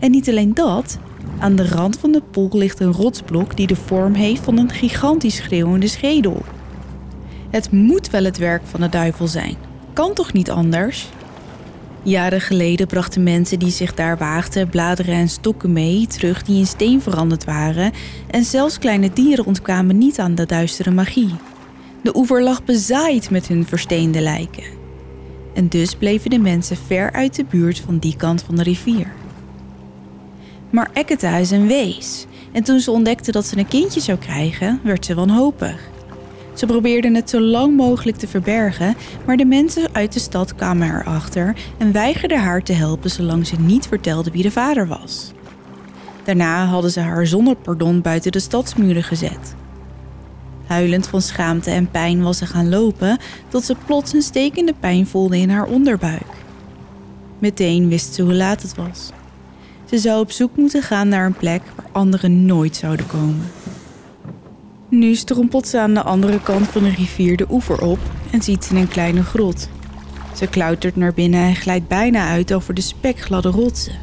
En 0.00 0.10
niet 0.10 0.28
alleen 0.28 0.54
dat, 0.54 0.98
Aan 1.38 1.56
de 1.56 1.68
rand 1.68 1.98
van 1.98 2.12
de 2.12 2.22
poel 2.30 2.50
ligt 2.52 2.80
een 2.80 2.92
rotsblok 2.92 3.56
die 3.56 3.66
de 3.66 3.76
vorm 3.76 4.14
heeft 4.14 4.42
van 4.42 4.58
een 4.58 4.70
gigantisch 4.70 5.36
schreeuwende 5.36 5.88
schedel. 5.88 6.42
Het 7.50 7.70
moet 7.70 8.10
wel 8.10 8.24
het 8.24 8.38
werk 8.38 8.62
van 8.64 8.80
de 8.80 8.88
duivel 8.88 9.26
zijn. 9.26 9.56
Kan 9.92 10.14
toch 10.14 10.32
niet 10.32 10.50
anders? 10.50 11.08
Jaren 12.02 12.40
geleden 12.40 12.86
brachten 12.86 13.22
mensen 13.22 13.58
die 13.58 13.70
zich 13.70 13.94
daar 13.94 14.18
waagden 14.18 14.68
bladeren 14.68 15.14
en 15.14 15.28
stokken 15.28 15.72
mee 15.72 16.06
terug 16.06 16.42
die 16.42 16.58
in 16.58 16.66
steen 16.66 17.02
veranderd 17.02 17.44
waren 17.44 17.92
en 18.30 18.44
zelfs 18.44 18.78
kleine 18.78 19.12
dieren 19.12 19.46
ontkwamen 19.46 19.98
niet 19.98 20.18
aan 20.18 20.34
de 20.34 20.46
duistere 20.46 20.90
magie. 20.90 21.34
De 22.02 22.16
oever 22.16 22.42
lag 22.42 22.64
bezaaid 22.64 23.30
met 23.30 23.46
hun 23.46 23.66
versteende 23.66 24.20
lijken. 24.20 24.64
En 25.54 25.68
dus 25.68 25.94
bleven 25.94 26.30
de 26.30 26.38
mensen 26.38 26.76
ver 26.76 27.12
uit 27.12 27.34
de 27.34 27.44
buurt 27.44 27.78
van 27.78 27.98
die 27.98 28.16
kant 28.16 28.42
van 28.42 28.56
de 28.56 28.62
rivier. 28.62 29.12
Maar 30.70 30.90
Eketa 30.92 31.36
is 31.36 31.50
een 31.50 31.66
wees. 31.66 32.26
En 32.52 32.62
toen 32.62 32.80
ze 32.80 32.90
ontdekte 32.90 33.32
dat 33.32 33.46
ze 33.46 33.58
een 33.58 33.68
kindje 33.68 34.00
zou 34.00 34.18
krijgen, 34.18 34.80
werd 34.82 35.04
ze 35.04 35.14
wanhopig. 35.14 35.90
Ze 36.54 36.66
probeerden 36.66 37.14
het 37.14 37.30
zo 37.30 37.40
lang 37.40 37.76
mogelijk 37.76 38.16
te 38.16 38.28
verbergen, 38.28 38.96
maar 39.26 39.36
de 39.36 39.44
mensen 39.44 39.88
uit 39.92 40.12
de 40.12 40.20
stad 40.20 40.54
kwamen 40.54 40.88
erachter 40.88 41.56
en 41.78 41.92
weigerden 41.92 42.40
haar 42.40 42.62
te 42.62 42.72
helpen 42.72 43.10
zolang 43.10 43.46
ze 43.46 43.56
niet 43.60 43.86
vertelde 43.86 44.30
wie 44.30 44.42
de 44.42 44.50
vader 44.50 44.86
was. 44.86 45.32
Daarna 46.24 46.64
hadden 46.64 46.90
ze 46.90 47.00
haar 47.00 47.26
zonder 47.26 47.56
pardon 47.56 48.00
buiten 48.00 48.32
de 48.32 48.40
stadsmuren 48.40 49.02
gezet. 49.02 49.54
Huilend 50.66 51.08
van 51.08 51.22
schaamte 51.22 51.70
en 51.70 51.90
pijn 51.90 52.22
was 52.22 52.38
ze 52.38 52.46
gaan 52.46 52.68
lopen 52.68 53.18
tot 53.48 53.64
ze 53.64 53.76
plots 53.86 54.12
een 54.12 54.22
stekende 54.22 54.74
pijn 54.80 55.06
voelde 55.06 55.38
in 55.38 55.50
haar 55.50 55.66
onderbuik. 55.66 56.38
Meteen 57.38 57.88
wist 57.88 58.14
ze 58.14 58.22
hoe 58.22 58.34
laat 58.34 58.62
het 58.62 58.74
was. 58.74 59.10
Ze 59.84 59.98
zou 59.98 60.20
op 60.20 60.30
zoek 60.30 60.56
moeten 60.56 60.82
gaan 60.82 61.08
naar 61.08 61.26
een 61.26 61.32
plek 61.32 61.62
waar 61.76 61.86
anderen 61.92 62.44
nooit 62.44 62.76
zouden 62.76 63.06
komen. 63.06 63.50
Nu 64.90 65.14
strompelt 65.14 65.68
ze 65.68 65.80
aan 65.80 65.94
de 65.94 66.02
andere 66.02 66.40
kant 66.42 66.66
van 66.66 66.82
de 66.82 66.90
rivier 66.90 67.36
de 67.36 67.46
oever 67.50 67.82
op 67.82 67.98
en 68.30 68.42
ziet 68.42 68.64
ze 68.64 68.76
een 68.76 68.88
kleine 68.88 69.22
grot. 69.22 69.68
Ze 70.36 70.46
klautert 70.46 70.96
naar 70.96 71.14
binnen 71.14 71.40
en 71.40 71.56
glijdt 71.56 71.88
bijna 71.88 72.28
uit 72.28 72.52
over 72.52 72.74
de 72.74 72.80
spekgladde 72.80 73.50
rotsen. 73.50 73.98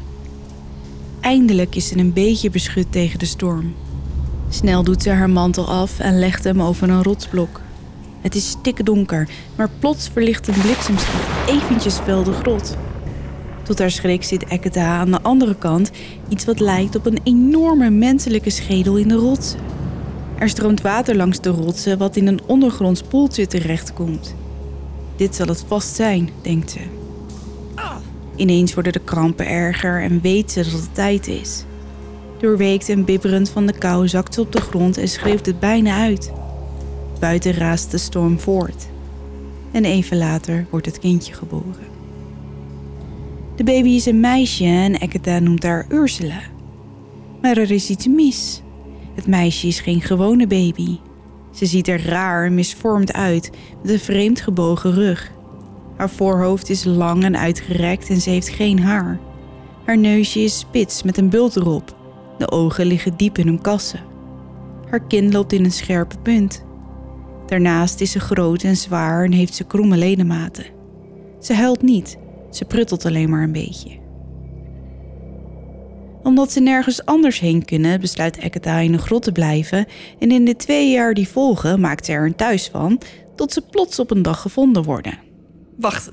Eindelijk 1.20 1.74
is 1.74 1.88
ze 1.88 1.98
een 1.98 2.12
beetje 2.12 2.50
beschut 2.50 2.92
tegen 2.92 3.18
de 3.18 3.26
storm. 3.26 3.74
Snel 4.48 4.84
doet 4.84 5.02
ze 5.02 5.10
haar 5.10 5.30
mantel 5.30 5.68
af 5.68 5.98
en 5.98 6.18
legt 6.18 6.44
hem 6.44 6.62
over 6.62 6.90
een 6.90 7.02
rotsblok. 7.02 7.60
Het 8.20 8.34
is 8.34 8.48
stikdonker, 8.48 9.28
maar 9.56 9.70
plots 9.78 10.08
verlicht 10.08 10.48
een 10.48 10.60
bliksemschicht 10.60 11.48
eventjes 11.48 12.04
wel 12.04 12.22
de 12.22 12.32
grot. 12.32 12.76
Tot 13.62 13.78
haar 13.78 13.90
schrik 13.90 14.22
zit 14.22 14.48
Eketa 14.48 14.98
aan 14.98 15.10
de 15.10 15.22
andere 15.22 15.54
kant 15.54 15.90
iets 16.28 16.44
wat 16.44 16.60
lijkt 16.60 16.96
op 16.96 17.06
een 17.06 17.20
enorme 17.22 17.90
menselijke 17.90 18.50
schedel 18.50 18.96
in 18.96 19.08
de 19.08 19.14
rotsen. 19.14 19.77
Er 20.38 20.48
stroomt 20.48 20.80
water 20.80 21.16
langs 21.16 21.40
de 21.40 21.50
rotsen 21.50 21.98
wat 21.98 22.16
in 22.16 22.26
een 22.26 22.40
ondergronds 22.46 23.02
poeltje 23.02 23.46
terechtkomt. 23.46 24.34
Dit 25.16 25.34
zal 25.34 25.46
het 25.46 25.64
vast 25.66 25.94
zijn, 25.94 26.30
denkt 26.42 26.70
ze. 26.70 26.80
Ineens 28.36 28.74
worden 28.74 28.92
de 28.92 28.98
krampen 29.04 29.46
erger 29.46 30.02
en 30.02 30.20
weet 30.20 30.50
ze 30.50 30.62
dat 30.62 30.72
het 30.72 30.94
tijd 30.94 31.26
is. 31.26 31.64
Doorweekt 32.40 32.88
en 32.88 33.04
bibberend 33.04 33.50
van 33.50 33.66
de 33.66 33.78
kou 33.78 34.08
zakt 34.08 34.34
ze 34.34 34.40
op 34.40 34.52
de 34.52 34.60
grond 34.60 34.98
en 34.98 35.08
schreeuwt 35.08 35.46
het 35.46 35.60
bijna 35.60 35.98
uit. 35.98 36.32
Buiten 37.20 37.52
raast 37.52 37.90
de 37.90 37.98
storm 37.98 38.40
voort. 38.40 38.88
En 39.72 39.84
even 39.84 40.16
later 40.16 40.66
wordt 40.70 40.86
het 40.86 40.98
kindje 40.98 41.34
geboren. 41.34 41.86
De 43.56 43.64
baby 43.64 43.88
is 43.88 44.06
een 44.06 44.20
meisje 44.20 44.64
en 44.64 44.94
Eketa 44.94 45.38
noemt 45.38 45.62
haar 45.62 45.86
Ursula. 45.88 46.40
Maar 47.42 47.56
er 47.56 47.70
is 47.70 47.90
iets 47.90 48.06
mis. 48.06 48.62
Het 49.18 49.26
meisje 49.26 49.66
is 49.66 49.80
geen 49.80 50.00
gewone 50.00 50.46
baby. 50.46 50.98
Ze 51.52 51.66
ziet 51.66 51.88
er 51.88 52.06
raar 52.06 52.44
en 52.44 52.54
misvormd 52.54 53.12
uit, 53.12 53.50
met 53.82 53.92
een 53.92 53.98
vreemd 53.98 54.40
gebogen 54.40 54.94
rug. 54.94 55.32
Haar 55.96 56.10
voorhoofd 56.10 56.70
is 56.70 56.84
lang 56.84 57.24
en 57.24 57.38
uitgerekt 57.38 58.08
en 58.08 58.20
ze 58.20 58.30
heeft 58.30 58.48
geen 58.48 58.80
haar. 58.80 59.18
Haar 59.84 59.98
neusje 59.98 60.40
is 60.40 60.58
spits 60.58 61.02
met 61.02 61.18
een 61.18 61.28
bult 61.28 61.56
erop. 61.56 61.96
De 62.38 62.50
ogen 62.50 62.86
liggen 62.86 63.16
diep 63.16 63.38
in 63.38 63.46
hun 63.46 63.60
kassen. 63.60 64.00
Haar 64.90 65.06
kin 65.06 65.32
loopt 65.32 65.52
in 65.52 65.64
een 65.64 65.72
scherpe 65.72 66.18
punt. 66.18 66.64
Daarnaast 67.46 68.00
is 68.00 68.10
ze 68.10 68.20
groot 68.20 68.62
en 68.62 68.76
zwaar 68.76 69.24
en 69.24 69.32
heeft 69.32 69.54
ze 69.54 69.64
kromme 69.64 69.96
ledematen. 69.96 70.66
Ze 71.40 71.54
huilt 71.54 71.82
niet, 71.82 72.18
ze 72.50 72.64
pruttelt 72.64 73.04
alleen 73.04 73.30
maar 73.30 73.42
een 73.42 73.52
beetje. 73.52 73.90
Omdat 76.28 76.52
ze 76.52 76.60
nergens 76.60 77.04
anders 77.04 77.40
heen 77.40 77.64
kunnen, 77.64 78.00
besluit 78.00 78.36
Eketa 78.36 78.78
in 78.78 78.92
een 78.92 78.98
grot 78.98 79.22
te 79.22 79.32
blijven 79.32 79.86
en 80.18 80.30
in 80.30 80.44
de 80.44 80.56
twee 80.56 80.90
jaar 80.90 81.14
die 81.14 81.28
volgen 81.28 81.80
maakt 81.80 82.04
ze 82.06 82.12
er 82.12 82.26
een 82.26 82.34
thuis 82.36 82.68
van, 82.68 83.00
tot 83.36 83.52
ze 83.52 83.60
plots 83.60 83.98
op 83.98 84.10
een 84.10 84.22
dag 84.22 84.40
gevonden 84.40 84.82
worden. 84.82 85.18
Wacht, 85.76 86.10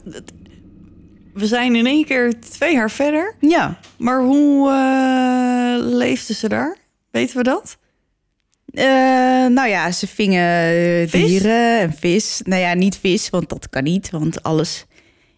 we 1.34 1.48
zijn 1.48 1.76
in 1.76 1.86
één 1.86 2.06
keer 2.06 2.40
twee 2.40 2.74
jaar 2.74 2.92
verder. 2.92 3.36
Ja, 3.40 3.80
Maar 3.98 4.22
hoe 4.24 4.70
eh, 4.70 5.96
leefde 5.98 6.34
ze 6.34 6.50
daar? 6.50 6.78
Weten 7.12 7.38
we 7.38 7.44
dat? 7.44 7.78
Eh, 8.66 8.86
nou 9.48 9.68
ja, 9.68 9.92
ze 9.92 10.08
vingen 10.08 10.70
eh, 11.04 11.12
dieren 11.12 11.80
en 11.80 11.94
vis. 11.94 12.42
Nou 12.44 12.62
ja, 12.62 12.74
niet 12.74 12.98
vis, 12.98 13.30
want 13.30 13.50
dat 13.50 13.70
kan 13.70 13.84
niet, 13.84 14.10
want 14.10 14.44
alles 14.44 14.86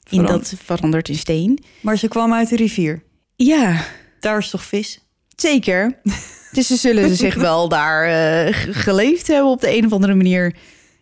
in 0.09 0.19
Verand- 0.19 0.49
dat 0.49 0.59
verandert 0.63 1.09
in 1.09 1.15
steen. 1.15 1.63
Maar 1.81 1.97
ze 1.97 2.07
kwam 2.07 2.33
uit 2.33 2.49
de 2.49 2.55
rivier. 2.55 3.03
Ja, 3.35 3.83
Daar 4.19 4.37
is 4.37 4.49
toch 4.49 4.63
vis? 4.63 4.99
zeker. 5.35 5.99
dus 6.51 6.67
ze 6.67 6.75
zullen 6.75 7.15
zich 7.15 7.35
wel 7.35 7.69
daar 7.69 8.05
eh, 8.05 8.53
geleefd 8.71 9.27
hebben 9.27 9.51
op 9.51 9.61
de 9.61 9.77
een 9.77 9.85
of 9.85 9.91
andere 9.91 10.15
manier. 10.15 10.55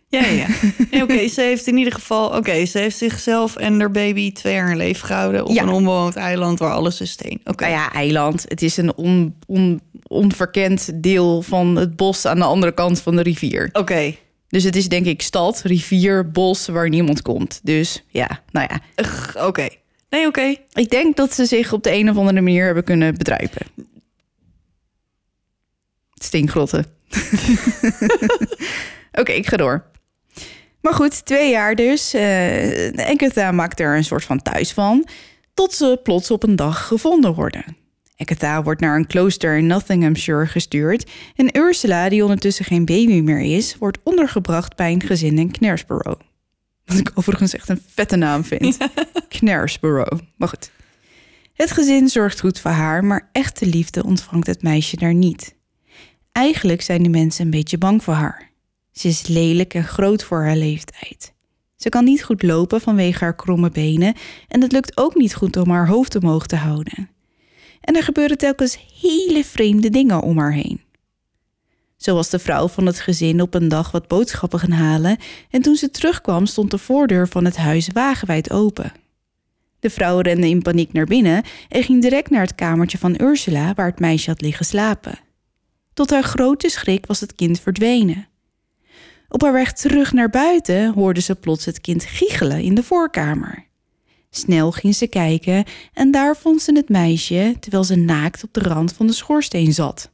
Ja, 0.08 0.24
ja. 0.26 0.46
ja. 0.90 1.02
Oké, 1.02 1.28
ze 1.28 1.40
heeft 1.40 1.66
in 1.66 1.76
ieder 1.76 1.92
geval... 1.92 2.36
Oké, 2.36 2.64
ze 2.66 2.78
heeft 2.78 2.96
zichzelf 2.96 3.56
en 3.56 3.80
haar 3.80 3.90
baby 3.90 4.32
twee 4.32 4.54
jaar 4.54 4.70
in 4.70 4.76
leven 4.76 5.06
gehouden... 5.06 5.44
op 5.44 5.54
Ja. 5.54 5.62
een 5.62 5.68
onbewoond 5.68 6.16
eiland 6.16 6.58
waar 6.58 6.72
alles 6.72 7.00
is 7.00 7.10
steen. 7.10 7.40
Oké. 7.44 7.64
Nou 7.64 7.76
ja, 7.76 7.92
eiland. 7.92 8.44
Het 8.48 8.62
is 8.62 8.76
een 8.76 8.94
on, 8.94 9.34
on, 9.46 9.80
onverkend 10.06 11.02
deel 11.02 11.42
van 11.42 11.76
het 11.76 11.96
bos 11.96 12.26
aan 12.26 12.38
de 12.38 12.44
andere 12.44 12.72
kant 12.72 13.00
van 13.00 13.16
de 13.16 13.22
rivier. 13.22 13.68
Oké. 13.72 14.14
Dus 14.48 14.64
het 14.64 14.76
is 14.76 14.88
denk 14.88 15.06
ik 15.06 15.22
stad, 15.22 15.60
rivier, 15.64 16.30
bos 16.30 16.66
waar 16.66 16.88
niemand 16.88 17.22
komt. 17.22 17.60
Dus 17.62 18.04
ja, 18.08 18.42
nou 18.50 18.68
ja. 18.70 19.04
Oké. 19.46 19.68
Nee, 20.16 20.26
oké. 20.26 20.56
Ik 20.72 20.90
denk 20.90 21.16
dat 21.16 21.34
ze 21.34 21.44
zich 21.44 21.72
op 21.72 21.82
de 21.82 21.92
een 21.92 22.10
of 22.10 22.16
andere 22.16 22.40
manier 22.40 22.64
hebben 22.64 22.84
kunnen 22.84 23.16
bedruipen. 23.16 23.66
Stinkgrotten. 26.14 26.86
Oké, 29.20 29.32
ik 29.32 29.46
ga 29.46 29.56
door. 29.56 29.84
Maar 30.80 30.94
goed, 30.94 31.24
twee 31.24 31.50
jaar 31.50 31.74
dus. 31.74 32.14
Uh, 32.14 33.08
Eketa 33.10 33.52
maakt 33.52 33.80
er 33.80 33.96
een 33.96 34.04
soort 34.04 34.24
van 34.24 34.42
thuis 34.42 34.72
van. 34.72 35.06
Tot 35.54 35.72
ze 35.72 36.00
plots 36.02 36.30
op 36.30 36.42
een 36.42 36.56
dag 36.56 36.86
gevonden 36.86 37.34
worden. 37.34 37.76
Eketa 38.16 38.62
wordt 38.62 38.80
naar 38.80 38.96
een 38.96 39.06
klooster 39.06 39.56
in 39.56 39.66
Nottinghamshire 39.66 40.46
gestuurd. 40.46 41.10
En 41.34 41.56
Ursula, 41.56 42.08
die 42.08 42.22
ondertussen 42.22 42.64
geen 42.64 42.84
baby 42.84 43.20
meer 43.20 43.56
is, 43.56 43.76
wordt 43.78 43.98
ondergebracht 44.02 44.76
bij 44.76 44.92
een 44.92 45.02
gezin 45.02 45.38
in 45.38 45.50
Knaresborough. 45.50 46.20
Wat 46.86 46.98
ik 46.98 47.10
overigens 47.14 47.54
echt 47.54 47.68
een 47.68 47.82
vette 47.94 48.16
naam 48.16 48.44
vind. 48.44 48.76
Knaresborough. 49.28 50.18
Maar 50.36 50.48
goed. 50.48 50.70
Het 51.54 51.70
gezin 51.70 52.08
zorgt 52.08 52.40
goed 52.40 52.60
voor 52.60 52.70
haar, 52.70 53.04
maar 53.04 53.28
echte 53.32 53.66
liefde 53.66 54.04
ontvangt 54.04 54.46
het 54.46 54.62
meisje 54.62 54.96
daar 54.96 55.14
niet. 55.14 55.54
Eigenlijk 56.32 56.82
zijn 56.82 57.02
de 57.02 57.08
mensen 57.08 57.44
een 57.44 57.50
beetje 57.50 57.78
bang 57.78 58.02
voor 58.02 58.14
haar. 58.14 58.50
Ze 58.92 59.08
is 59.08 59.26
lelijk 59.26 59.74
en 59.74 59.84
groot 59.84 60.24
voor 60.24 60.42
haar 60.42 60.56
leeftijd. 60.56 61.34
Ze 61.76 61.88
kan 61.88 62.04
niet 62.04 62.24
goed 62.24 62.42
lopen 62.42 62.80
vanwege 62.80 63.24
haar 63.24 63.36
kromme 63.36 63.70
benen 63.70 64.14
en 64.48 64.62
het 64.62 64.72
lukt 64.72 64.96
ook 64.96 65.14
niet 65.14 65.34
goed 65.34 65.56
om 65.56 65.70
haar 65.70 65.88
hoofd 65.88 66.14
omhoog 66.14 66.46
te 66.46 66.56
houden. 66.56 67.10
En 67.80 67.96
er 67.96 68.02
gebeuren 68.02 68.38
telkens 68.38 68.78
hele 69.00 69.44
vreemde 69.44 69.90
dingen 69.90 70.22
om 70.22 70.38
haar 70.38 70.52
heen. 70.52 70.80
Zo 72.06 72.14
was 72.14 72.30
de 72.30 72.38
vrouw 72.38 72.68
van 72.68 72.86
het 72.86 73.00
gezin 73.00 73.40
op 73.40 73.54
een 73.54 73.68
dag 73.68 73.90
wat 73.90 74.08
boodschappen 74.08 74.58
gaan 74.58 74.70
halen 74.70 75.16
en 75.50 75.62
toen 75.62 75.76
ze 75.76 75.90
terugkwam 75.90 76.46
stond 76.46 76.70
de 76.70 76.78
voordeur 76.78 77.28
van 77.28 77.44
het 77.44 77.56
huis 77.56 77.88
wagenwijd 77.92 78.50
open. 78.50 78.92
De 79.80 79.90
vrouw 79.90 80.20
rende 80.20 80.48
in 80.48 80.62
paniek 80.62 80.92
naar 80.92 81.06
binnen 81.06 81.42
en 81.68 81.82
ging 81.82 82.02
direct 82.02 82.30
naar 82.30 82.40
het 82.40 82.54
kamertje 82.54 82.98
van 82.98 83.20
Ursula 83.20 83.74
waar 83.74 83.86
het 83.86 83.98
meisje 83.98 84.30
had 84.30 84.40
liggen 84.40 84.64
slapen. 84.64 85.18
Tot 85.94 86.10
haar 86.10 86.22
grote 86.22 86.68
schrik 86.68 87.06
was 87.06 87.20
het 87.20 87.34
kind 87.34 87.60
verdwenen. 87.60 88.28
Op 89.28 89.42
haar 89.42 89.52
weg 89.52 89.72
terug 89.72 90.12
naar 90.12 90.30
buiten 90.30 90.92
hoorde 90.92 91.20
ze 91.20 91.34
plots 91.34 91.64
het 91.64 91.80
kind 91.80 92.04
giechelen 92.04 92.62
in 92.62 92.74
de 92.74 92.82
voorkamer. 92.82 93.66
Snel 94.30 94.72
ging 94.72 94.94
ze 94.94 95.06
kijken 95.06 95.64
en 95.92 96.10
daar 96.10 96.36
vond 96.36 96.62
ze 96.62 96.72
het 96.72 96.88
meisje 96.88 97.56
terwijl 97.60 97.84
ze 97.84 97.96
naakt 97.96 98.44
op 98.44 98.52
de 98.52 98.60
rand 98.60 98.92
van 98.92 99.06
de 99.06 99.12
schoorsteen 99.12 99.72
zat. 99.72 100.10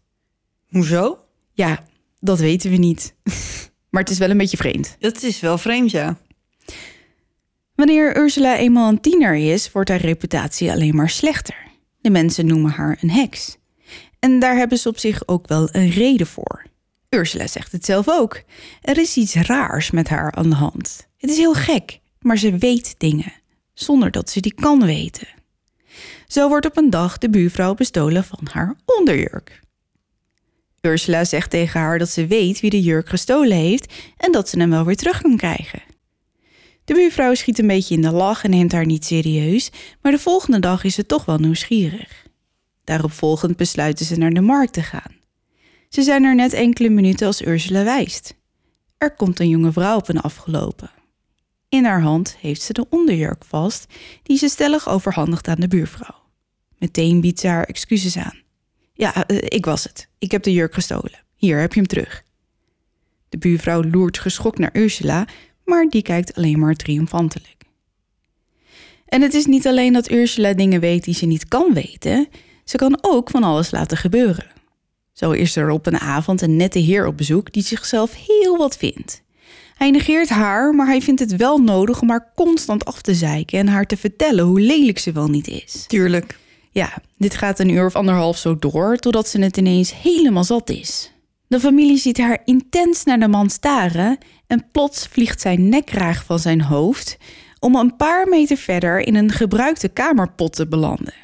Hoezo? 0.68 1.22
Ja, 1.62 1.82
dat 2.20 2.38
weten 2.38 2.70
we 2.70 2.76
niet. 2.76 3.14
Maar 3.90 4.02
het 4.02 4.10
is 4.10 4.18
wel 4.18 4.30
een 4.30 4.36
beetje 4.36 4.56
vreemd. 4.56 4.96
Dat 4.98 5.22
is 5.22 5.40
wel 5.40 5.58
vreemd, 5.58 5.90
ja. 5.90 6.18
Wanneer 7.74 8.16
Ursula 8.16 8.56
eenmaal 8.56 8.88
een 8.88 9.00
tiener 9.00 9.34
is, 9.34 9.72
wordt 9.72 9.88
haar 9.88 10.00
reputatie 10.00 10.70
alleen 10.70 10.96
maar 10.96 11.10
slechter. 11.10 11.56
De 12.00 12.10
mensen 12.10 12.46
noemen 12.46 12.70
haar 12.70 12.98
een 13.00 13.10
heks. 13.10 13.56
En 14.18 14.38
daar 14.38 14.56
hebben 14.56 14.78
ze 14.78 14.88
op 14.88 14.98
zich 14.98 15.28
ook 15.28 15.48
wel 15.48 15.68
een 15.72 15.90
reden 15.90 16.26
voor. 16.26 16.66
Ursula 17.08 17.46
zegt 17.46 17.72
het 17.72 17.84
zelf 17.84 18.08
ook. 18.08 18.42
Er 18.80 18.98
is 18.98 19.16
iets 19.16 19.34
raars 19.34 19.90
met 19.90 20.08
haar 20.08 20.32
aan 20.32 20.50
de 20.50 20.56
hand. 20.56 21.08
Het 21.16 21.30
is 21.30 21.36
heel 21.36 21.54
gek, 21.54 22.00
maar 22.20 22.38
ze 22.38 22.58
weet 22.58 22.94
dingen, 22.98 23.32
zonder 23.74 24.10
dat 24.10 24.30
ze 24.30 24.40
die 24.40 24.54
kan 24.54 24.84
weten. 24.84 25.28
Zo 26.26 26.48
wordt 26.48 26.66
op 26.66 26.76
een 26.76 26.90
dag 26.90 27.18
de 27.18 27.30
buurvrouw 27.30 27.74
bestolen 27.74 28.24
van 28.24 28.48
haar 28.52 28.76
onderjurk. 28.84 29.61
Ursula 30.83 31.24
zegt 31.24 31.51
tegen 31.51 31.80
haar 31.80 31.99
dat 31.99 32.09
ze 32.09 32.26
weet 32.26 32.61
wie 32.61 32.70
de 32.70 32.83
jurk 32.83 33.09
gestolen 33.09 33.57
heeft 33.57 33.93
en 34.16 34.33
dat 34.33 34.49
ze 34.49 34.59
hem 34.59 34.70
wel 34.70 34.85
weer 34.85 34.97
terug 34.97 35.20
kan 35.20 35.37
krijgen. 35.37 35.83
De 36.85 36.95
buurvrouw 36.95 37.35
schiet 37.35 37.59
een 37.59 37.66
beetje 37.66 37.95
in 37.95 38.03
de 38.03 38.11
lach 38.11 38.45
en 38.45 38.51
neemt 38.51 38.72
haar 38.72 38.87
niet 38.87 39.05
serieus, 39.05 39.70
maar 40.01 40.12
de 40.12 40.18
volgende 40.18 40.59
dag 40.59 40.85
is 40.85 40.95
ze 40.95 41.07
toch 41.07 41.24
wel 41.24 41.39
nieuwsgierig. 41.39 42.26
Daarop 42.85 43.12
volgend 43.12 43.57
besluiten 43.57 44.07
ze 44.07 44.16
naar 44.16 44.30
de 44.30 44.41
markt 44.41 44.72
te 44.72 44.83
gaan. 44.83 45.20
Ze 45.89 46.03
zijn 46.03 46.24
er 46.24 46.35
net 46.35 46.53
enkele 46.53 46.89
minuten 46.89 47.26
als 47.26 47.43
Ursula 47.43 47.85
wijst. 47.85 48.35
Er 48.99 49.14
komt 49.14 49.41
een 49.41 49.49
jonge 49.49 49.72
vrouw 49.72 49.97
op 49.97 50.07
hen 50.07 50.20
afgelopen. 50.20 50.91
In 51.68 51.85
haar 51.85 52.03
hand 52.03 52.37
heeft 52.41 52.62
ze 52.62 52.72
de 52.72 52.87
onderjurk 52.89 53.45
vast, 53.45 53.87
die 54.22 54.37
ze 54.37 54.49
stellig 54.49 54.89
overhandigt 54.89 55.49
aan 55.49 55.61
de 55.61 55.68
buurvrouw. 55.68 56.20
Meteen 56.78 57.20
biedt 57.20 57.41
ze 57.41 57.47
haar 57.47 57.64
excuses 57.64 58.16
aan. 58.16 58.41
Ja, 59.03 59.26
eh, 59.26 59.36
ik 59.40 59.64
was 59.64 59.84
het. 59.84 60.09
Ik 60.18 60.30
heb 60.30 60.42
de 60.42 60.53
jurk 60.53 60.74
gestolen. 60.74 61.22
Hier 61.36 61.59
heb 61.59 61.72
je 61.72 61.78
hem 61.78 61.88
terug. 61.88 62.24
De 63.28 63.38
buurvrouw 63.38 63.82
loert 63.82 64.18
geschokt 64.18 64.59
naar 64.59 64.70
Ursula, 64.72 65.26
maar 65.64 65.88
die 65.88 66.03
kijkt 66.03 66.34
alleen 66.34 66.59
maar 66.59 66.74
triomfantelijk. 66.74 67.57
En 69.07 69.22
het 69.22 69.34
is 69.34 69.46
niet 69.46 69.66
alleen 69.66 69.92
dat 69.92 70.11
Ursula 70.11 70.53
dingen 70.53 70.80
weet 70.80 71.05
die 71.05 71.14
ze 71.14 71.26
niet 71.26 71.48
kan 71.48 71.74
weten, 71.74 72.28
ze 72.64 72.76
kan 72.76 72.98
ook 73.00 73.30
van 73.30 73.42
alles 73.42 73.70
laten 73.70 73.96
gebeuren. 73.96 74.46
Zo 75.12 75.30
is 75.30 75.57
er 75.57 75.70
op 75.70 75.86
een 75.86 75.98
avond 75.98 76.40
een 76.40 76.57
nette 76.57 76.78
heer 76.78 77.07
op 77.07 77.16
bezoek 77.16 77.53
die 77.53 77.62
zichzelf 77.62 78.14
heel 78.26 78.57
wat 78.57 78.76
vindt. 78.76 79.22
Hij 79.74 79.90
negeert 79.90 80.28
haar, 80.28 80.74
maar 80.74 80.86
hij 80.86 81.03
vindt 81.03 81.20
het 81.20 81.36
wel 81.36 81.59
nodig 81.59 82.00
om 82.00 82.11
haar 82.11 82.32
constant 82.34 82.84
af 82.84 83.03
te 83.03 83.14
zeiken 83.14 83.59
en 83.59 83.68
haar 83.68 83.86
te 83.86 83.96
vertellen 83.96 84.44
hoe 84.44 84.61
lelijk 84.61 84.98
ze 84.98 85.12
wel 85.12 85.28
niet 85.28 85.48
is. 85.48 85.84
Tuurlijk. 85.86 86.40
Ja, 86.75 86.99
dit 87.16 87.35
gaat 87.35 87.59
een 87.59 87.68
uur 87.68 87.87
of 87.87 87.97
anderhalf 87.97 88.37
zo 88.39 88.59
door, 88.59 88.97
totdat 88.97 89.29
ze 89.29 89.41
het 89.43 89.57
ineens 89.57 89.95
helemaal 90.03 90.45
zat 90.45 90.70
is. 90.70 91.12
De 91.47 91.61
familie 91.61 91.97
ziet 91.97 92.18
haar 92.18 92.39
intens 92.45 93.05
naar 93.05 93.20
de 93.20 93.29
man 93.29 93.51
staren 93.51 94.18
en 94.47 94.66
plots 94.73 95.07
vliegt 95.07 95.41
zijn 95.41 95.68
nekkraag 95.68 96.25
van 96.25 96.39
zijn 96.39 96.61
hoofd 96.62 97.16
om 97.59 97.77
een 97.77 97.97
paar 97.97 98.29
meter 98.29 98.57
verder 98.57 99.01
in 99.07 99.14
een 99.14 99.31
gebruikte 99.33 99.89
kamerpot 99.89 100.53
te 100.53 100.66
belanden. 100.66 101.14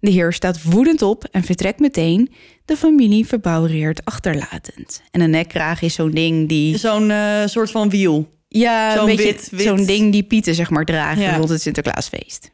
De 0.00 0.10
heer 0.10 0.32
staat 0.32 0.62
woedend 0.62 1.02
op 1.02 1.24
en 1.30 1.42
vertrekt 1.42 1.80
meteen, 1.80 2.32
de 2.64 2.76
familie 2.76 3.26
verbouwereert 3.26 4.04
achterlatend. 4.04 5.02
En 5.10 5.20
een 5.20 5.30
nekkraag 5.30 5.82
is 5.82 5.94
zo'n 5.94 6.10
ding 6.10 6.48
die... 6.48 6.78
Zo'n 6.78 7.10
uh, 7.10 7.46
soort 7.46 7.70
van 7.70 7.90
wiel. 7.90 8.32
Ja, 8.48 8.96
Zo'n 8.96 9.06
wit- 9.06 9.50
wit. 9.50 9.62
zo'n 9.62 9.84
ding 9.86 10.12
die 10.12 10.22
Pieten 10.22 10.54
zeg 10.54 10.70
maar 10.70 10.84
dragen 10.84 11.22
Ja. 11.22 11.36
rond 11.36 11.48
het 11.48 11.62
Sinterklaasfeest. 11.62 12.50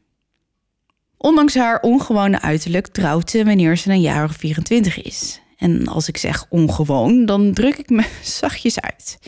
Ondanks 1.22 1.54
haar 1.54 1.80
ongewone 1.80 2.40
uiterlijk 2.40 2.86
trouwt 2.86 3.30
ze 3.30 3.44
wanneer 3.44 3.76
ze 3.76 3.90
een 3.90 4.00
jaar 4.00 4.24
of 4.24 4.36
24 4.36 5.02
is. 5.02 5.40
En 5.56 5.86
als 5.86 6.08
ik 6.08 6.16
zeg 6.16 6.46
ongewoon, 6.48 7.26
dan 7.26 7.52
druk 7.52 7.78
ik 7.78 7.90
me 7.90 8.04
zachtjes 8.40 8.80
uit. 8.80 9.18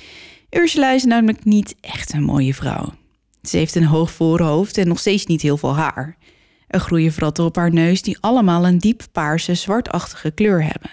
Ursula 0.51 0.91
is 0.91 1.05
namelijk 1.05 1.45
niet 1.45 1.75
echt 1.81 2.13
een 2.13 2.23
mooie 2.23 2.55
vrouw. 2.55 2.93
Ze 3.43 3.57
heeft 3.57 3.75
een 3.75 3.85
hoog 3.85 4.11
voorhoofd 4.11 4.79
en 4.79 4.89
nog 4.89 4.99
steeds 4.99 5.27
niet 5.27 5.43
heel 5.43 5.57
veel 5.57 5.75
haar. 5.75 6.17
Er 6.67 6.81
groeien 6.81 7.13
vratten 7.13 7.45
op 7.45 7.57
haar 7.57 7.73
neus 7.73 8.03
die 8.03 8.19
allemaal 8.21 8.67
een 8.67 8.79
diep 8.79 9.03
paarse, 9.13 9.55
zwartachtige 9.55 10.31
kleur 10.31 10.63
hebben. 10.63 10.91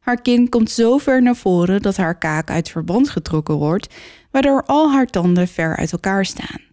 Haar 0.00 0.22
kin 0.22 0.48
komt 0.48 0.70
zo 0.70 0.98
ver 0.98 1.22
naar 1.22 1.36
voren 1.36 1.82
dat 1.82 1.96
haar 1.96 2.18
kaak 2.18 2.50
uit 2.50 2.68
verband 2.68 3.08
getrokken 3.10 3.54
wordt, 3.54 3.94
waardoor 4.30 4.62
al 4.66 4.92
haar 4.92 5.06
tanden 5.06 5.48
ver 5.48 5.76
uit 5.76 5.92
elkaar 5.92 6.26
staan. 6.26 6.71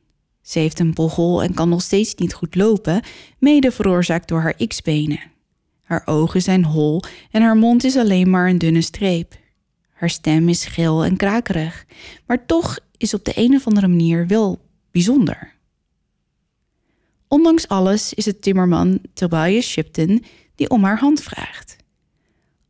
Ze 0.50 0.60
heeft 0.60 0.80
een 0.80 0.94
bochel 0.94 1.44
en 1.44 1.54
kan 1.54 1.70
nog 1.70 1.82
steeds 1.82 2.16
niet 2.16 2.34
goed 2.34 2.56
lopen, 2.56 3.02
mede 3.40 3.72
veroorzaakt 3.72 4.28
door 4.28 4.42
haar 4.42 4.68
x-benen. 4.68 5.20
Haar 5.84 6.02
ogen 6.06 6.42
zijn 6.42 6.66
hol 6.66 7.02
en 7.32 7.42
haar 7.42 7.58
mond 7.58 7.84
is 7.84 7.96
alleen 7.96 8.30
maar 8.30 8.50
een 8.50 8.58
dunne 8.58 8.82
streep. 8.82 9.36
Haar 9.94 10.10
stem 10.10 10.50
is 10.50 10.66
geel 10.66 11.04
en 11.04 11.18
krakerig, 11.18 11.86
maar 12.26 12.46
toch 12.46 12.80
is 12.98 13.14
op 13.14 13.26
de 13.26 13.32
een 13.36 13.56
of 13.56 13.68
andere 13.68 13.88
manier 13.88 14.28
wel 14.28 14.62
bijzonder. 14.92 15.54
Ondanks 17.28 17.68
alles 17.68 18.14
is 18.14 18.26
het 18.26 18.42
timmerman 18.42 19.02
Tobias 19.14 19.66
Shipton 19.66 20.26
die 20.56 20.70
om 20.70 20.84
haar 20.84 21.00
hand 21.00 21.22
vraagt. 21.22 21.76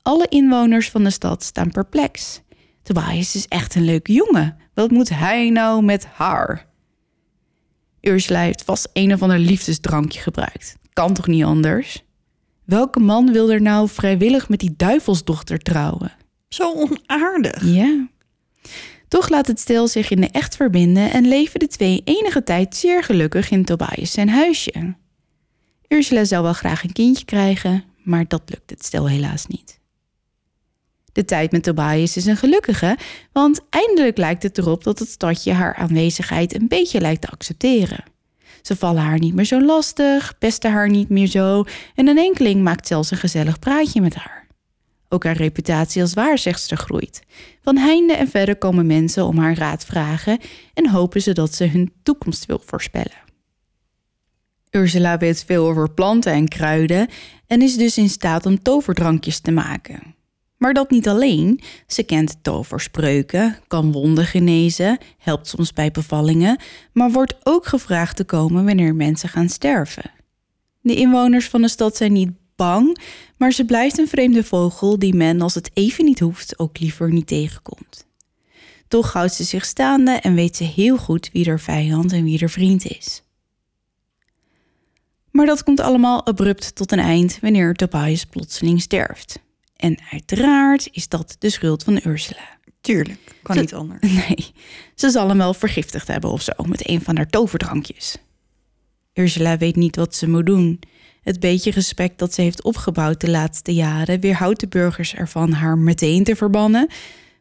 Alle 0.02 0.28
inwoners 0.28 0.90
van 0.90 1.04
de 1.04 1.10
stad 1.10 1.44
staan 1.44 1.72
perplex. 1.72 2.42
Tobias 2.82 3.36
is 3.36 3.48
echt 3.48 3.76
een 3.76 3.86
leuke 3.86 4.14
jongen. 4.14 4.58
Wat 4.74 4.92
moet 4.92 5.10
hij 5.10 5.50
nou 5.50 5.84
met 5.84 6.06
haar? 6.06 6.69
Ursula 8.02 8.40
heeft 8.40 8.64
vast 8.64 8.90
een 8.94 9.14
of 9.14 9.22
ander 9.22 9.40
liefdesdrankje 9.40 10.20
gebruikt. 10.20 10.76
Kan 10.94 11.14
toch 11.14 11.28
niet 11.28 11.44
anders? 11.44 12.04
Welke 12.66 13.00
man 13.00 13.32
wil 13.32 13.52
er 13.52 13.62
nou 13.62 13.90
vrijwillig 13.90 14.50
met 14.50 14.60
die 14.60 14.74
duivelsdochter 14.78 15.60
trouwen? 15.60 16.12
Zo 16.50 16.74
onaardig. 16.74 17.66
Ja. 17.66 18.08
Toch 19.08 19.30
laat 19.30 19.48
het 19.48 19.60
stel 19.60 19.88
zich 19.88 20.10
in 20.10 20.22
de 20.22 20.28
echt 20.28 20.56
verbinden 20.56 21.12
en 21.12 21.28
leven 21.28 21.60
de 21.60 21.68
twee 21.68 22.02
enige 22.04 22.44
tijd 22.44 22.76
zeer 22.76 23.04
gelukkig 23.04 23.52
in 23.52 23.66
Tobias 23.66 24.12
zijn 24.12 24.30
huisje. 24.30 24.96
Ursula 25.88 26.24
zou 26.24 26.44
wel 26.44 26.54
graag 26.54 26.84
een 26.84 26.94
kindje 26.94 27.26
krijgen, 27.26 27.84
maar 28.04 28.28
dat 28.28 28.42
lukt 28.46 28.70
het 28.70 28.86
stel 28.86 29.10
helaas 29.10 29.46
niet. 29.46 29.79
De 31.20 31.26
tijd 31.26 31.52
met 31.52 31.64
Tobias 31.64 32.18
is 32.18 32.26
een 32.26 32.38
gelukkige, 32.38 32.98
want 33.32 33.62
eindelijk 33.70 34.18
lijkt 34.18 34.44
het 34.44 34.58
erop 34.58 34.84
dat 34.84 35.00
het 35.00 35.10
stadje 35.10 35.54
haar 35.54 35.76
aanwezigheid 35.76 36.56
een 36.56 36.68
beetje 36.68 37.02
lijkt 37.02 37.22
te 37.22 37.28
accepteren. 37.30 38.04
Ze 38.62 38.76
vallen 38.76 39.02
haar 39.02 39.20
niet 39.20 39.34
meer 39.34 39.46
zo 39.46 39.62
lastig, 39.62 40.38
pesten 40.38 40.72
haar 40.72 40.90
niet 40.90 41.10
meer 41.10 41.28
zo 41.28 41.64
en 41.96 42.08
een 42.08 42.18
enkeling 42.18 42.64
maakt 42.64 42.88
zelfs 42.88 43.12
een 43.12 43.18
gezellig 43.18 43.60
praatje 43.60 44.02
met 44.02 44.16
haar. 44.16 44.48
Ook 45.10 45.24
haar 45.24 45.36
reputatie 45.36 46.02
als 46.02 46.14
waarzegster 46.14 46.78
groeit. 46.78 47.22
Van 47.62 47.78
heinde 47.78 48.14
en 48.14 48.28
verre 48.28 48.56
komen 48.56 48.88
mensen 48.88 49.26
om 49.26 49.38
haar 49.38 49.58
raad 49.58 49.86
vragen 49.86 50.40
en 50.74 50.90
hopen 50.90 51.22
ze 51.22 51.34
dat 51.34 51.54
ze 51.54 51.66
hun 51.66 51.94
toekomst 52.04 52.46
wil 52.46 52.62
voorspellen. 52.66 53.24
Ursula 54.72 55.18
weet 55.18 55.44
veel 55.46 55.68
over 55.68 55.94
planten 55.94 56.34
en 56.34 56.48
kruiden 56.48 57.08
en 57.48 57.62
is 57.62 57.78
dus 57.78 57.98
in 57.98 58.10
staat 58.10 58.46
om 58.46 58.62
toverdrankjes 58.62 59.40
te 59.40 59.52
maken. 59.52 60.18
Maar 60.60 60.74
dat 60.74 60.90
niet 60.90 61.08
alleen. 61.08 61.62
Ze 61.88 62.04
kent 62.04 62.38
toverspreuken, 62.42 63.58
kan 63.68 63.92
wonden 63.92 64.26
genezen, 64.26 64.98
helpt 65.18 65.48
soms 65.48 65.74
bij 65.74 65.92
bevallingen, 65.92 66.60
maar 66.94 67.12
wordt 67.12 67.36
ook 67.44 67.66
gevraagd 67.66 68.16
te 68.16 68.24
komen 68.24 68.66
wanneer 68.66 68.96
mensen 68.96 69.30
gaan 69.30 69.50
sterven. 69.50 70.12
De 70.82 70.96
inwoners 70.96 71.50
van 71.50 71.62
de 71.62 71.68
stad 71.68 71.96
zijn 71.96 72.14
niet 72.14 72.32
bang, 72.56 72.98
maar 73.38 73.52
ze 73.52 73.66
blijft 73.66 73.98
een 73.98 74.08
vreemde 74.08 74.44
vogel 74.44 75.00
die 75.00 75.14
men, 75.14 75.42
als 75.42 75.56
het 75.56 75.72
even 75.74 76.06
niet 76.06 76.20
hoeft, 76.20 76.60
ook 76.60 76.80
liever 76.80 77.12
niet 77.12 77.28
tegenkomt. 77.28 78.08
Toch 78.88 79.14
houdt 79.14 79.34
ze 79.34 79.44
zich 79.44 79.66
staande 79.66 80.12
en 80.12 80.34
weet 80.34 80.56
ze 80.56 80.64
heel 80.64 80.98
goed 80.98 81.30
wie 81.34 81.46
er 81.46 81.60
vijand 81.60 82.12
en 82.12 82.24
wie 82.24 82.40
er 82.40 82.50
vriend 82.50 82.86
is. 82.86 83.24
Maar 85.32 85.46
dat 85.46 85.64
komt 85.64 85.80
allemaal 85.80 86.26
abrupt 86.26 86.76
tot 86.76 86.92
een 86.92 87.00
eind 87.00 87.40
wanneer 87.42 87.74
Tobias 87.74 88.26
plotseling 88.26 88.82
sterft. 88.82 89.40
En 89.80 89.98
uiteraard 90.12 90.90
is 90.92 91.08
dat 91.08 91.36
de 91.40 91.50
schuld 91.50 91.84
van 91.84 92.00
Ursula. 92.04 92.58
Tuurlijk. 92.82 93.36
Kan 93.42 93.58
niet 93.58 93.74
anders. 93.74 94.14
Nee, 94.28 94.52
ze 94.96 95.10
zal 95.10 95.28
hem 95.28 95.38
wel 95.38 95.54
vergiftigd 95.54 96.08
hebben 96.08 96.32
of 96.32 96.42
zo 96.42 96.52
met 96.68 96.90
een 96.90 97.02
van 97.02 97.16
haar 97.16 97.28
toverdrankjes. 97.28 98.18
Ursula 99.14 99.58
weet 99.58 99.76
niet 99.76 99.96
wat 99.96 100.16
ze 100.16 100.30
moet 100.30 100.46
doen. 100.46 100.80
Het 101.22 101.40
beetje 101.40 101.72
respect 101.72 102.20
dat 102.20 102.34
ze 102.34 102.42
heeft 102.42 102.64
opgebouwd 102.64 103.22
de 103.22 103.30
laatste 103.30 103.74
jaren 103.74 104.20
weerhoudt 104.20 104.60
de 104.60 104.68
burgers 104.68 105.16
ervan 105.16 105.52
haar 105.52 105.78
meteen 105.78 106.24
te 106.24 106.36
verbannen, 106.36 106.88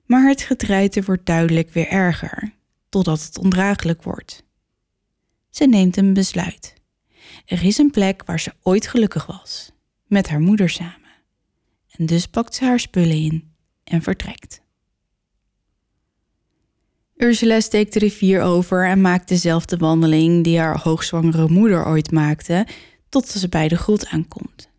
maar 0.06 0.28
het 0.28 0.42
getreite 0.42 1.02
wordt 1.02 1.26
duidelijk 1.26 1.70
weer 1.70 1.88
erger, 1.88 2.52
totdat 2.88 3.22
het 3.22 3.38
ondraaglijk 3.38 4.02
wordt. 4.02 4.44
Ze 5.50 5.66
neemt 5.66 5.96
een 5.96 6.14
besluit. 6.14 6.74
Er 7.46 7.64
is 7.64 7.78
een 7.78 7.90
plek 7.90 8.22
waar 8.24 8.40
ze 8.40 8.52
ooit 8.62 8.86
gelukkig 8.86 9.26
was, 9.26 9.72
met 10.06 10.28
haar 10.28 10.40
moeder 10.40 10.68
samen. 10.68 11.07
En 11.98 12.06
dus 12.06 12.26
pakt 12.26 12.54
ze 12.54 12.64
haar 12.64 12.80
spullen 12.80 13.16
in 13.16 13.52
en 13.84 14.02
vertrekt. 14.02 14.60
Ursula 17.16 17.60
steekt 17.60 17.92
de 17.92 17.98
rivier 17.98 18.42
over 18.42 18.86
en 18.86 19.00
maakt 19.00 19.28
dezelfde 19.28 19.76
wandeling 19.76 20.44
die 20.44 20.58
haar 20.58 20.80
hoogzwangere 20.80 21.48
moeder 21.48 21.86
ooit 21.86 22.10
maakte, 22.10 22.66
tot 23.08 23.28
ze 23.28 23.48
bij 23.48 23.68
de 23.68 23.76
grot 23.76 24.06
aankomt. 24.06 24.70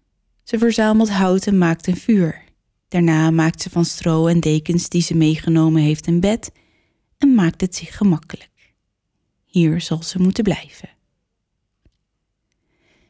Ze 0.43 0.57
verzamelt 0.57 1.09
hout 1.09 1.47
en 1.47 1.57
maakt 1.57 1.88
een 1.88 1.97
vuur. 1.97 2.43
Daarna 2.88 3.32
maakt 3.32 3.61
ze 3.61 3.70
van 3.70 3.86
stro 3.86 4.28
en 4.28 4.39
dekens 4.39 4.89
die 4.89 5.01
ze 5.01 5.15
meegenomen 5.15 5.82
heeft 5.82 6.07
een 6.07 6.20
bed 6.20 6.51
en 7.17 7.36
maakt 7.36 7.61
het 7.61 7.76
zich 7.76 7.97
gemakkelijk. 7.97 8.74
Hier 9.45 9.82
zal 9.82 10.03
ze 10.03 10.20
moeten 10.20 10.43
blijven. 10.43 10.89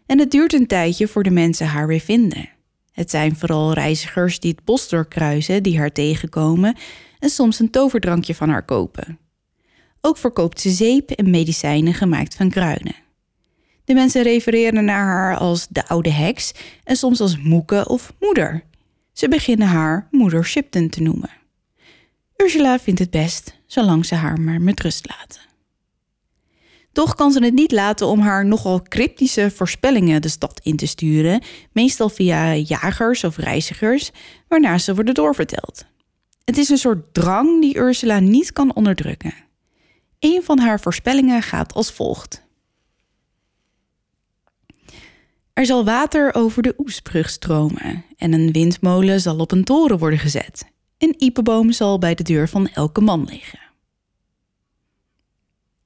En 0.05 0.20
het 0.20 0.32
duurt 0.32 0.53
een 0.53 0.68
tijdje 0.68 1.07
voor 1.07 1.24
de 1.24 1.30
mensen 1.30 1.68
haar 1.68 1.88
weer 1.88 1.99
vinden. 1.99 2.49
Het 2.91 3.09
zijn 3.09 3.35
vooral 3.35 3.73
reizigers 3.73 4.39
die 4.39 4.51
het 4.51 4.63
bos 4.63 4.89
doorkruisen 4.89 5.63
die 5.63 5.77
haar 5.77 5.91
tegenkomen 5.91 6.75
en 7.19 7.29
soms 7.29 7.59
een 7.59 7.69
toverdrankje 7.69 8.35
van 8.35 8.49
haar 8.49 8.65
kopen. 8.65 9.19
Ook 10.01 10.17
verkoopt 10.17 10.59
ze 10.59 10.69
zeep 10.69 11.09
en 11.11 11.29
medicijnen 11.29 11.93
gemaakt 11.93 12.35
van 12.35 12.49
kruiden. 12.49 12.95
De 13.85 13.93
mensen 13.93 14.23
refereren 14.23 14.85
naar 14.85 15.05
haar 15.05 15.37
als 15.37 15.67
de 15.69 15.87
oude 15.87 16.11
heks 16.11 16.51
en 16.83 16.95
soms 16.95 17.21
als 17.21 17.37
moeke 17.37 17.87
of 17.87 18.13
moeder. 18.19 18.63
Ze 19.13 19.27
beginnen 19.27 19.67
haar 19.67 20.07
moeder 20.11 20.45
Shipton 20.45 20.89
te 20.89 21.01
noemen. 21.01 21.29
Ursula 22.37 22.79
vindt 22.79 22.99
het 22.99 23.09
best, 23.09 23.55
zolang 23.65 24.05
ze 24.05 24.15
haar 24.15 24.39
maar 24.39 24.61
met 24.61 24.81
rust 24.81 25.07
laten. 25.07 25.49
Toch 26.91 27.15
kan 27.15 27.31
ze 27.31 27.43
het 27.43 27.53
niet 27.53 27.71
laten 27.71 28.07
om 28.07 28.19
haar 28.19 28.45
nogal 28.45 28.81
cryptische 28.81 29.51
voorspellingen 29.51 30.21
de 30.21 30.29
stad 30.29 30.59
in 30.63 30.75
te 30.75 30.87
sturen, 30.87 31.43
meestal 31.71 32.09
via 32.09 32.55
jagers 32.55 33.23
of 33.23 33.37
reizigers, 33.37 34.11
waarna 34.47 34.77
ze 34.77 34.95
worden 34.95 35.13
doorverteld. 35.13 35.85
Het 36.43 36.57
is 36.57 36.69
een 36.69 36.77
soort 36.77 37.13
drang 37.13 37.61
die 37.61 37.77
Ursula 37.77 38.19
niet 38.19 38.53
kan 38.53 38.75
onderdrukken. 38.75 39.33
Een 40.19 40.43
van 40.43 40.59
haar 40.59 40.79
voorspellingen 40.79 41.41
gaat 41.41 41.73
als 41.73 41.91
volgt. 41.91 42.47
Er 45.53 45.65
zal 45.65 45.85
water 45.85 46.35
over 46.35 46.61
de 46.61 46.73
Oesbrug 46.77 47.29
stromen 47.29 48.05
en 48.17 48.33
een 48.33 48.51
windmolen 48.51 49.21
zal 49.21 49.37
op 49.37 49.51
een 49.51 49.63
toren 49.63 49.97
worden 49.97 50.19
gezet. 50.19 50.65
Een 50.97 51.15
iepenboom 51.17 51.71
zal 51.71 51.99
bij 51.99 52.15
de 52.15 52.23
deur 52.23 52.49
van 52.49 52.67
elke 52.67 53.01
man 53.01 53.25
liggen. 53.25 53.68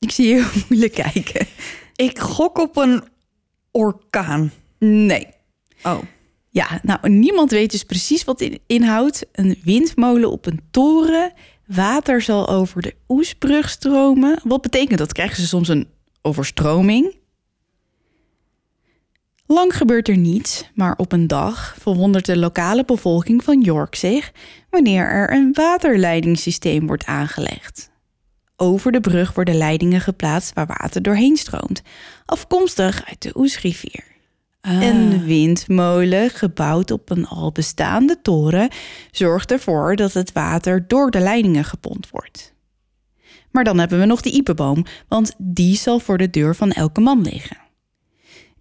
Ik 0.03 0.11
zie 0.11 0.27
je 0.27 0.33
heel 0.33 0.61
moeilijk 0.69 0.93
kijken. 0.93 1.47
Ik 1.95 2.19
gok 2.19 2.57
op 2.57 2.77
een 2.77 3.03
orkaan. 3.71 4.51
Nee. 4.79 5.27
Oh. 5.83 5.99
Ja, 6.49 6.79
nou, 6.81 7.09
niemand 7.09 7.51
weet 7.51 7.71
dus 7.71 7.83
precies 7.83 8.23
wat 8.23 8.41
in 8.41 8.59
inhoudt. 8.67 9.25
Een 9.31 9.59
windmolen 9.63 10.31
op 10.31 10.45
een 10.45 10.61
toren. 10.71 11.33
Water 11.65 12.21
zal 12.21 12.49
over 12.49 12.81
de 12.81 12.95
Oesbrug 13.09 13.69
stromen. 13.69 14.39
Wat 14.43 14.61
betekent 14.61 14.99
dat? 14.99 15.13
Krijgen 15.13 15.35
ze 15.35 15.47
soms 15.47 15.67
een 15.67 15.87
overstroming? 16.21 17.15
Lang 19.45 19.77
gebeurt 19.77 20.07
er 20.07 20.17
niets, 20.17 20.69
maar 20.73 20.95
op 20.97 21.11
een 21.11 21.27
dag 21.27 21.75
verwondert 21.79 22.25
de 22.25 22.37
lokale 22.37 22.85
bevolking 22.85 23.43
van 23.43 23.61
York 23.61 23.95
zich 23.95 24.31
wanneer 24.69 25.07
er 25.07 25.33
een 25.33 25.53
waterleidingssysteem 25.53 26.87
wordt 26.87 27.05
aangelegd. 27.05 27.91
Over 28.63 28.91
de 28.91 28.99
brug 28.99 29.33
worden 29.33 29.55
leidingen 29.55 30.01
geplaatst 30.01 30.53
waar 30.53 30.65
water 30.65 31.01
doorheen 31.01 31.37
stroomt, 31.37 31.81
afkomstig 32.25 33.05
uit 33.05 33.21
de 33.21 33.31
Oesrivier. 33.35 34.03
Een 34.61 35.25
windmolen, 35.25 36.29
gebouwd 36.29 36.91
op 36.91 37.09
een 37.09 37.27
al 37.27 37.51
bestaande 37.51 38.21
toren, 38.21 38.69
zorgt 39.11 39.51
ervoor 39.51 39.95
dat 39.95 40.13
het 40.13 40.31
water 40.31 40.87
door 40.87 41.11
de 41.11 41.19
leidingen 41.19 41.63
gepompt 41.63 42.09
wordt. 42.09 42.53
Maar 43.51 43.63
dan 43.63 43.79
hebben 43.79 43.99
we 43.99 44.05
nog 44.05 44.21
de 44.21 44.31
iepenboom, 44.31 44.85
want 45.07 45.33
die 45.37 45.75
zal 45.75 45.99
voor 45.99 46.17
de 46.17 46.29
deur 46.29 46.55
van 46.55 46.71
elke 46.71 47.01
man 47.01 47.21
liggen. 47.21 47.57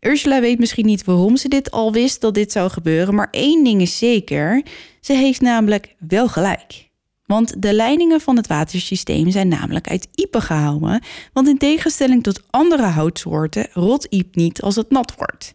Ursula 0.01 0.41
weet 0.41 0.59
misschien 0.59 0.87
niet 0.87 1.05
waarom 1.05 1.37
ze 1.37 1.49
dit 1.49 1.71
al 1.71 1.93
wist 1.93 2.21
dat 2.21 2.35
dit 2.35 2.53
zou 2.53 2.71
gebeuren, 2.71 3.15
maar 3.15 3.29
één 3.31 3.65
ding 3.65 3.81
is 3.81 3.99
zeker: 3.99 4.63
ze 5.01 5.13
heeft 5.13 5.41
namelijk 5.41 5.95
wel 5.99 6.29
gelijk. 6.29 6.91
Want 7.33 7.62
de 7.62 7.74
leidingen 7.74 8.20
van 8.20 8.37
het 8.37 8.47
watersysteem 8.47 9.30
zijn 9.30 9.49
namelijk 9.49 9.89
uit 9.89 10.09
iepen 10.14 10.43
gehouden, 10.43 11.03
want 11.33 11.49
in 11.49 11.59
tegenstelling 11.59 12.22
tot 12.22 12.43
andere 12.51 12.87
houtsoorten 12.87 13.68
rot 13.72 14.05
iep 14.05 14.35
niet 14.35 14.62
als 14.62 14.76
het 14.76 14.91
nat 14.91 15.14
wordt. 15.16 15.53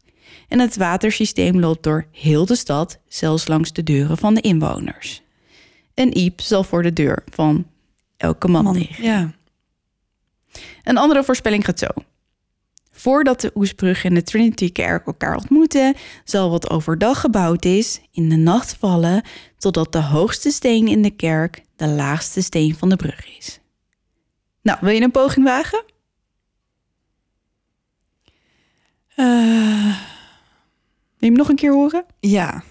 En 0.47 0.59
het 0.59 0.75
watersysteem 0.75 1.59
loopt 1.59 1.83
door 1.83 2.07
heel 2.11 2.45
de 2.45 2.55
stad, 2.55 2.99
zelfs 3.07 3.47
langs 3.47 3.73
de 3.73 3.83
deuren 3.83 4.17
van 4.17 4.33
de 4.33 4.41
inwoners. 4.41 5.21
Een 5.93 6.17
iep 6.17 6.41
zal 6.41 6.63
voor 6.63 6.83
de 6.83 6.93
deur 6.93 7.23
van 7.29 7.67
elke 8.17 8.47
man, 8.47 8.77
liggen. 8.77 9.03
Ja. 9.03 9.31
Een 10.83 10.97
andere 10.97 11.23
voorspelling 11.23 11.65
gaat 11.65 11.79
zo. 11.79 11.87
Voordat 12.97 13.41
de 13.41 13.51
Oesbrug 13.55 14.03
en 14.03 14.13
de 14.13 14.23
Trinity 14.23 14.71
Kerk 14.71 15.05
elkaar 15.07 15.35
ontmoeten, 15.35 15.95
zal 16.23 16.49
wat 16.49 16.69
overdag 16.69 17.19
gebouwd 17.19 17.65
is 17.65 18.01
in 18.11 18.29
de 18.29 18.35
nacht 18.35 18.75
vallen, 18.79 19.23
totdat 19.57 19.91
de 19.91 20.01
hoogste 20.01 20.51
steen 20.51 20.87
in 20.87 21.01
de 21.01 21.09
kerk 21.11 21.61
de 21.75 21.87
laagste 21.87 22.41
steen 22.41 22.75
van 22.75 22.89
de 22.89 22.95
brug 22.95 23.37
is. 23.37 23.59
Nou, 24.61 24.77
wil 24.81 24.89
je 24.93 25.01
een 25.01 25.11
poging 25.11 25.45
wagen? 25.45 25.83
Eh, 29.15 29.95
Wil 31.17 31.29
je 31.29 31.35
hem 31.35 31.35
nog 31.37 31.49
een 31.49 31.55
keer 31.55 31.73
horen? 31.73 32.05
ja. 32.19 32.63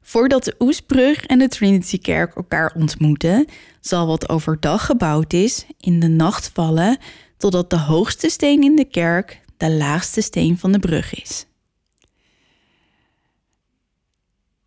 Voordat 0.00 0.44
de 0.44 0.54
Oesbrug 0.58 1.24
en 1.26 1.38
de 1.38 1.48
Trinity 1.48 1.98
Kerk 1.98 2.34
elkaar 2.36 2.72
ontmoeten, 2.74 3.46
zal 3.80 4.06
wat 4.06 4.28
overdag 4.28 4.86
gebouwd 4.86 5.32
is 5.32 5.66
in 5.80 6.00
de 6.00 6.08
nacht 6.08 6.50
vallen, 6.54 6.98
totdat 7.38 7.70
de 7.70 7.78
hoogste 7.78 8.28
steen 8.28 8.62
in 8.62 8.76
de 8.76 8.84
kerk 8.84 9.40
de 9.56 9.70
laagste 9.70 10.20
steen 10.20 10.58
van 10.58 10.72
de 10.72 10.78
brug 10.78 11.14
is. 11.22 11.46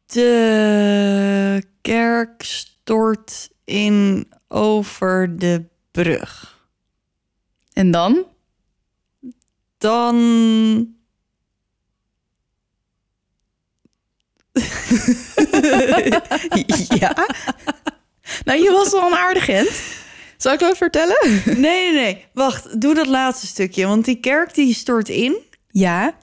De 0.05 1.63
kerk 1.81 2.43
stort 2.43 3.49
in 3.63 4.31
over 4.47 5.37
de 5.39 5.65
brug. 5.91 6.59
En 7.73 7.91
dan? 7.91 8.25
Dan. 9.77 10.15
ja. 16.99 17.27
Nou, 18.43 18.63
je 18.63 18.69
was 18.71 18.91
wel 18.91 19.05
een 19.05 19.17
aardig 19.17 19.45
Gent. 19.45 19.81
Zal 20.41 20.53
ik 20.53 20.59
wel 20.59 20.75
vertellen? 20.75 21.17
Nee, 21.45 21.55
nee, 21.61 21.93
nee. 21.93 22.25
Wacht, 22.33 22.81
doe 22.81 22.93
dat 22.93 23.07
laatste 23.07 23.47
stukje. 23.47 23.87
Want 23.87 24.05
die 24.05 24.19
kerk 24.19 24.53
die 24.53 24.73
stort 24.73 25.09
in 25.09 25.37
Ja. 25.71 26.15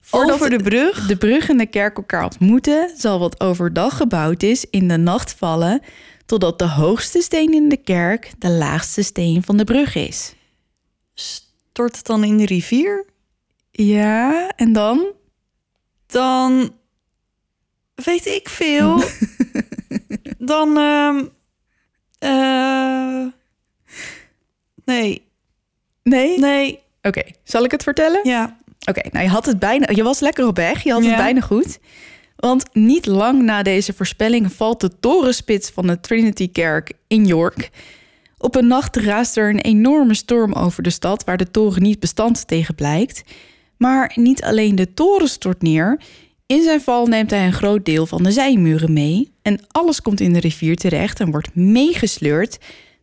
Voordat 0.00 0.34
over 0.34 0.50
de 0.50 0.62
brug. 0.62 1.06
de 1.06 1.16
brug 1.16 1.48
en 1.48 1.56
de 1.56 1.66
kerk 1.66 1.96
elkaar 1.96 2.24
ontmoeten, 2.24 2.90
zal 2.96 3.18
wat 3.18 3.40
overdag 3.40 3.96
gebouwd 3.96 4.42
is 4.42 4.64
in 4.70 4.88
de 4.88 4.96
nacht 4.96 5.34
vallen, 5.34 5.80
totdat 6.26 6.58
de 6.58 6.68
hoogste 6.68 7.22
steen 7.22 7.52
in 7.52 7.68
de 7.68 7.76
kerk 7.76 8.32
de 8.38 8.50
laagste 8.50 9.02
steen 9.02 9.42
van 9.42 9.56
de 9.56 9.64
brug 9.64 9.94
is. 9.94 10.34
Stort 11.14 11.96
het 11.96 12.06
dan 12.06 12.24
in 12.24 12.36
de 12.36 12.46
rivier? 12.46 13.06
Ja, 13.70 14.52
en 14.56 14.72
dan? 14.72 15.06
Dan. 16.06 16.74
Weet 17.94 18.26
ik 18.26 18.48
veel. 18.48 19.02
dan. 20.38 20.78
ehm 20.78 21.24
eh, 22.22 23.26
nee, 24.84 25.22
Nee? 26.02 26.38
nee, 26.38 26.78
Oké, 27.02 27.22
zal 27.44 27.64
ik 27.64 27.70
het 27.70 27.82
vertellen? 27.82 28.20
ja. 28.22 28.60
Oké, 28.88 29.00
nou 29.10 29.24
je 29.24 29.30
had 29.30 29.46
het 29.46 29.58
bijna. 29.58 29.86
Je 29.90 30.02
was 30.02 30.20
lekker 30.20 30.46
op 30.46 30.56
weg. 30.56 30.82
Je 30.82 30.92
had 30.92 31.04
het 31.04 31.16
bijna 31.16 31.40
goed. 31.40 31.78
Want 32.36 32.64
niet 32.72 33.06
lang 33.06 33.42
na 33.42 33.62
deze 33.62 33.92
voorspelling 33.92 34.52
valt 34.52 34.80
de 34.80 34.98
torenspits 35.00 35.70
van 35.70 35.86
de 35.86 36.00
Trinity 36.00 36.52
Kerk 36.52 36.92
in 37.06 37.26
York. 37.26 37.70
Op 38.38 38.54
een 38.54 38.66
nacht 38.66 38.96
raast 38.96 39.36
er 39.36 39.48
een 39.48 39.60
enorme 39.60 40.14
storm 40.14 40.52
over 40.52 40.82
de 40.82 40.90
stad, 40.90 41.24
waar 41.24 41.36
de 41.36 41.50
toren 41.50 41.82
niet 41.82 42.00
bestand 42.00 42.46
tegen 42.48 42.74
blijkt. 42.74 43.22
Maar 43.76 44.12
niet 44.14 44.42
alleen 44.42 44.74
de 44.74 44.94
toren 44.94 45.28
stort 45.28 45.62
neer. 45.62 46.00
In 46.46 46.62
zijn 46.62 46.80
val 46.80 47.06
neemt 47.06 47.30
hij 47.30 47.46
een 47.46 47.52
groot 47.52 47.84
deel 47.84 48.06
van 48.06 48.22
de 48.22 48.30
zijmuren 48.32 48.92
mee. 48.92 49.32
En 49.42 49.60
alles 49.70 50.02
komt 50.02 50.20
in 50.20 50.32
de 50.32 50.40
rivier 50.40 50.76
terecht 50.76 51.20
en 51.20 51.30
wordt 51.30 51.54
meegesleurd. 51.54 52.58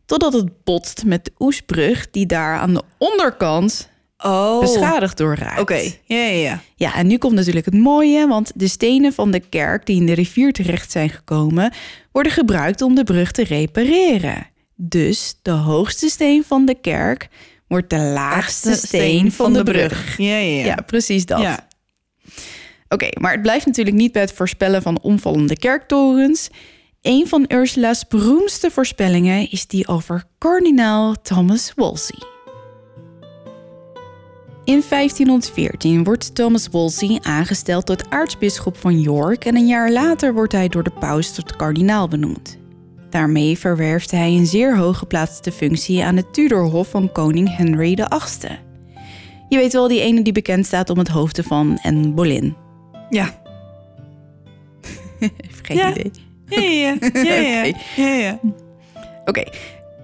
Totdat 0.06 0.32
het 0.32 0.64
botst 0.64 1.04
met 1.04 1.24
de 1.24 1.32
Oesbrug, 1.38 2.10
die 2.10 2.26
daar 2.26 2.58
aan 2.58 2.74
de 2.74 2.82
onderkant 2.98 3.88
Oh. 4.24 4.60
beschadigd 4.60 5.16
door 5.16 5.34
raakt. 5.34 5.60
Oké, 5.60 5.80
ja, 6.04 6.16
ja, 6.16 6.24
ja. 6.26 6.60
Ja, 6.76 6.94
en 6.94 7.06
nu 7.06 7.18
komt 7.18 7.34
natuurlijk 7.34 7.64
het 7.64 7.74
mooie, 7.74 8.26
want 8.26 8.52
de 8.54 8.68
stenen 8.68 9.12
van 9.12 9.30
de 9.30 9.40
kerk 9.40 9.86
die 9.86 9.96
in 9.96 10.06
de 10.06 10.12
rivier 10.12 10.52
terecht 10.52 10.90
zijn 10.90 11.10
gekomen, 11.10 11.72
worden 12.12 12.32
gebruikt 12.32 12.82
om 12.82 12.94
de 12.94 13.04
brug 13.04 13.32
te 13.32 13.44
repareren. 13.44 14.46
Dus 14.76 15.34
de 15.42 15.50
hoogste 15.50 16.08
steen 16.08 16.44
van 16.46 16.66
de 16.66 16.74
kerk 16.80 17.28
wordt 17.68 17.90
de 17.90 17.98
laagste 17.98 18.74
steen 18.74 19.32
van 19.32 19.52
de 19.52 19.62
brug. 19.62 20.16
Ja, 20.18 20.36
ja, 20.36 20.58
ja. 20.58 20.64
Ja, 20.64 20.74
precies 20.86 21.26
dat. 21.26 21.40
Ja. 21.40 21.68
Oké, 22.94 23.08
maar 23.20 23.32
het 23.32 23.42
blijft 23.42 23.66
natuurlijk 23.66 23.96
niet 23.96 24.12
bij 24.12 24.22
het 24.22 24.32
voorspellen 24.32 24.82
van 24.82 25.00
omvallende 25.02 25.56
kerktorens. 25.56 26.48
Een 27.02 27.28
van 27.28 27.44
Ursula's 27.48 28.06
beroemdste 28.06 28.70
voorspellingen 28.70 29.50
is 29.50 29.66
die 29.66 29.88
over 29.88 30.24
kardinaal 30.38 31.14
Thomas 31.22 31.72
Wolsey. 31.76 32.18
In 34.64 34.82
1514 34.88 36.04
wordt 36.04 36.34
Thomas 36.34 36.68
Wolsey 36.70 37.18
aangesteld 37.22 37.86
tot 37.86 38.10
aartsbisschop 38.10 38.76
van 38.76 39.00
York 39.00 39.44
en 39.44 39.56
een 39.56 39.66
jaar 39.66 39.92
later 39.92 40.34
wordt 40.34 40.52
hij 40.52 40.68
door 40.68 40.82
de 40.82 40.92
paus 41.00 41.34
tot 41.34 41.56
kardinaal 41.56 42.08
benoemd. 42.08 42.58
Daarmee 43.10 43.58
verwerft 43.58 44.10
hij 44.10 44.30
een 44.30 44.46
zeer 44.46 44.76
hooggeplaatste 44.76 45.52
functie 45.52 46.04
aan 46.04 46.16
het 46.16 46.32
Tudorhof 46.32 46.88
van 46.88 47.12
koning 47.12 47.56
Henry 47.56 47.94
VIII. 47.94 48.58
Je 49.48 49.56
weet 49.56 49.72
wel, 49.72 49.88
die 49.88 50.00
ene 50.00 50.22
die 50.22 50.32
bekend 50.32 50.66
staat 50.66 50.90
om 50.90 50.98
het 50.98 51.08
hoofden 51.08 51.44
van 51.44 51.78
Anne 51.82 52.08
Boleyn. 52.08 52.68
Ja. 53.10 53.34
Geen 55.62 55.76
Ja. 55.76 55.90
idee. 55.90 56.10
Ja, 56.46 56.60
ja, 56.60 56.70
ja. 56.70 56.96
ja, 57.64 57.64
Oké. 57.94 58.02
ja. 58.02 58.38
Oké. 59.24 59.44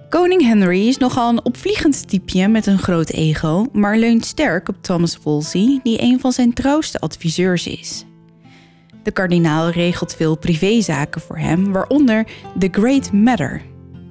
Koning 0.09 0.41
Henry 0.41 0.87
is 0.87 0.97
nogal 0.97 1.29
een 1.29 1.45
opvliegend 1.45 2.07
typeje 2.09 2.47
met 2.47 2.65
een 2.65 2.77
groot 2.79 3.09
ego, 3.09 3.65
maar 3.73 3.97
leunt 3.97 4.25
sterk 4.25 4.69
op 4.69 4.75
Thomas 4.81 5.19
Wolsey, 5.23 5.79
die 5.83 6.01
een 6.01 6.19
van 6.19 6.31
zijn 6.31 6.53
trouwste 6.53 6.99
adviseurs 6.99 7.67
is. 7.67 8.05
De 9.03 9.11
kardinaal 9.11 9.69
regelt 9.69 10.15
veel 10.15 10.37
privézaken 10.37 11.21
voor 11.21 11.37
hem, 11.37 11.71
waaronder 11.71 12.27
The 12.59 12.67
Great 12.71 13.11
Matter. 13.11 13.61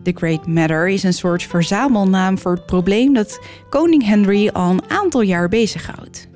The 0.03 0.13
Great 0.15 0.47
Matter 0.47 0.89
is 0.89 1.03
een 1.03 1.13
soort 1.13 1.43
verzamelnaam 1.43 2.39
voor 2.39 2.53
het 2.53 2.67
probleem 2.67 3.15
dat 3.15 3.41
koning 3.71 4.05
Henry 4.05 4.49
al 4.49 4.71
een 4.71 4.91
aantal 4.91 5.21
jaar 5.21 5.49
bezighoudt. 5.49 6.29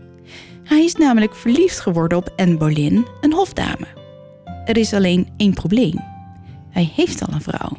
Hij 0.70 0.84
is 0.84 0.94
namelijk 0.94 1.34
verliefd 1.34 1.80
geworden 1.80 2.18
op 2.18 2.32
Anne 2.36 2.56
Boleyn, 2.56 3.06
een 3.20 3.32
hofdame. 3.32 3.86
Er 4.64 4.76
is 4.76 4.92
alleen 4.94 5.28
één 5.36 5.52
probleem. 5.54 6.00
Hij 6.70 6.92
heeft 6.94 7.22
al 7.26 7.34
een 7.34 7.42
vrouw. 7.42 7.76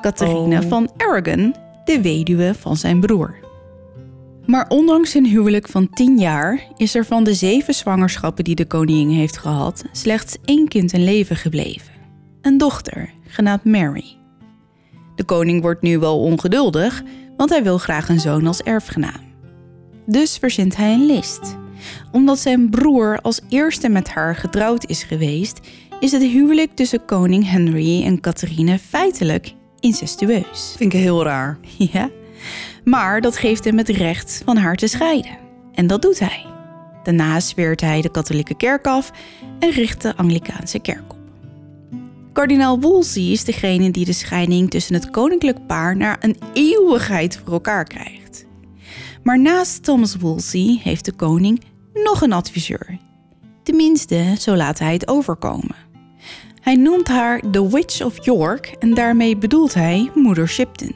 Catharina 0.00 0.60
Oh. 0.62 0.68
van 0.68 0.90
Aragon, 0.96 1.54
de 1.84 2.00
weduwe 2.02 2.54
van 2.58 2.76
zijn 2.76 3.00
broer. 3.00 3.36
Maar 4.46 4.68
ondanks 4.68 5.12
hun 5.12 5.26
huwelijk 5.26 5.68
van 5.68 5.90
10 5.90 6.18
jaar 6.18 6.66
is 6.76 6.94
er 6.94 7.04
van 7.04 7.24
de 7.24 7.34
zeven 7.34 7.74
zwangerschappen 7.74 8.44
die 8.44 8.54
de 8.54 8.66
koningin 8.66 9.08
heeft 9.18 9.38
gehad 9.38 9.84
slechts 9.92 10.36
één 10.44 10.68
kind 10.68 10.92
in 10.92 11.04
leven 11.04 11.36
gebleven. 11.36 11.92
Een 12.42 12.58
dochter, 12.58 13.10
genaamd 13.26 13.64
Mary. 13.64 14.16
De 15.14 15.24
koning 15.24 15.62
wordt 15.62 15.82
nu 15.82 15.98
wel 15.98 16.20
ongeduldig, 16.20 17.02
want 17.36 17.50
hij 17.50 17.62
wil 17.62 17.78
graag 17.78 18.08
een 18.08 18.20
zoon 18.20 18.46
als 18.46 18.62
erfgenaam. 18.62 19.20
Dus 20.06 20.36
verzint 20.38 20.76
hij 20.76 20.92
een 20.92 21.06
list. 21.06 21.56
Omdat 22.12 22.38
zijn 22.38 22.70
broer 22.70 23.18
als 23.22 23.40
eerste 23.48 23.88
met 23.88 24.08
haar 24.08 24.36
getrouwd 24.36 24.86
is 24.86 25.02
geweest, 25.02 25.60
is 26.00 26.12
het 26.12 26.22
huwelijk 26.22 26.70
tussen 26.74 27.04
koning 27.04 27.50
Henry 27.50 28.04
en 28.04 28.20
Catharine 28.20 28.78
feitelijk 28.78 29.54
incestueus. 29.80 30.74
Vind 30.76 30.92
ik 30.92 31.00
heel 31.00 31.24
raar. 31.24 31.58
Ja, 31.92 32.10
maar 32.84 33.20
dat 33.20 33.36
geeft 33.36 33.64
hem 33.64 33.78
het 33.78 33.88
recht 33.88 34.42
van 34.44 34.56
haar 34.56 34.76
te 34.76 34.86
scheiden. 34.86 35.38
En 35.74 35.86
dat 35.86 36.02
doet 36.02 36.18
hij. 36.18 36.44
Daarna 37.02 37.40
zweert 37.40 37.80
hij 37.80 38.00
de 38.00 38.10
katholieke 38.10 38.56
kerk 38.56 38.86
af 38.86 39.12
en 39.58 39.70
richt 39.70 40.02
de 40.02 40.16
Anglikaanse 40.16 40.78
kerk 40.78 41.12
op. 41.12 41.18
Kardinaal 42.32 42.80
Wolsey 42.80 43.22
is 43.22 43.44
degene 43.44 43.90
die 43.90 44.04
de 44.04 44.12
scheiding 44.12 44.70
tussen 44.70 44.94
het 44.94 45.10
koninklijk 45.10 45.66
paar 45.66 45.96
naar 45.96 46.16
een 46.20 46.36
eeuwigheid 46.52 47.40
voor 47.44 47.52
elkaar 47.52 47.84
krijgt. 47.84 48.46
Maar 49.22 49.40
naast 49.40 49.82
Thomas 49.82 50.16
Wolsey 50.16 50.80
heeft 50.82 51.04
de 51.04 51.12
koning 51.12 51.60
nog 52.04 52.20
een 52.20 52.32
adviseur. 52.32 52.98
Tenminste, 53.62 54.34
zo 54.38 54.56
laat 54.56 54.78
hij 54.78 54.92
het 54.92 55.08
overkomen. 55.08 55.76
Hij 56.60 56.74
noemt 56.74 57.08
haar 57.08 57.40
The 57.50 57.68
Witch 57.68 58.02
of 58.02 58.24
York 58.24 58.76
en 58.78 58.94
daarmee 58.94 59.36
bedoelt 59.36 59.74
hij 59.74 60.10
moeder 60.14 60.48
Shipton. 60.48 60.94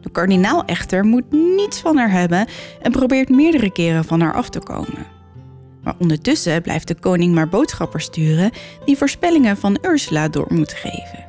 De 0.00 0.10
kardinaal 0.10 0.64
echter 0.64 1.04
moet 1.04 1.32
niets 1.32 1.80
van 1.80 1.96
haar 1.96 2.10
hebben 2.10 2.46
en 2.82 2.92
probeert 2.92 3.28
meerdere 3.28 3.72
keren 3.72 4.04
van 4.04 4.20
haar 4.20 4.34
af 4.34 4.48
te 4.48 4.58
komen. 4.58 5.06
Maar 5.82 5.94
ondertussen 5.98 6.62
blijft 6.62 6.88
de 6.88 6.94
koning 6.94 7.34
maar 7.34 7.48
boodschappers 7.48 8.04
sturen 8.04 8.50
die 8.84 8.96
voorspellingen 8.96 9.56
van 9.56 9.78
Ursula 9.82 10.28
door 10.28 10.46
moeten 10.48 10.76
geven. 10.76 11.24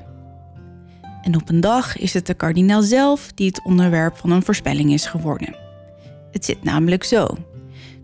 En 1.21 1.35
op 1.35 1.49
een 1.49 1.61
dag 1.61 1.97
is 1.97 2.13
het 2.13 2.27
de 2.27 2.33
kardinaal 2.33 2.81
zelf 2.81 3.31
die 3.35 3.47
het 3.47 3.61
onderwerp 3.63 4.17
van 4.17 4.31
een 4.31 4.43
voorspelling 4.43 4.93
is 4.93 5.05
geworden. 5.05 5.55
Het 6.31 6.45
zit 6.45 6.63
namelijk 6.63 7.03
zo. 7.03 7.27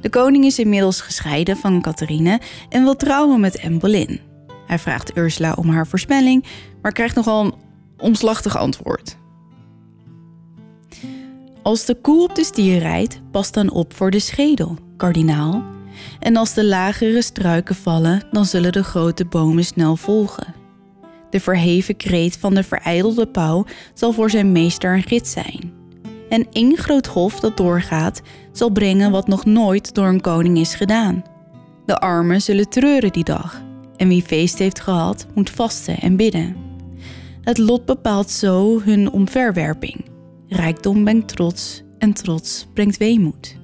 De 0.04 0.10
koning 0.10 0.46
is 0.46 0.60
inmiddels 0.60 1.02
gescheiden 1.02 1.58
van 1.58 1.82
Catharine 1.82 2.42
en 2.70 2.84
wil 2.84 2.96
trouwen 2.96 3.40
met 3.40 3.68
Boleyn. 3.80 4.20
Hij 4.68 4.80
vraagt 4.80 5.18
Ursula 5.18 5.54
om 5.54 5.70
haar 5.70 5.88
voorspelling, 5.88 6.46
maar 6.82 6.92
krijgt 6.92 7.16
nogal 7.16 7.46
een 7.46 7.54
omslachtig 7.98 8.58
antwoord. 8.58 9.18
Als 11.62 11.86
de 11.86 11.96
koe 11.96 12.24
op 12.24 12.36
de 12.36 12.44
stier 12.44 12.80
rijdt, 12.80 13.22
pas 13.32 13.52
dan 13.52 13.72
op 13.72 13.94
voor 13.94 14.12
de 14.12 14.20
schedel, 14.20 14.78
kardinaal. 14.98 15.64
En 16.20 16.36
als 16.36 16.54
de 16.54 16.66
lagere 16.66 17.22
struiken 17.22 17.76
vallen, 17.76 18.22
dan 18.32 18.46
zullen 18.46 18.72
de 18.72 18.84
grote 18.84 19.26
bomen 19.26 19.66
snel 19.66 19.96
volgen. 19.96 20.54
De 21.30 21.40
verheven 21.40 21.98
kreet 21.98 22.38
van 22.38 22.54
de 22.54 22.64
verijdelde 22.64 23.28
pauw 23.28 23.66
zal 23.94 24.12
voor 24.12 24.30
zijn 24.30 24.52
meester 24.52 24.94
een 24.94 25.04
gids 25.04 25.32
zijn. 25.32 25.83
En 26.34 26.48
één 26.52 26.78
groot 26.78 27.06
hof 27.06 27.40
dat 27.40 27.58
doorgaat, 27.58 28.22
zal 28.52 28.70
brengen 28.70 29.12
wat 29.12 29.28
nog 29.28 29.46
nooit 29.46 29.94
door 29.94 30.08
een 30.08 30.22
koning 30.22 30.58
is 30.58 30.76
gedaan. 30.76 31.24
De 31.86 32.00
armen 32.00 32.42
zullen 32.42 32.70
treuren 32.70 33.12
die 33.12 33.24
dag, 33.24 33.62
en 33.96 34.08
wie 34.08 34.22
feest 34.22 34.58
heeft 34.58 34.80
gehad, 34.80 35.26
moet 35.34 35.50
vasten 35.50 35.98
en 35.98 36.16
bidden. 36.16 36.56
Het 37.42 37.58
lot 37.58 37.86
bepaalt 37.86 38.30
zo 38.30 38.82
hun 38.82 39.12
omverwerping. 39.12 40.06
Rijkdom 40.48 41.04
brengt 41.04 41.24
trots 41.26 41.84
en 41.98 42.14
trots 42.14 42.68
brengt 42.74 42.98
weemoed. 42.98 43.58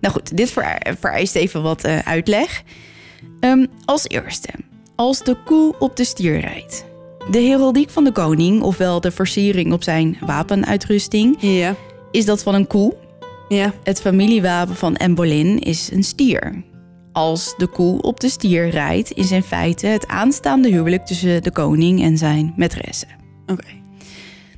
Nou 0.00 0.14
goed, 0.14 0.36
dit 0.36 0.50
ver- 0.50 0.96
vereist 1.00 1.34
even 1.34 1.62
wat 1.62 1.84
eh, 1.84 1.98
uitleg. 1.98 2.62
Ehm, 3.40 3.66
als 3.84 4.08
eerste, 4.08 4.50
als 4.96 5.24
de 5.24 5.36
koe 5.44 5.74
op 5.78 5.96
de 5.96 6.04
stier 6.04 6.40
rijdt. 6.40 6.88
De 7.28 7.38
heraldiek 7.40 7.90
van 7.90 8.04
de 8.04 8.12
koning, 8.12 8.62
ofwel 8.62 9.00
de 9.00 9.10
versiering 9.10 9.72
op 9.72 9.82
zijn 9.82 10.18
wapenuitrusting, 10.26 11.36
Ja, 11.40 11.74
is 12.10 12.24
dat 12.24 12.42
van 12.42 12.54
een 12.54 12.66
koe. 12.66 12.94
ja. 13.48 13.72
Het 13.82 14.00
familiewapen 14.00 14.74
van 14.76 14.96
Anne 14.96 15.14
Boleyn 15.14 15.58
is 15.58 15.90
een 15.92 16.04
stier. 16.04 16.62
Als 17.12 17.54
de 17.56 17.66
koe 17.66 18.02
op 18.02 18.20
de 18.20 18.28
stier 18.28 18.68
rijdt, 18.68 19.12
is 19.12 19.30
in 19.30 19.42
feite 19.42 19.86
het 19.86 20.06
aanstaande 20.06 20.68
huwelijk 20.68 21.06
tussen 21.06 21.42
de 21.42 21.50
koning 21.50 22.02
en 22.02 22.18
zijn 22.18 22.54
maîtresse. 22.56 23.08
Oké. 23.46 23.66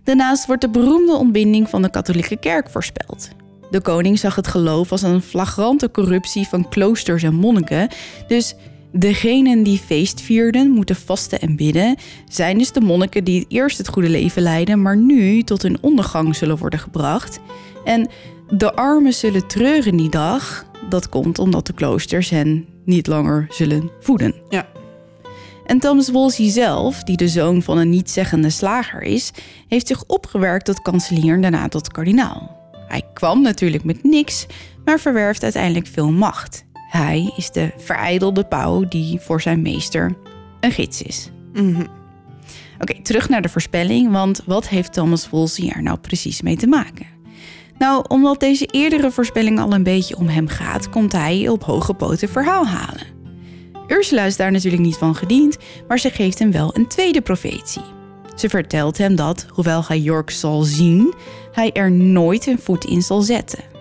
Daarnaast 0.05 0.47
wordt 0.47 0.63
de 0.63 0.71
beroemde 0.71 1.13
ontbinding 1.13 1.69
van 1.69 1.83
de 1.83 1.91
katholieke 1.91 2.37
kerk 2.37 2.71
voorspeld. 2.71 3.29
De 3.71 3.81
koning 3.81 4.19
zag 4.19 4.35
het 4.35 4.47
geloof 4.47 4.91
als 4.93 5.03
een 5.03 5.23
flagrante 5.23 5.91
corruptie 5.91 6.47
van 6.49 6.69
kloosters 6.69 7.23
en 7.23 7.35
monniken. 7.35 7.89
Dus 8.27 8.55
degenen 8.93 9.63
die 9.63 9.79
feest 9.79 10.21
vierden 10.21 10.71
moeten 10.71 10.97
vasten 10.97 11.41
en 11.41 11.57
bidden, 11.57 11.97
zijn 12.29 12.59
dus 12.59 12.73
de 12.73 12.81
monniken 12.81 13.25
die 13.25 13.45
eerst 13.49 13.79
het 13.79 13.89
goede 13.89 14.09
leven 14.09 14.43
leiden, 14.43 14.83
maar 14.83 14.97
nu 14.97 15.43
tot 15.43 15.63
hun 15.63 15.79
ondergang 15.81 16.37
zullen 16.37 16.59
worden 16.59 16.79
gebracht. 16.79 17.41
En 17.85 18.09
de 18.51 18.75
armen 18.75 19.13
zullen 19.13 19.47
treuren 19.47 19.97
die 19.97 20.11
dag. 20.11 20.67
Dat 20.89 21.09
komt 21.09 21.39
omdat 21.39 21.67
de 21.67 21.73
kloosters 21.73 22.31
hen 22.31 22.67
niet 22.85 23.07
langer 23.07 23.47
zullen 23.49 23.91
voeden. 24.01 24.35
Ja. 24.49 24.67
En 25.67 25.79
Thomas 25.79 26.11
Wolsey 26.11 26.51
zelf, 26.51 27.03
die 27.03 27.17
de 27.17 27.29
zoon 27.29 27.63
van 27.63 27.79
een 27.79 27.91
nietzeggende 27.91 28.51
slager 28.51 29.03
is, 29.03 29.31
heeft 29.69 29.87
zich 29.87 30.05
opgewerkt 30.07 30.65
tot 30.65 30.83
kanselier 30.83 31.35
en 31.35 31.41
daarna 31.41 31.69
tot 31.69 31.89
kardinaal. 31.89 32.61
Hij 32.89 33.03
kwam 33.13 33.43
natuurlijk 33.43 33.85
met 33.85 34.03
niks, 34.03 34.47
maar 34.85 35.01
verwerft 35.01 35.43
uiteindelijk 35.43 35.87
veel 35.87 36.11
macht. 36.11 36.65
Hij 36.93 37.33
is 37.37 37.51
de 37.51 37.73
verijdelde 37.77 38.45
pauw 38.45 38.89
die 38.89 39.21
voor 39.21 39.41
zijn 39.41 39.63
meester 39.63 40.17
een 40.61 40.73
gids 40.73 41.03
is. 41.03 41.31
Mhm. 41.53 41.87
Oké, 42.81 43.03
terug 43.03 43.29
naar 43.29 43.43
de 43.43 43.49
voorspelling, 43.49 44.11
want 44.11 44.43
wat 44.47 44.69
heeft 44.69 44.93
Thomas 44.93 45.31
Wolsey 45.31 45.69
er 45.69 45.83
nou 45.83 45.99
precies 45.99 46.43
mee 46.43 46.57
te 46.57 46.67
maken? 46.67 47.07
Nou, 47.79 48.05
omdat 48.09 48.41
deze 48.41 48.67
eerdere 48.67 49.11
voorspelling 49.11 49.61
al 49.61 49.73
een 49.73 49.83
beetje 49.83 50.17
om 50.17 50.29
hem 50.29 50.49
gaat, 50.49 50.91
komt 50.91 51.13
hij 51.13 51.49
op 51.49 51.65
hoge 51.65 51.95
poten 51.95 52.29
verhaal 52.29 52.67
halen. 52.67 53.07
Ursula 53.89 54.25
is 54.25 54.37
daar 54.37 54.53
natuurlijk 54.53 54.83
niet 54.83 54.97
van 54.97 55.15
gediend, 55.15 55.57
maar 55.89 55.99
ze 55.99 56.11
geeft 56.11 56.39
hem 56.39 56.53
wel 56.53 56.77
een 56.77 56.87
tweede 56.87 57.21
profetie. 57.21 57.85
Ze 58.37 58.49
vertelt 58.49 58.99
hem 58.99 59.17
dat, 59.17 59.47
hoewel 59.49 59.85
hij 59.87 59.99
York 59.99 60.31
zal 60.31 60.63
zien, 60.63 61.15
hij 61.53 61.73
er 61.73 61.91
nooit 61.91 62.47
een 62.47 62.59
voet 62.59 62.85
in 62.85 63.03
zal 63.03 63.21
zetten. 63.21 63.72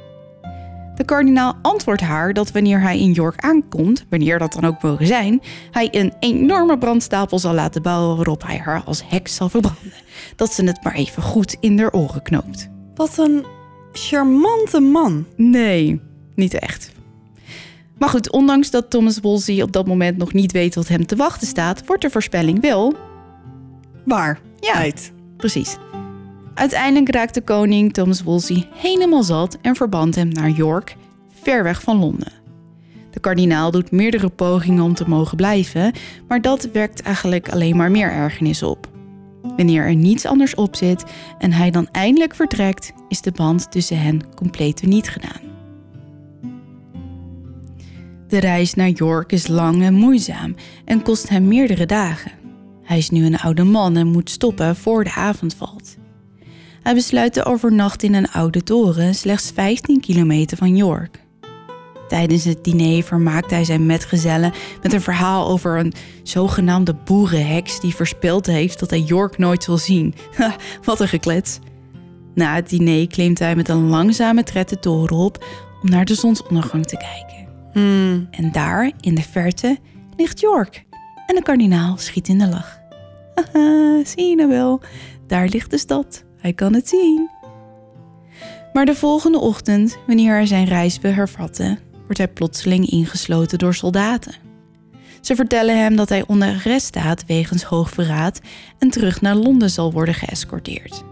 De 1.01 1.07
kardinaal 1.07 1.55
antwoordt 1.61 2.01
haar 2.01 2.33
dat 2.33 2.51
wanneer 2.51 2.81
hij 2.81 2.99
in 2.99 3.11
York 3.11 3.41
aankomt, 3.41 4.05
wanneer 4.09 4.39
dat 4.39 4.53
dan 4.53 4.65
ook 4.65 4.81
mogen 4.81 5.07
zijn, 5.07 5.41
hij 5.71 5.87
een 5.91 6.13
enorme 6.19 6.77
brandstapel 6.77 7.39
zal 7.39 7.53
laten 7.53 7.81
bouwen 7.81 8.15
waarop 8.15 8.43
hij 8.45 8.57
haar 8.57 8.83
als 8.85 9.03
heks 9.07 9.35
zal 9.35 9.49
verbranden. 9.49 9.93
Dat 10.35 10.53
ze 10.53 10.63
het 10.63 10.83
maar 10.83 10.93
even 10.93 11.23
goed 11.23 11.57
in 11.59 11.79
haar 11.79 11.91
oren 11.91 12.21
knoopt. 12.21 12.69
Wat 12.95 13.17
een 13.17 13.45
charmante 13.91 14.79
man. 14.79 15.25
Nee, 15.35 16.01
niet 16.35 16.53
echt. 16.53 16.91
Maar 17.97 18.09
goed, 18.09 18.31
ondanks 18.31 18.69
dat 18.69 18.89
Thomas 18.89 19.19
Wolsey 19.19 19.61
op 19.61 19.71
dat 19.71 19.87
moment 19.87 20.17
nog 20.17 20.33
niet 20.33 20.51
weet 20.51 20.75
wat 20.75 20.87
hem 20.87 21.05
te 21.05 21.15
wachten 21.15 21.47
staat, 21.47 21.85
wordt 21.85 22.01
de 22.01 22.09
voorspelling 22.09 22.61
wel 22.61 22.95
Waar? 24.05 24.39
Ja. 24.59 24.73
Uit. 24.73 25.11
Precies. 25.37 25.77
Uiteindelijk 26.61 27.11
raakt 27.15 27.33
de 27.33 27.41
koning 27.41 27.93
Thomas 27.93 28.23
Wolsey 28.23 28.67
helemaal 28.73 29.23
zat 29.23 29.57
en 29.61 29.75
verband 29.75 30.15
hem 30.15 30.27
naar 30.27 30.49
York, 30.49 30.95
ver 31.41 31.63
weg 31.63 31.81
van 31.81 31.97
Londen. 31.97 32.31
De 33.11 33.19
kardinaal 33.19 33.71
doet 33.71 33.91
meerdere 33.91 34.29
pogingen 34.29 34.83
om 34.83 34.93
te 34.93 35.09
mogen 35.09 35.37
blijven, 35.37 35.93
maar 36.27 36.41
dat 36.41 36.69
wekt 36.73 37.01
eigenlijk 37.01 37.49
alleen 37.49 37.75
maar 37.75 37.91
meer 37.91 38.11
ergernis 38.11 38.63
op. 38.63 38.89
Wanneer 39.41 39.83
er 39.83 39.95
niets 39.95 40.25
anders 40.25 40.55
op 40.55 40.75
zit 40.75 41.03
en 41.37 41.51
hij 41.51 41.71
dan 41.71 41.87
eindelijk 41.91 42.35
vertrekt, 42.35 42.93
is 43.07 43.21
de 43.21 43.31
band 43.31 43.71
tussen 43.71 44.01
hen 44.01 44.33
compleet 44.35 44.85
niet 44.85 45.09
gedaan. 45.09 45.41
De 48.27 48.39
reis 48.39 48.73
naar 48.73 48.89
York 48.89 49.31
is 49.31 49.47
lang 49.47 49.83
en 49.83 49.93
moeizaam 49.93 50.55
en 50.85 51.01
kost 51.01 51.29
hem 51.29 51.47
meerdere 51.47 51.85
dagen. 51.85 52.31
Hij 52.83 52.97
is 52.97 53.09
nu 53.09 53.25
een 53.25 53.37
oude 53.37 53.63
man 53.63 53.95
en 53.95 54.07
moet 54.07 54.29
stoppen 54.29 54.75
voor 54.75 55.03
de 55.03 55.13
avond 55.13 55.53
valt. 55.53 55.99
Hij 56.81 56.93
besluit 56.93 57.33
te 57.33 57.45
overnachten 57.45 58.07
in 58.07 58.13
een 58.13 58.31
oude 58.31 58.63
toren, 58.63 59.15
slechts 59.15 59.51
15 59.53 59.99
kilometer 59.99 60.57
van 60.57 60.75
York. 60.75 61.19
Tijdens 62.07 62.43
het 62.43 62.63
diner 62.63 63.03
vermaakt 63.03 63.51
hij 63.51 63.63
zijn 63.63 63.85
metgezellen 63.85 64.53
met 64.81 64.93
een 64.93 65.01
verhaal 65.01 65.47
over 65.47 65.79
een 65.79 65.93
zogenaamde 66.23 66.93
boerenheks 66.93 67.79
die 67.79 67.95
voorspeld 67.95 68.45
heeft 68.45 68.79
dat 68.79 68.89
hij 68.89 68.99
York 68.99 69.37
nooit 69.37 69.63
zal 69.63 69.77
zien. 69.77 70.13
Wat 70.83 70.99
een 70.99 71.07
geklets. 71.07 71.59
Na 72.33 72.55
het 72.55 72.69
diner 72.69 73.07
klimt 73.07 73.39
hij 73.39 73.55
met 73.55 73.69
een 73.69 73.87
langzame 73.87 74.43
tred 74.43 74.69
de 74.69 74.79
toren 74.79 75.17
op 75.17 75.45
om 75.81 75.89
naar 75.89 76.05
de 76.05 76.15
zonsondergang 76.15 76.85
te 76.85 76.97
kijken. 76.97 77.47
Hmm. 77.73 78.27
En 78.31 78.51
daar, 78.51 78.91
in 78.99 79.15
de 79.15 79.23
verte, 79.23 79.77
ligt 80.17 80.39
York. 80.39 80.85
En 81.25 81.35
de 81.35 81.41
kardinaal 81.41 81.97
schiet 81.97 82.27
in 82.27 82.37
de 82.37 82.47
lach. 82.47 82.79
Haha, 83.35 84.03
zie 84.05 84.29
je 84.29 84.35
nou 84.35 84.49
wel? 84.49 84.81
Daar 85.27 85.47
ligt 85.47 85.71
de 85.71 85.77
stad. 85.77 86.23
Hij 86.41 86.53
kan 86.53 86.73
het 86.73 86.87
zien. 86.87 87.29
Maar 88.73 88.85
de 88.85 88.95
volgende 88.95 89.39
ochtend, 89.39 89.97
wanneer 90.07 90.33
hij 90.33 90.45
zijn 90.45 90.65
reis 90.65 90.99
wil 90.99 91.11
hervatten, 91.11 91.79
wordt 92.03 92.17
hij 92.17 92.27
plotseling 92.27 92.89
ingesloten 92.89 93.57
door 93.57 93.73
soldaten. 93.73 94.35
Ze 95.21 95.35
vertellen 95.35 95.79
hem 95.79 95.95
dat 95.95 96.09
hij 96.09 96.23
onder 96.27 96.47
arrest 96.47 96.85
staat 96.85 97.25
wegens 97.25 97.63
hoogverraad 97.63 98.41
en 98.77 98.89
terug 98.89 99.21
naar 99.21 99.35
Londen 99.35 99.69
zal 99.69 99.91
worden 99.91 100.13
geëscorteerd. 100.13 101.03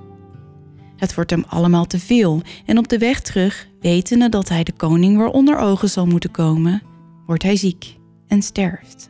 Het 0.95 1.15
wordt 1.15 1.29
hem 1.29 1.43
allemaal 1.47 1.85
te 1.85 1.99
veel 1.99 2.41
en 2.65 2.77
op 2.77 2.87
de 2.87 2.97
weg 2.97 3.21
terug, 3.21 3.67
wetende 3.79 4.29
dat 4.29 4.49
hij 4.49 4.63
de 4.63 4.71
koning 4.71 5.17
weer 5.17 5.29
onder 5.29 5.57
ogen 5.57 5.89
zal 5.89 6.05
moeten 6.05 6.31
komen, 6.31 6.81
wordt 7.25 7.43
hij 7.43 7.55
ziek 7.55 7.97
en 8.27 8.41
sterft. 8.41 9.09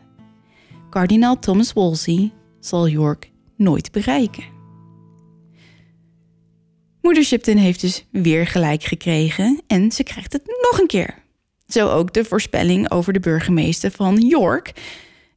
Kardinaal 0.89 1.39
Thomas 1.39 1.73
Wolsey 1.73 2.31
zal 2.59 2.87
York 2.87 3.31
nooit 3.55 3.91
bereiken. 3.91 4.58
Moeder 7.01 7.23
Shipton 7.23 7.57
heeft 7.57 7.81
dus 7.81 8.05
weer 8.11 8.47
gelijk 8.47 8.83
gekregen 8.83 9.61
en 9.67 9.91
ze 9.91 10.03
krijgt 10.03 10.33
het 10.33 10.41
nog 10.71 10.79
een 10.79 10.87
keer. 10.87 11.15
Zo 11.67 11.89
ook 11.89 12.13
de 12.13 12.25
voorspelling 12.25 12.91
over 12.91 13.13
de 13.13 13.19
burgemeester 13.19 13.91
van 13.91 14.17
York. 14.17 14.71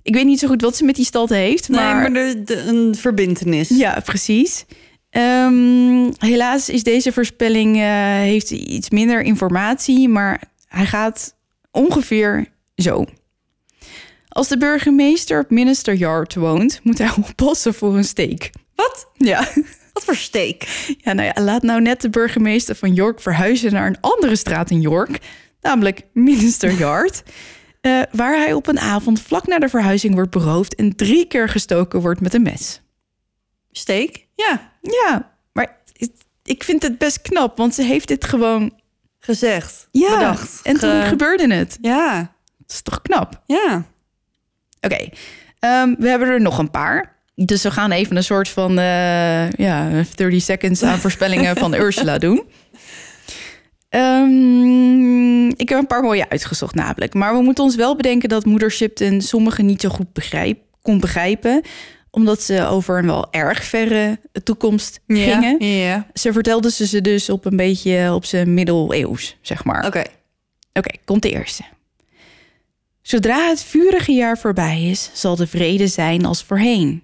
Ik 0.03 0.15
weet 0.15 0.25
niet 0.25 0.39
zo 0.39 0.49
goed 0.49 0.61
wat 0.63 0.77
ze 0.77 0.85
met 0.85 0.95
die 0.95 1.05
stad 1.05 1.29
heeft, 1.29 1.69
maar... 1.69 2.11
Nee, 2.11 2.11
maar 2.11 2.35
de, 2.35 2.43
de- 2.45 2.61
een 2.61 2.95
verbintenis. 2.95 3.69
Ja, 3.69 4.01
precies. 4.05 4.65
Ehm, 5.11 6.11
helaas 6.19 6.69
is 6.69 6.83
deze 6.83 7.13
voorspelling 7.13 7.77
eh, 7.77 7.83
heeft 8.07 8.51
iets 8.51 8.91
minder 8.91 9.23
informatie, 9.23 10.09
maar 10.09 10.43
hij 10.69 10.87
gaat 10.87 11.35
ongeveer 11.71 12.47
zo. 12.77 13.05
Als 14.29 14.49
de 14.49 14.59
burgemeester 14.59 15.41
op 15.41 15.51
Minister 15.51 15.95
Yard 15.95 16.35
woont, 16.35 16.81
moet 16.83 16.99
hij 16.99 17.11
oppassen 17.27 17.75
voor 17.75 17.97
een 17.97 18.05
steek. 18.05 18.51
Wat? 18.75 19.07
Ja. 19.17 19.49
Wat 20.07 20.15
voor 20.17 20.25
steek? 20.25 20.87
ja, 20.99 21.13
nou 21.13 21.31
ja, 21.35 21.43
laat 21.43 21.63
nou 21.63 21.81
net 21.81 22.01
de 22.01 22.11
burgemeester 22.11 22.75
van 22.75 22.95
York 22.95 23.21
verhuizen 23.21 23.73
naar 23.73 23.87
een 23.87 24.01
andere 24.01 24.37
straat 24.37 24.71
in 24.71 24.81
York, 24.81 25.19
namelijk 25.61 26.03
Minister 26.13 26.73
Yard. 26.73 27.23
eh, 27.81 28.03
waar 28.13 28.37
hij 28.37 28.53
op 28.53 28.67
een 28.67 28.79
avond 28.81 29.21
vlak 29.23 29.47
na 29.47 29.59
de 29.59 29.69
verhuizing 29.69 30.15
wordt 30.15 30.31
beroofd 30.31 30.75
en 30.75 30.97
drie 30.97 31.27
keer 31.27 31.49
gestoken 31.49 32.01
wordt 32.01 32.21
met 32.21 32.35
een 32.35 32.43
mes. 32.43 32.81
Steek? 33.71 34.27
Ja, 34.35 34.71
Ja, 34.83 35.31
maar 35.53 35.77
ik 36.45 36.65
vind 36.65 36.83
het 36.83 36.99
best 36.99 37.23
knap, 37.23 37.57
want 37.57 37.75
ze 37.75 37.83
heeft 37.83 38.09
dit 38.09 38.25
gewoon 38.25 38.73
gezegd. 39.19 39.89
ja, 39.91 40.11
Bedacht. 40.19 40.61
En 40.63 40.79
toen 40.79 41.03
Ge- 41.03 41.09
gebeurde 41.09 41.55
het. 41.55 41.79
Ja, 41.81 42.17
Dat 42.59 42.71
is 42.71 42.83
toch 42.83 43.03
knap? 43.03 43.43
ja. 43.47 43.85
Oké, 44.81 45.09
ehm, 45.59 45.95
we 45.99 46.09
hebben 46.09 46.29
er 46.29 46.41
nog 46.41 46.59
een 46.59 46.71
paar. 46.71 47.17
Dus 47.45 47.63
we 47.63 47.71
gaan 47.71 47.91
even 47.91 48.17
een 48.17 48.25
soort 48.25 48.49
van 48.49 48.79
eh, 48.79 49.51
ja, 49.51 50.05
30 50.15 50.43
seconds 50.43 50.83
aan 50.83 50.99
voorspellingen 51.05 51.57
van 51.57 51.75
Ursula 51.75 52.19
doen. 52.19 52.43
Ehm, 53.89 55.49
ik 55.49 55.69
heb 55.69 55.79
een 55.79 55.87
paar 55.87 56.03
mooie 56.03 56.29
uitgezocht 56.29 56.75
namelijk. 56.75 57.15
Maar 57.15 57.35
we 57.37 57.43
moeten 57.43 57.65
ons 57.65 57.77
wel 57.77 57.97
bedenken 57.97 58.29
dat 58.29 58.45
moeder 58.45 58.71
Shipton 58.71 59.21
sommige 59.21 59.63
niet 59.63 59.81
zo 59.81 59.89
goed 59.89 60.13
begrijp, 60.13 60.59
kon 60.83 61.01
begrijpen. 61.01 61.63
Omdat 62.11 62.43
ze 62.43 62.67
over 62.67 62.99
een 62.99 63.07
wel 63.07 63.27
erg 63.31 63.65
verre 63.65 64.19
toekomst 64.45 65.01
gingen. 65.07 65.65
Ja. 65.67 66.07
Ze 66.15 66.33
vertelde 66.33 66.71
ze 66.71 66.87
ze 66.87 67.01
dus 67.01 67.31
op 67.31 67.45
een 67.45 67.57
beetje 67.57 68.15
op 68.15 68.25
zijn 68.25 68.55
middeleeuws, 68.55 69.37
zeg 69.41 69.65
maar. 69.65 69.87
Oké. 69.87 70.03
Oké, 70.73 70.91
komt 71.05 71.23
de 71.23 71.31
eerste. 71.31 71.63
Zodra 73.03 73.49
het 73.49 73.63
vurige 73.63 74.13
jaar 74.13 74.39
voorbij 74.39 74.83
is, 74.83 75.11
zal 75.13 75.37
de 75.37 75.47
vrede 75.47 75.87
zijn 75.87 76.25
als 76.25 76.43
voorheen. 76.43 77.03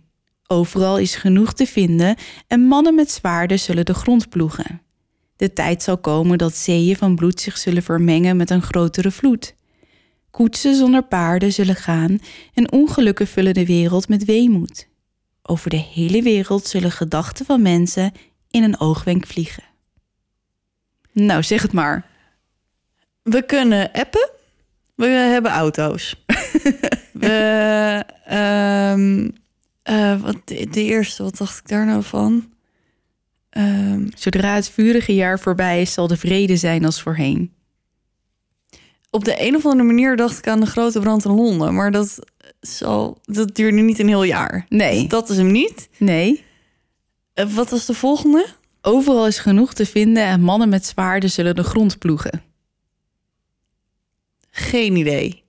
Overal 0.50 0.98
is 0.98 1.14
genoeg 1.14 1.52
te 1.52 1.66
vinden 1.66 2.16
en 2.46 2.60
mannen 2.60 2.94
met 2.94 3.10
zwaarden 3.10 3.58
zullen 3.58 3.84
de 3.84 3.94
grond 3.94 4.28
ploegen. 4.28 4.82
De 5.36 5.52
tijd 5.52 5.82
zal 5.82 5.98
komen 5.98 6.38
dat 6.38 6.56
zeeën 6.56 6.96
van 6.96 7.16
bloed 7.16 7.40
zich 7.40 7.58
zullen 7.58 7.82
vermengen 7.82 8.36
met 8.36 8.50
een 8.50 8.62
grotere 8.62 9.10
vloed. 9.10 9.54
Koetsen 10.30 10.74
zonder 10.74 11.02
paarden 11.02 11.52
zullen 11.52 11.74
gaan 11.74 12.18
en 12.54 12.72
ongelukken 12.72 13.26
vullen 13.26 13.54
de 13.54 13.66
wereld 13.66 14.08
met 14.08 14.24
weemoed. 14.24 14.88
Over 15.42 15.70
de 15.70 15.76
hele 15.76 16.22
wereld 16.22 16.66
zullen 16.66 16.90
gedachten 16.90 17.46
van 17.46 17.62
mensen 17.62 18.12
in 18.50 18.62
een 18.62 18.80
oogwenk 18.80 19.26
vliegen. 19.26 19.64
Nou, 21.12 21.42
zeg 21.42 21.62
het 21.62 21.72
maar. 21.72 22.06
We 23.22 23.42
kunnen 23.42 23.92
appen. 23.92 24.30
We 24.94 25.06
hebben 25.06 25.50
auto's. 25.50 26.24
we, 27.12 28.04
ehm, 28.24 29.28
eh, 29.88 30.20
wat, 30.20 30.36
de, 30.44 30.66
de 30.70 30.84
eerste, 30.84 31.22
wat 31.22 31.36
dacht 31.36 31.58
ik 31.58 31.68
daar 31.68 31.86
nou 31.86 32.02
van? 32.02 32.52
Ehm, 33.50 34.06
Zodra 34.14 34.54
het 34.54 34.68
vurige 34.68 35.14
jaar 35.14 35.40
voorbij 35.40 35.80
is, 35.80 35.92
zal 35.92 36.06
de 36.06 36.16
vrede 36.16 36.56
zijn 36.56 36.84
als 36.84 37.02
voorheen. 37.02 37.52
op 39.10 39.24
de 39.24 39.46
een 39.46 39.56
of 39.56 39.66
andere 39.66 39.84
manier 39.84 40.16
dacht 40.16 40.38
ik 40.38 40.48
aan 40.48 40.60
de 40.60 40.66
grote 40.66 41.00
brand 41.00 41.24
in 41.24 41.30
Londen. 41.30 41.74
Maar 41.74 41.90
dat, 41.90 42.18
zal, 42.60 43.18
dat 43.22 43.54
duurde 43.54 43.80
niet 43.80 43.98
een 43.98 44.08
heel 44.08 44.22
jaar. 44.22 44.66
Nee. 44.68 45.00
Dus 45.00 45.08
dat 45.08 45.30
is 45.30 45.36
hem 45.36 45.52
niet. 45.52 45.88
Nee. 45.98 46.44
Eh, 47.34 47.46
wat 47.46 47.70
was 47.70 47.86
de 47.86 47.94
volgende? 47.94 48.46
Overal 48.82 49.26
is 49.26 49.38
genoeg 49.38 49.74
te 49.74 49.86
vinden 49.86 50.22
en 50.22 50.40
mannen 50.40 50.68
met 50.68 50.86
zwaarden 50.86 51.30
zullen 51.30 51.54
de 51.54 51.64
grond 51.64 51.98
ploegen. 51.98 52.42
Geen 54.50 54.96
idee. 54.96 55.44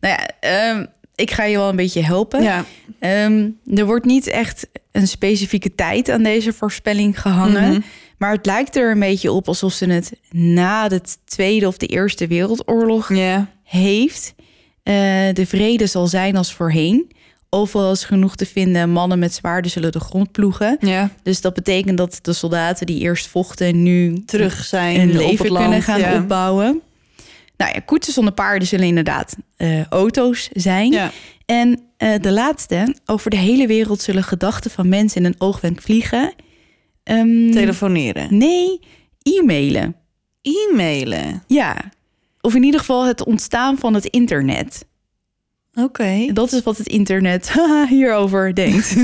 Nou 0.00 0.14
ja, 0.14 0.28
ehm, 0.40 0.86
ik 1.14 1.30
ga 1.30 1.44
je 1.44 1.56
wel 1.56 1.68
een 1.68 1.76
beetje 1.76 2.04
helpen. 2.04 2.42
Ja. 2.42 2.64
Ehm, 2.98 3.48
er 3.74 3.86
wordt 3.86 4.04
niet 4.04 4.26
echt 4.26 4.66
een 4.92 5.08
specifieke 5.08 5.74
tijd 5.74 6.10
aan 6.10 6.22
deze 6.22 6.52
voorspelling 6.52 7.20
gehangen. 7.20 7.70
Mhm. 7.70 7.80
Maar 8.18 8.32
het 8.32 8.46
lijkt 8.46 8.76
er 8.76 8.90
een 8.90 8.98
beetje 8.98 9.32
op 9.32 9.48
alsof 9.48 9.72
ze 9.72 9.86
het 9.86 10.12
na 10.30 10.88
de 10.88 11.00
Tweede 11.24 11.66
of 11.66 11.76
de 11.76 11.86
Eerste 11.86 12.26
Wereldoorlog 12.26 13.08
heeft. 13.64 14.34
Eh, 14.82 14.94
de 15.32 15.46
vrede 15.46 15.86
zal 15.86 16.06
zijn 16.06 16.36
als 16.36 16.54
voorheen. 16.54 17.10
Overal 17.50 17.92
is 17.92 18.04
genoeg 18.04 18.36
te 18.36 18.46
vinden. 18.46 18.90
Mannen 18.90 19.18
met 19.18 19.34
zwaarden 19.34 19.70
zullen 19.70 19.92
de 19.92 20.00
grond 20.00 20.32
ploegen. 20.32 20.76
Ja. 20.80 21.10
Dus 21.22 21.40
dat 21.40 21.54
betekent 21.54 21.98
dat 21.98 22.18
de 22.22 22.32
soldaten 22.32 22.86
die 22.86 23.00
eerst 23.00 23.26
vochten 23.26 23.82
nu 23.82 24.22
Terug 24.24 24.64
zijn 24.64 25.00
een 25.00 25.10
op 25.10 25.16
leven 25.16 25.54
kunnen 25.54 25.82
gaan 25.82 26.22
opbouwen. 26.22 26.82
Nou 27.62 27.74
ja, 27.74 27.80
koetsen 27.80 28.12
zonder 28.12 28.32
paarden 28.32 28.68
zullen 28.68 28.86
inderdaad 28.86 29.36
eh, 29.56 29.86
auto's 29.86 30.48
zijn. 30.52 30.92
Ja. 30.92 31.10
En 31.46 31.80
eh, 31.96 32.14
de 32.20 32.32
laatste, 32.32 32.96
over 33.06 33.30
de 33.30 33.36
hele 33.36 33.66
wereld 33.66 34.02
zullen 34.02 34.22
gedachten 34.22 34.70
van 34.70 34.88
mensen 34.88 35.20
in 35.20 35.26
een 35.26 35.40
oogwenk 35.40 35.80
vliegen. 35.80 36.34
Ehm, 37.02 37.50
Telefoneren. 37.50 38.38
nee, 38.38 38.80
e-mailen. 39.22 39.96
E-mailen. 40.42 41.42
Ja. 41.46 41.76
Of 42.40 42.54
in 42.54 42.62
ieder 42.62 42.80
geval 42.80 43.06
het 43.06 43.24
ontstaan 43.24 43.78
van 43.78 43.94
het 43.94 44.04
internet. 44.04 44.86
Oké. 45.74 46.32
Dat 46.32 46.52
is 46.52 46.62
wat 46.62 46.78
het 46.78 46.86
internet 46.86 47.52
hierover 47.88 48.54
denkt. 48.54 48.96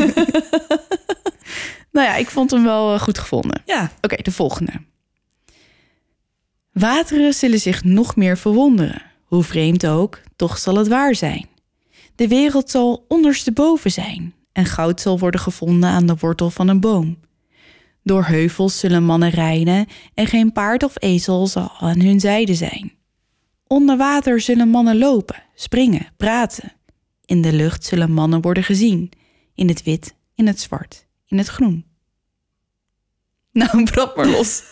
nou 1.93 2.07
ja, 2.07 2.17
ik 2.17 2.31
vond 2.31 2.51
hem 2.51 2.65
wel 2.65 2.95
eh, 2.95 3.01
goed 3.01 3.19
gevonden. 3.19 3.63
Ja. 3.65 3.91
Oké, 4.01 4.17
de 4.23 4.33
volgende. 4.33 4.73
Wateren 6.79 7.33
zullen 7.33 7.59
zich 7.61 7.85
nog 7.85 8.16
meer 8.16 8.39
verwonderen. 8.39 9.03
Hoe 9.24 9.43
vreemd 9.43 9.87
ook, 9.87 10.20
toch 10.37 10.59
zal 10.59 10.76
het 10.76 10.89
waar 10.89 11.14
zijn. 11.14 11.49
De 12.14 12.29
wereld 12.29 12.70
zal 12.70 13.05
ondersteboven 13.09 13.91
zijn 13.91 14.35
en 14.53 14.64
goud 14.64 15.01
zal 15.01 15.18
worden 15.18 15.41
gevonden 15.41 15.91
aan 15.91 16.07
de 16.07 16.16
wortel 16.20 16.51
van 16.51 16.68
een 16.68 16.81
boom. 16.81 17.18
Door 18.03 18.24
heuvels 18.24 18.79
zullen 18.79 19.05
mannen 19.05 19.31
rijden 19.31 19.87
en 20.14 20.26
geen 20.26 20.53
paard 20.53 20.83
of 20.83 21.03
ezel 21.03 21.47
zal 21.47 21.70
aan 21.79 22.01
hun 22.01 22.20
zijde 22.20 22.55
zijn. 22.55 22.93
Onder 23.66 23.97
water 23.97 24.41
zullen 24.41 24.68
mannen 24.68 24.99
lopen, 24.99 25.43
springen, 25.55 26.07
praten. 26.16 26.72
In 27.24 27.43
de 27.43 27.53
lucht 27.53 27.85
zullen 27.85 28.12
mannen 28.12 28.41
worden 28.41 28.64
gezien, 28.64 29.11
in 29.55 29.68
het 29.68 29.83
wit, 29.83 30.14
in 30.35 30.47
het 30.47 30.61
zwart, 30.61 31.07
in 31.26 31.39
het 31.39 31.49
groen. 31.49 31.88
Nou, 33.59 33.84
brand 33.84 34.16
maar 34.16 34.26
los. 34.26 34.62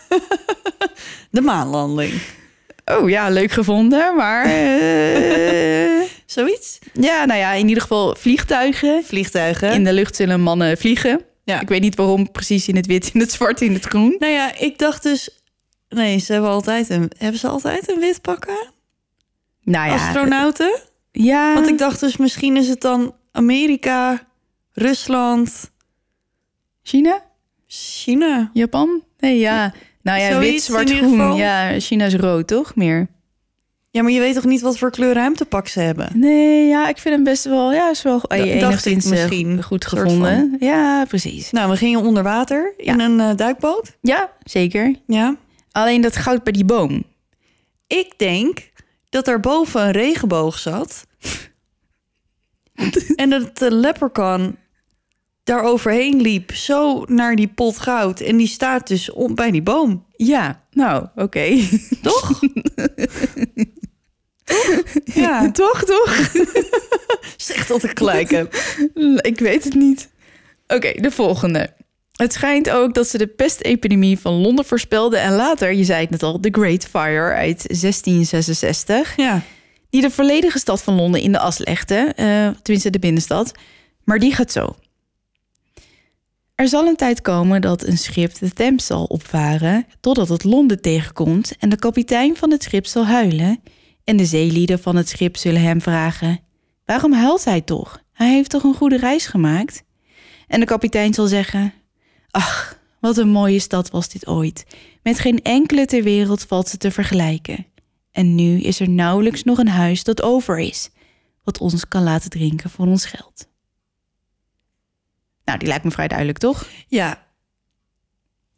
De 1.31 1.41
maanlanding. 1.41 2.21
Oh 2.85 3.09
ja, 3.09 3.29
leuk 3.29 3.51
gevonden, 3.51 4.17
maar... 4.17 4.45
eh, 4.55 6.03
Zoiets? 6.27 6.79
ja, 6.93 7.25
nou 7.25 7.41
ja, 7.41 7.53
in 7.53 7.69
ieder 7.69 7.83
geval 7.83 8.15
vliegtuigen. 8.19 9.05
Vliegtuigen. 9.05 9.73
In 9.73 9.85
de 9.85 9.93
lucht 9.93 10.17
zullen 10.17 10.41
mannen 10.41 10.79
vliegen. 10.79 11.21
Ja. 11.45 11.61
Ik 11.61 11.69
weet 11.69 11.81
niet 11.81 11.97
waarom 11.97 12.31
precies 12.33 12.69
in 12.69 12.77
het 12.77 12.87
wit, 12.87 13.11
in 13.15 13.21
het 13.21 13.33
zwart, 13.33 13.61
in 13.61 13.73
het 13.73 13.85
groen. 13.85 14.17
Nou 14.19 14.33
ja, 14.33 14.55
ik 14.59 14.79
dacht 14.79 15.03
dus... 15.03 15.41
Nee, 15.89 16.19
ze 16.19 16.33
hebben 16.33 16.51
altijd 16.51 16.89
een... 16.89 17.11
Hebben 17.19 17.41
ze 17.41 17.49
altijd 17.49 17.91
een 17.91 18.01
wit 18.01 18.21
pak 18.23 18.49
aan? 18.49 18.75
Nou 19.63 19.89
ja, 19.89 19.95
Astronauten? 19.95 20.81
ja. 21.13 21.55
Want 21.55 21.69
ik 21.69 21.79
dacht 21.79 22.01
dus 22.01 22.17
misschien 22.17 22.57
is 22.57 22.69
het 22.69 22.81
dan 22.81 23.15
Amerika, 23.33 24.27
Rusland, 24.73 25.71
China? 26.83 27.25
China. 27.67 28.51
Japan? 28.53 29.03
Nee, 29.19 29.39
ja. 29.39 29.75
Nou 30.03 30.21
ja, 30.21 30.33
Zoiets 30.33 30.51
wit, 30.51 30.63
zwart, 30.63 30.91
groen. 30.91 31.35
Ja, 31.35 31.81
China 31.81 32.05
is 32.05 32.15
rood, 32.15 32.47
toch? 32.47 32.75
Meer. 32.75 33.09
Ja, 33.91 34.03
maar 34.03 34.13
je 34.13 34.21
weet 34.21 34.35
toch 34.35 34.45
niet 34.45 34.61
wat 34.61 34.79
voor 34.79 34.91
kleur 34.91 35.15
ruimtepak 35.15 35.69
ze 35.69 35.81
hebben? 35.81 36.11
Nee, 36.15 36.67
ja, 36.67 36.89
ik 36.89 36.99
vind 36.99 37.15
hem 37.15 37.25
best 37.25 37.45
wel... 37.45 37.73
Ja, 37.73 37.91
is 37.91 38.03
wel 38.03 38.21
dacht 38.21 38.33
ik 38.33 38.45
enigszins 38.45 39.05
eh, 39.05 39.11
misschien, 39.11 39.63
goed 39.63 39.87
gevonden. 39.87 40.57
Ja, 40.61 41.05
precies. 41.09 41.51
Nou, 41.51 41.71
we 41.71 41.77
gingen 41.77 42.01
onder 42.01 42.23
water 42.23 42.75
in 42.77 43.01
een 43.01 43.21
eh, 43.21 43.37
duikboot. 43.37 43.97
Ja, 44.01 44.31
zeker. 44.43 44.95
Ja. 45.07 45.37
Alleen 45.73 46.01
dat 46.01 46.17
goud 46.17 46.43
bij 46.43 46.53
die 46.53 46.65
boom. 46.65 47.05
Ik 47.87 48.15
denk 48.17 48.71
dat 49.09 49.29
er 49.29 49.41
boven 49.41 49.83
een 49.83 49.91
regenboog 49.91 50.59
zat. 50.59 51.07
en 53.17 53.31
dat 53.31 53.59
de 53.59 53.75
leprechaun 53.75 54.57
daar 55.47 55.63
overheen 55.63 56.21
liep, 56.21 56.55
zo 56.55 57.05
naar 57.05 57.37
die 57.37 57.49
pot 57.49 57.79
goud. 57.79 58.21
En 58.21 58.37
die 58.37 58.47
staat 58.47 58.87
dus 58.87 59.13
om, 59.13 59.35
bij 59.35 59.51
die 59.51 59.63
boom. 59.63 60.05
Ja, 60.17 60.63
nou, 60.71 61.07
oké. 61.15 61.59
Toch? 62.03 62.41
ja, 65.23 65.51
toch, 65.51 65.85
toch? 65.85 66.33
zeg 67.37 67.67
dat 67.67 67.83
ik 67.83 67.99
gelijk 67.99 68.31
heb. 68.31 68.55
ik 69.31 69.39
weet 69.39 69.65
het 69.65 69.75
niet. 69.75 70.11
Oké, 70.67 70.93
de 71.01 71.11
volgende. 71.11 71.75
Het 72.13 72.33
schijnt 72.33 72.71
ook 72.71 72.95
dat 72.95 73.09
ze 73.09 73.19
de 73.19 73.27
pestepidemie 73.27 74.19
van 74.19 74.33
Londen 74.33 74.65
voorspelden... 74.65 75.21
en 75.21 75.33
later, 75.33 75.73
je 75.73 75.85
zei 75.85 76.01
het 76.01 76.11
net 76.11 76.23
al, 76.23 76.41
de 76.41 76.51
Great 76.53 76.85
Fire 76.85 77.35
uit 77.35 77.69
1666... 77.69 79.17
Ja. 79.17 79.43
die 79.91 80.01
de 80.01 80.11
volledige 80.11 80.59
stad 80.59 80.83
van 80.83 80.95
Londen 80.95 81.21
in 81.21 81.33
de 81.33 81.39
as 81.39 81.59
legde. 81.59 82.13
eh, 82.17 82.49
tenminste, 82.63 82.91
de 82.91 82.99
binnenstad. 82.99 83.53
Maar 84.05 84.19
die 84.19 84.35
gaat 84.35 84.53
zo. 84.53 84.77
Er 86.57 86.69
zal 86.69 86.87
een 86.87 86.97
tijd 86.97 87.21
komen 87.21 87.61
dat 87.61 87.87
een 87.87 87.99
schip 87.99 88.39
de 88.39 88.51
Thames 88.51 88.87
zal 88.87 89.05
opvaren... 89.05 89.87
totdat 90.01 90.29
het 90.29 90.45
Londen 90.45 90.81
tegenkomt 90.81 91.57
en 91.59 91.69
de 91.69 91.77
kapitein 91.77 92.37
van 92.37 92.51
het 92.51 92.63
schip 92.63 92.87
zal 92.87 93.07
huilen... 93.07 93.61
en 94.05 94.17
de 94.17 94.25
zeelieden 94.25 94.79
van 94.79 94.97
het 94.97 95.09
schip 95.09 95.37
zullen 95.37 95.63
hem 95.63 95.81
vragen... 95.81 96.41
waarom 96.85 97.13
huilt 97.13 97.45
hij 97.45 97.61
toch? 97.61 98.03
Hij 98.13 98.33
heeft 98.33 98.51
toch 98.51 98.63
een 98.63 98.75
goede 98.75 98.97
reis 98.97 99.27
gemaakt? 99.27 99.83
En 100.47 100.61
de 100.61 100.67
kapitein 100.67 101.15
zal 101.15 101.27
zeggen... 101.27 101.73
ach, 102.31 102.79
wat 103.01 103.17
een 103.17 103.29
mooie 103.29 103.61
stad 103.61 103.91
was 103.91 104.09
dit 104.09 104.27
ooit. 104.27 104.67
Met 105.03 105.19
geen 105.19 105.43
enkele 105.43 105.87
ter 105.87 106.03
wereld 106.03 106.43
valt 106.43 106.69
ze 106.69 106.77
te 106.77 106.91
vergelijken. 106.91 107.67
En 108.13 108.35
nu 108.35 108.61
is 108.61 108.81
er 108.81 108.89
nauwelijks 108.89 109.43
nog 109.43 109.59
een 109.59 109.69
huis 109.69 110.05
dat 110.05 110.23
over 110.23 110.59
is, 110.59 110.91
wat 111.45 111.59
ons 111.59 111.89
kan 111.89 112.03
laten 112.03 112.31
drinken 112.31 112.71
voor 112.71 112.87
ons 112.87 113.05
geld. 113.05 113.49
Nou, 115.47 115.59
die 115.59 115.69
lijkt 115.69 115.85
me 115.85 115.91
vrij 115.91 116.09
duidelijk, 116.09 116.39
toch? 116.39 116.67
Ja. 116.89 117.25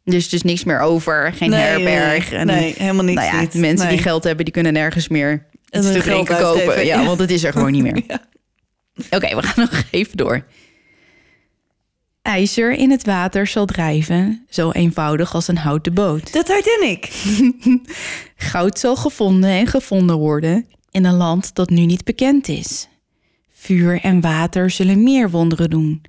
Dus 0.03 0.29
dus 0.29 0.43
niks 0.43 0.63
meer 0.63 0.79
over, 0.79 1.33
geen 1.33 1.49
Nee, 1.49 1.59
herberg. 1.59 2.29
nee, 2.29 2.39
en, 2.39 2.47
nee, 2.47 2.73
helemaal 2.77 3.03
niks. 3.03 3.21
nou 3.21 3.35
ja, 3.35 3.41
niet. 3.41 3.51
de 3.51 3.59
mensen 3.59 3.85
Nee. 3.87 3.95
die 3.95 4.03
geld 4.05 4.23
hebben, 4.23 4.45
die 4.45 4.53
kunnen 4.53 4.73
nergens 4.73 5.07
meer 5.07 5.47
En 5.69 5.79
iets 5.83 5.91
te 5.91 5.99
drinken 5.99 6.37
kopen. 6.37 6.85
Ja, 6.85 6.99
ja. 6.99 7.05
want 7.05 7.19
het 7.19 7.31
is 7.31 7.43
er 7.43 7.51
gewoon 7.53 7.71
niet 7.71 7.83
meer. 7.83 8.01
Ja. 8.07 8.19
Oké, 9.09 9.35
we 9.35 9.41
gaan 9.41 9.63
nog 9.71 9.83
even 9.91 10.17
door. 10.17 10.45
IJzer 12.21 12.71
in 12.71 12.91
het 12.91 13.05
water 13.05 13.47
zal 13.47 13.65
drijven, 13.65 14.45
zo 14.49 14.71
eenvoudig 14.71 15.33
als 15.33 15.47
een 15.47 15.57
houten 15.57 15.93
boot. 15.93 16.33
De 16.33 16.43
Titanic. 16.43 17.11
Goud 18.51 18.79
zal 18.79 18.95
gevonden 18.95 19.49
en 19.49 19.67
gevonden 19.67 20.17
worden 20.17 20.65
in 20.91 21.05
een 21.05 21.15
land 21.15 21.55
dat 21.55 21.69
nu 21.69 21.85
niet 21.85 22.03
bekend 22.03 22.47
is. 22.47 22.87
Vuur 23.53 23.99
en 24.01 24.21
water 24.21 24.69
zullen 24.69 25.03
meer 25.03 25.29
wonderen 25.29 25.69
doen. 25.69 26.01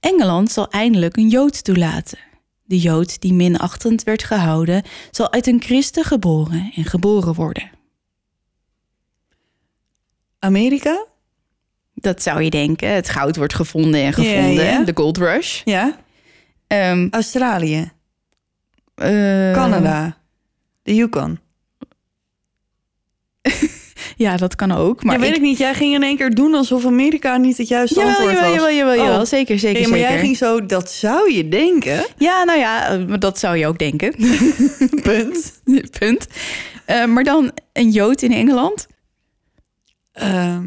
Engeland 0.00 0.50
zal 0.50 0.68
eindelijk 0.70 1.16
een 1.16 1.28
Jood 1.28 1.64
toelaten. 1.64 2.18
De 2.64 2.78
Jood 2.78 3.20
die 3.20 3.32
minachtend 3.32 4.02
werd 4.02 4.24
gehouden, 4.24 4.82
zal 5.10 5.32
uit 5.32 5.46
een 5.46 5.62
christen 5.62 6.04
geboren 6.04 6.72
en 6.76 6.84
geboren 6.84 7.34
worden. 7.34 7.70
Amerika? 10.38 11.06
Dat 11.94 12.22
zou 12.22 12.42
je 12.42 12.50
denken. 12.50 12.94
Het 12.94 13.08
goud 13.08 13.36
wordt 13.36 13.54
gevonden 13.54 14.00
en 14.00 14.12
gevonden. 14.12 14.64
Ja, 14.64 14.70
ja. 14.72 14.84
De 14.84 14.92
gold 14.94 15.16
rush. 15.18 15.60
Ja. 15.64 15.98
Ehm, 16.66 17.08
Australië. 17.10 17.90
eh, 18.94 19.08
Canada. 19.52 20.16
De 20.82 20.94
Yukon. 20.94 21.38
Ja, 24.18 24.36
dat 24.36 24.54
kan 24.54 24.72
ook. 24.72 25.04
Maar 25.04 25.14
ja, 25.14 25.20
weet 25.20 25.34
ik... 25.36 25.40
niet. 25.40 25.58
Jij 25.58 25.74
ging 25.74 25.94
in 25.94 26.02
één 26.02 26.16
keer 26.16 26.30
doen 26.34 26.54
alsof 26.54 26.86
Amerika 26.86 27.36
niet 27.36 27.56
het 27.58 27.68
juiste 27.68 27.98
Jawel, 27.98 28.14
antwoord 28.14 28.34
jawel, 28.34 28.50
was. 28.50 28.58
jawel, 28.60 28.76
jawel, 28.76 28.96
jawel. 29.04 29.20
Oh. 29.20 29.26
Zeker, 29.26 29.58
zeker, 29.58 29.80
Ja, 29.82 29.88
maar 29.88 29.98
zeker. 29.98 30.12
jij 30.12 30.22
ging 30.22 30.36
zo, 30.36 30.66
dat 30.66 30.90
zou 30.90 31.32
je 31.32 31.48
denken. 31.48 32.04
Ja, 32.16 32.44
nou 32.44 32.58
ja, 32.58 32.88
eh, 32.88 33.14
dat 33.18 33.38
zou 33.38 33.56
je 33.56 33.66
ook 33.66 33.78
denken. 33.78 34.14
Punt. 35.02 35.60
Punt. 35.98 36.26
Eh, 36.84 37.04
maar 37.04 37.24
dan 37.24 37.52
een 37.72 37.90
Jood 37.90 38.22
in 38.22 38.32
Engeland? 38.32 38.86
Ehm, 40.12 40.66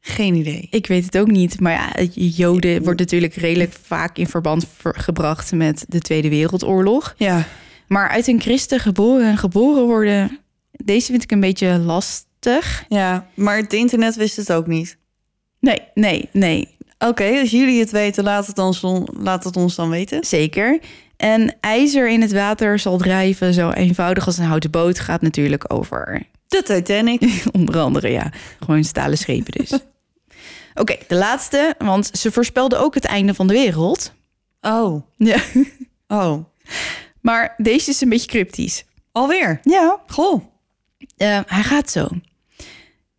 geen 0.00 0.34
idee. 0.34 0.66
Ik 0.70 0.86
weet 0.86 1.04
het 1.04 1.18
ook 1.18 1.30
niet. 1.30 1.60
Maar 1.60 1.72
ja, 1.72 2.04
Joden 2.14 2.82
wordt 2.82 2.98
natuurlijk 3.00 3.34
redelijk 3.34 3.72
vaak 3.82 4.18
in 4.18 4.26
verband 4.26 4.66
ver- 4.76 4.98
gebracht 4.98 5.52
met 5.52 5.84
de 5.88 6.00
Tweede 6.00 6.28
Wereldoorlog. 6.28 7.14
Ja. 7.16 7.44
Maar 7.88 8.08
uit 8.08 8.26
een 8.26 8.40
christen 8.40 8.80
geboren 8.80 9.26
en 9.26 9.36
geboren 9.38 9.84
worden, 9.86 10.38
deze 10.72 11.10
vind 11.10 11.22
ik 11.22 11.30
een 11.30 11.40
beetje 11.40 11.78
lastig. 11.78 12.84
ja, 12.88 13.26
maar 13.34 13.56
het 13.56 13.72
internet 13.72 14.14
wist 14.14 14.36
het 14.36 14.52
ook 14.52 14.66
niet. 14.66 14.96
Nee, 15.60 15.78
nee, 15.94 16.28
nee, 16.32 16.76
Oké, 16.98 17.38
als 17.40 17.50
jullie 17.50 17.80
het 17.80 17.90
weten, 17.90 18.24
laat 18.24 18.46
het, 18.46 18.58
ons, 18.58 18.80
dan- 18.80 19.08
laat 19.18 19.44
het 19.44 19.56
ons 19.56 19.74
dan 19.74 19.90
weten. 19.90 20.24
zeker. 20.24 20.80
En 21.16 21.56
ijzer 21.60 22.08
in 22.08 22.20
het 22.20 22.32
water 22.32 22.78
zal 22.78 22.96
drijven, 22.98 23.54
zo 23.54 23.70
eenvoudig 23.70 24.26
als 24.26 24.38
een 24.38 24.44
houten 24.44 24.70
boot, 24.70 24.98
gaat 24.98 25.22
natuurlijk 25.22 25.64
over 25.72 26.22
De 26.48 26.62
Titanic. 26.62 27.42
Onder 27.58 27.78
andere, 27.80 28.08
ja. 28.10 28.32
Gewoon 28.60 28.84
stalen 28.84 29.18
schepen 29.18 29.52
dus. 29.52 29.72
Oké, 30.74 30.96
de 31.08 31.14
laatste, 31.14 31.74
want 31.78 32.10
ze 32.12 32.32
voorspelden 32.32 32.80
ook 32.80 32.94
het 32.94 33.04
einde 33.04 33.34
van 33.34 33.46
de 33.46 33.52
wereld. 33.52 34.12
Oh, 34.60 35.02
Ja. 35.16 35.36
oh. 36.08 36.44
Maar 37.20 37.54
deze 37.56 37.90
is 37.90 38.00
een 38.00 38.08
beetje 38.08 38.26
cryptisch. 38.26 38.84
Alweer. 39.12 39.60
Ja. 39.62 40.00
Goh. 40.06 40.44
Eh, 41.16 41.40
hij 41.46 41.62
gaat 41.62 41.90
zo. 41.90 42.08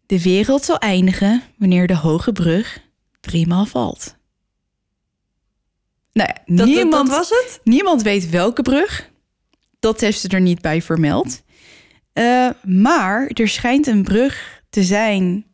De 0.05 0.21
wereld 0.21 0.63
zal 0.65 0.77
eindigen 0.77 1.41
wanneer 1.57 1.87
de 1.87 1.95
hoge 1.95 2.31
brug 2.31 2.79
driemaal 3.19 3.65
valt. 3.65 4.15
Nou 6.13 6.29
ja, 6.33 6.55
Dat, 6.55 6.67
niemand, 6.67 7.07
dat 7.07 7.17
was 7.17 7.29
het? 7.29 7.59
niemand 7.63 8.01
weet 8.01 8.29
welke 8.29 8.61
brug. 8.61 9.09
Dat 9.79 10.01
heeft 10.01 10.19
ze 10.19 10.27
er 10.27 10.41
niet 10.41 10.61
bij 10.61 10.81
vermeld. 10.81 11.41
Eh, 12.13 12.49
maar 12.63 13.27
er 13.27 13.47
schijnt 13.47 13.87
een 13.87 14.03
brug 14.03 14.61
te 14.69 14.83
zijn 14.83 15.45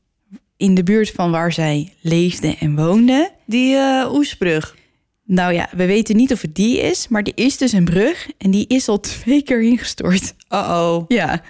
in 0.58 0.76
de 0.76 0.84
buurt 0.84 1.10
van 1.12 1.32
waar 1.32 1.52
zij 1.54 1.94
leefde 2.02 2.56
en 2.60 2.76
woonde. 2.76 3.32
Die 3.46 3.76
eh 3.76 4.14
Oesbrug. 4.14 4.78
Nou 5.24 5.54
ja, 5.54 5.70
we 5.76 5.86
weten 5.86 6.16
niet 6.16 6.32
of 6.32 6.42
het 6.42 6.56
die 6.56 6.78
is, 6.80 7.08
maar 7.08 7.22
er 7.24 7.32
is 7.36 7.58
dus 7.58 7.72
een 7.72 7.86
brug 7.86 8.30
en 8.38 8.52
die 8.52 8.68
is 8.68 8.88
al 8.88 9.00
twee 9.00 9.44
keer 9.44 9.62
ingestort. 9.62 10.34
Uh-oh. 10.50 11.06
Ja. 11.08 11.42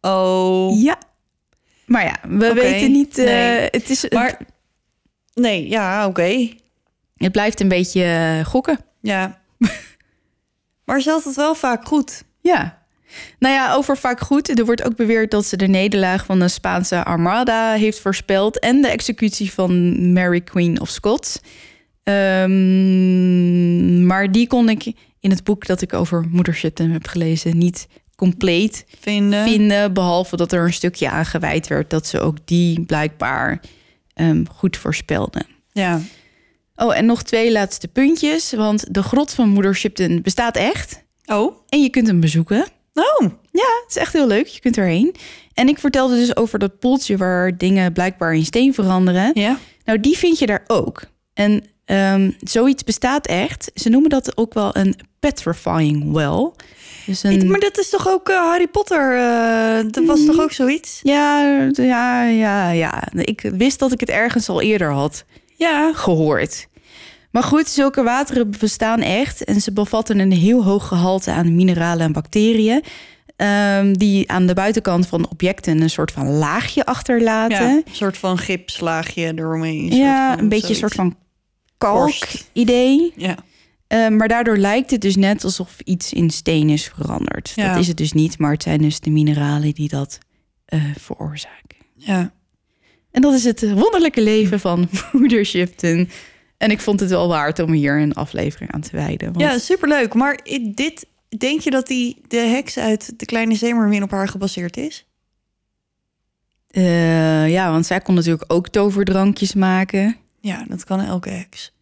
Uh-oh. 0.00 0.82
Ja. 0.82 0.98
Maar 1.86 2.04
ja, 2.04 2.16
we 2.28 2.52
weten 2.52 2.92
niet. 2.92 3.18
eh, 3.18 3.24
nee. 3.24 3.68
het, 3.70 3.90
is, 3.90 4.08
Maar, 4.08 4.38
nee, 5.34 5.68
ja, 5.68 6.06
oké. 6.06 6.48
het 7.16 7.32
blijft 7.32 7.60
een 7.60 7.68
beetje 7.68 8.02
eh, 8.04 8.44
gokken. 8.46 8.78
Ja. 9.00 9.40
maar 10.84 11.00
ze 11.00 11.10
had 11.10 11.24
het 11.24 11.36
wel 11.36 11.54
vaak 11.54 11.86
goed. 11.86 12.24
Ja. 12.40 12.76
Nou 13.38 13.54
ja, 13.54 13.74
over 13.74 13.96
vaak 13.96 14.20
goed. 14.20 14.58
Er 14.58 14.64
wordt 14.64 14.84
ook 14.84 14.96
beweerd 14.96 15.30
dat 15.30 15.46
ze 15.46 15.56
de 15.56 15.66
nederlaag 15.66 16.24
van 16.24 16.38
de 16.38 16.48
Spaanse 16.48 17.04
Armada 17.04 17.72
heeft 17.72 18.00
voorspeld. 18.00 18.58
En 18.58 18.82
de 18.82 18.88
executie 18.88 19.52
van 19.52 20.12
Mary 20.12 20.40
Queen 20.40 20.80
of 20.80 20.88
Scots. 20.88 21.38
Ehm, 22.02 24.06
maar 24.06 24.32
die 24.32 24.46
kon 24.46 24.68
ik 24.68 24.92
in 25.20 25.30
het 25.30 25.44
boek 25.44 25.66
dat 25.66 25.82
ik 25.82 25.92
over 25.92 26.26
Moeder 26.30 26.54
Shipton 26.54 26.90
heb 26.90 27.06
gelezen 27.06 27.58
niet 27.58 27.86
compleet 28.18 28.84
Vinden. 29.00 29.44
vinden. 29.48 29.92
Behalve 29.92 30.36
dat 30.36 30.52
er 30.52 30.64
een 30.64 30.72
stukje 30.72 31.10
aan 31.10 31.24
gewijd 31.26 31.66
werd 31.66 31.90
dat 31.90 32.06
ze 32.06 32.20
ook 32.20 32.36
die 32.44 32.80
blijkbaar 32.80 33.60
ehm, 34.14 34.44
goed 34.54 34.76
voorspelden. 34.76 35.46
Ja. 35.72 36.00
Oh, 36.76 36.96
en 36.96 37.06
nog 37.06 37.22
twee 37.22 37.52
laatste 37.52 37.88
puntjes. 37.88 38.52
Want 38.52 38.94
de 38.94 39.02
grot 39.02 39.32
van 39.34 39.48
Moeder 39.48 39.74
Shipton 39.76 40.22
bestaat 40.22 40.56
echt. 40.56 41.04
Oh, 41.26 41.56
En 41.68 41.82
je 41.82 41.88
kunt 41.90 42.06
hem 42.06 42.20
bezoeken. 42.20 42.66
Oh, 42.94 43.28
Ja, 43.52 43.66
het 43.84 43.88
is 43.88 43.96
echt 43.96 44.12
heel 44.12 44.26
leuk. 44.26 44.46
Je 44.46 44.60
kunt 44.60 44.76
erheen. 44.76 45.14
En 45.54 45.68
ik 45.68 45.78
vertelde 45.78 46.14
dus 46.16 46.36
over 46.36 46.58
dat 46.58 46.78
poeltje 46.78 47.16
waar 47.16 47.56
dingen 47.56 47.92
blijkbaar 47.92 48.34
in 48.34 48.44
steen 48.44 48.74
veranderen. 48.74 49.30
ja. 49.34 49.58
Nou, 49.84 50.00
die 50.00 50.16
vind 50.18 50.38
je 50.38 50.46
daar 50.46 50.64
ook. 50.66 51.02
En 51.34 51.64
ehm, 51.84 52.30
zoiets 52.40 52.84
bestaat 52.84 53.26
echt. 53.26 53.70
Ze 53.74 53.88
noemen 53.88 54.10
dat 54.10 54.36
ook 54.36 54.54
wel 54.54 54.76
een 54.76 54.94
petrifying 55.20 56.12
well. 56.12 56.50
Dus 57.08 57.22
een... 57.22 57.48
Maar 57.50 57.60
dat 57.60 57.78
is 57.78 57.88
toch 57.88 58.08
ook 58.08 58.28
eh, 58.28 58.36
Harry 58.36 58.66
Potter? 58.68 59.16
eh, 59.16 59.84
dat 59.90 60.04
was 60.04 60.24
toch 60.24 60.40
ook 60.40 60.52
zoiets? 60.52 61.00
Ja, 61.02 61.40
ja, 61.72 62.24
ja, 62.24 62.70
ja. 62.70 63.02
Ik 63.12 63.40
wist 63.56 63.78
dat 63.78 63.92
ik 63.92 64.00
het 64.00 64.08
ergens 64.08 64.48
al 64.48 64.60
eerder 64.60 64.92
had 64.92 65.24
Ja. 65.56 65.92
gehoord. 65.94 66.66
Maar 67.30 67.42
goed, 67.42 67.68
zulke 67.68 68.02
wateren 68.02 68.50
bestaan 68.60 69.00
echt. 69.00 69.44
En 69.44 69.60
ze 69.60 69.72
bevatten 69.72 70.18
een 70.18 70.32
heel 70.32 70.64
hoog 70.64 70.88
gehalte 70.88 71.30
aan 71.30 71.54
mineralen 71.54 72.06
en 72.06 72.12
bacteriën. 72.12 72.82
ehm, 73.36 73.92
die 73.92 74.30
aan 74.30 74.46
de 74.46 74.54
buitenkant 74.54 75.06
van 75.06 75.28
objecten 75.30 75.80
een 75.80 75.90
soort 75.90 76.10
van 76.12 76.28
laagje 76.28 76.84
achterlaten. 76.84 77.56
ja. 77.68 77.70
Een 77.72 77.84
soort 77.92 78.18
van 78.18 78.38
gipslaagje 78.38 79.32
eromheen. 79.36 79.96
Ja, 79.96 80.38
een 80.38 80.48
beetje 80.48 80.68
een 80.68 80.74
soort 80.74 80.94
van 80.94 81.16
kalk-idee. 81.78 83.12
Ja. 83.16 83.34
Eh, 83.88 84.08
maar 84.08 84.28
daardoor 84.28 84.56
lijkt 84.56 84.90
het 84.90 85.00
dus 85.00 85.16
net 85.16 85.44
alsof 85.44 85.80
iets 85.84 86.12
in 86.12 86.30
steen 86.30 86.68
is 86.70 86.84
veranderd. 86.94 87.52
Ja. 87.54 87.68
Dat 87.72 87.80
is 87.80 87.88
het 87.88 87.96
dus 87.96 88.12
niet, 88.12 88.38
maar 88.38 88.52
het 88.52 88.62
zijn 88.62 88.82
dus 88.82 89.00
de 89.00 89.10
mineralen 89.10 89.74
die 89.74 89.88
dat 89.88 90.18
eh, 90.64 90.82
veroorzaken. 90.98 91.78
ja. 91.94 92.32
En 93.10 93.22
dat 93.22 93.34
is 93.34 93.44
het 93.44 93.72
wonderlijke 93.72 94.22
leven 94.22 94.60
van 94.60 94.88
moeder 95.12 95.44
Shipton. 95.44 96.10
En 96.56 96.70
ik 96.70 96.80
vond 96.80 97.00
het 97.00 97.10
wel 97.10 97.28
waard 97.28 97.58
om 97.58 97.72
hier 97.72 98.00
een 98.00 98.14
aflevering 98.14 98.72
aan 98.72 98.80
te 98.80 98.96
wijden. 98.96 99.32
Want 99.32 99.40
Ja, 99.40 99.58
superleuk. 99.58 100.14
Maar 100.14 100.40
dit, 100.74 101.06
denk 101.38 101.60
je 101.60 101.70
dat 101.70 101.86
die 101.86 102.20
de 102.28 102.36
heks 102.36 102.78
uit 102.78 103.18
de 103.18 103.26
kleine 103.26 103.54
zeemermin 103.54 104.02
op 104.02 104.10
haar 104.10 104.28
gebaseerd 104.28 104.76
is? 104.76 105.06
eh, 106.68 107.50
ja, 107.50 107.70
want 107.70 107.86
zij 107.86 108.00
kon 108.00 108.14
natuurlijk 108.14 108.52
ook 108.52 108.68
toverdrankjes 108.68 109.54
maken. 109.54 110.16
Ja, 110.40 110.64
dat 110.68 110.84
kan 110.84 111.00
elke 111.00 111.30
heks. 111.30 111.72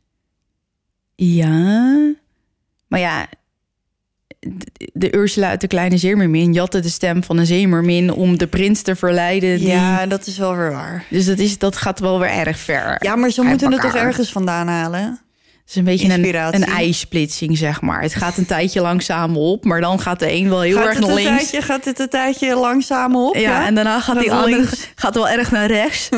Ja. 1.16 1.94
Maar 2.88 3.00
ja, 3.00 3.26
de- 4.92 5.14
Ursula 5.14 5.48
uit 5.48 5.60
de 5.60 5.66
kleine 5.66 5.96
zeemermin 5.96 6.52
jatte 6.52 6.80
de 6.80 6.88
stem 6.88 7.24
van 7.24 7.38
een 7.38 7.46
zeemermin 7.46 8.12
om 8.12 8.38
de 8.38 8.46
prins 8.46 8.82
te 8.82 8.96
verleiden. 8.96 9.58
Die... 9.58 9.68
Ja, 9.68 10.06
dat 10.06 10.26
is 10.26 10.38
wel 10.38 10.56
weer 10.56 10.72
waar. 10.72 11.04
Dus 11.10 11.26
dat, 11.26 11.38
is, 11.38 11.58
dat 11.58 11.76
gaat 11.76 12.00
wel 12.00 12.18
weer 12.20 12.30
erg 12.30 12.58
ver. 12.58 12.96
Ja, 12.98 13.16
maar 13.16 13.30
ze 13.30 13.42
moeten 13.42 13.72
het 13.72 13.80
toch 13.80 13.94
ergens 13.94 14.32
vandaan 14.32 14.68
halen? 14.68 15.00
Het 15.00 15.74
is 15.74 15.80
een 15.80 15.84
beetje 15.84 16.08
een, 16.08 16.18
Inspiratie. 16.18 16.60
een 16.62 16.68
ijsplitsing, 16.68 17.58
zeg 17.58 17.80
maar. 17.80 18.02
Het 18.02 18.14
gaat 18.14 18.36
een 18.36 18.46
tijdje 18.46 18.80
langzaam 18.80 19.36
op, 19.36 19.64
maar 19.64 19.80
dan 19.80 20.00
gaat 20.00 20.18
de 20.18 20.32
een 20.32 20.48
wel 20.48 20.60
heel 20.60 20.76
gaat 20.76 20.84
erg 20.86 20.94
het 20.94 21.06
naar 21.06 21.16
een 21.16 21.22
links. 21.22 21.30
Tijdje, 21.50 21.62
gaat 21.62 21.84
het 21.84 21.98
een 21.98 22.08
tijdje 22.08 22.54
langzaam 22.56 23.16
op? 23.16 23.36
ja, 23.36 23.66
en 23.66 23.74
daarna 23.74 24.00
gaat 24.00 24.20
die 24.20 24.32
andere 24.32 24.66
gaat 24.94 25.14
wel 25.14 25.28
erg 25.28 25.50
naar 25.50 25.66
rechts. 25.66 26.08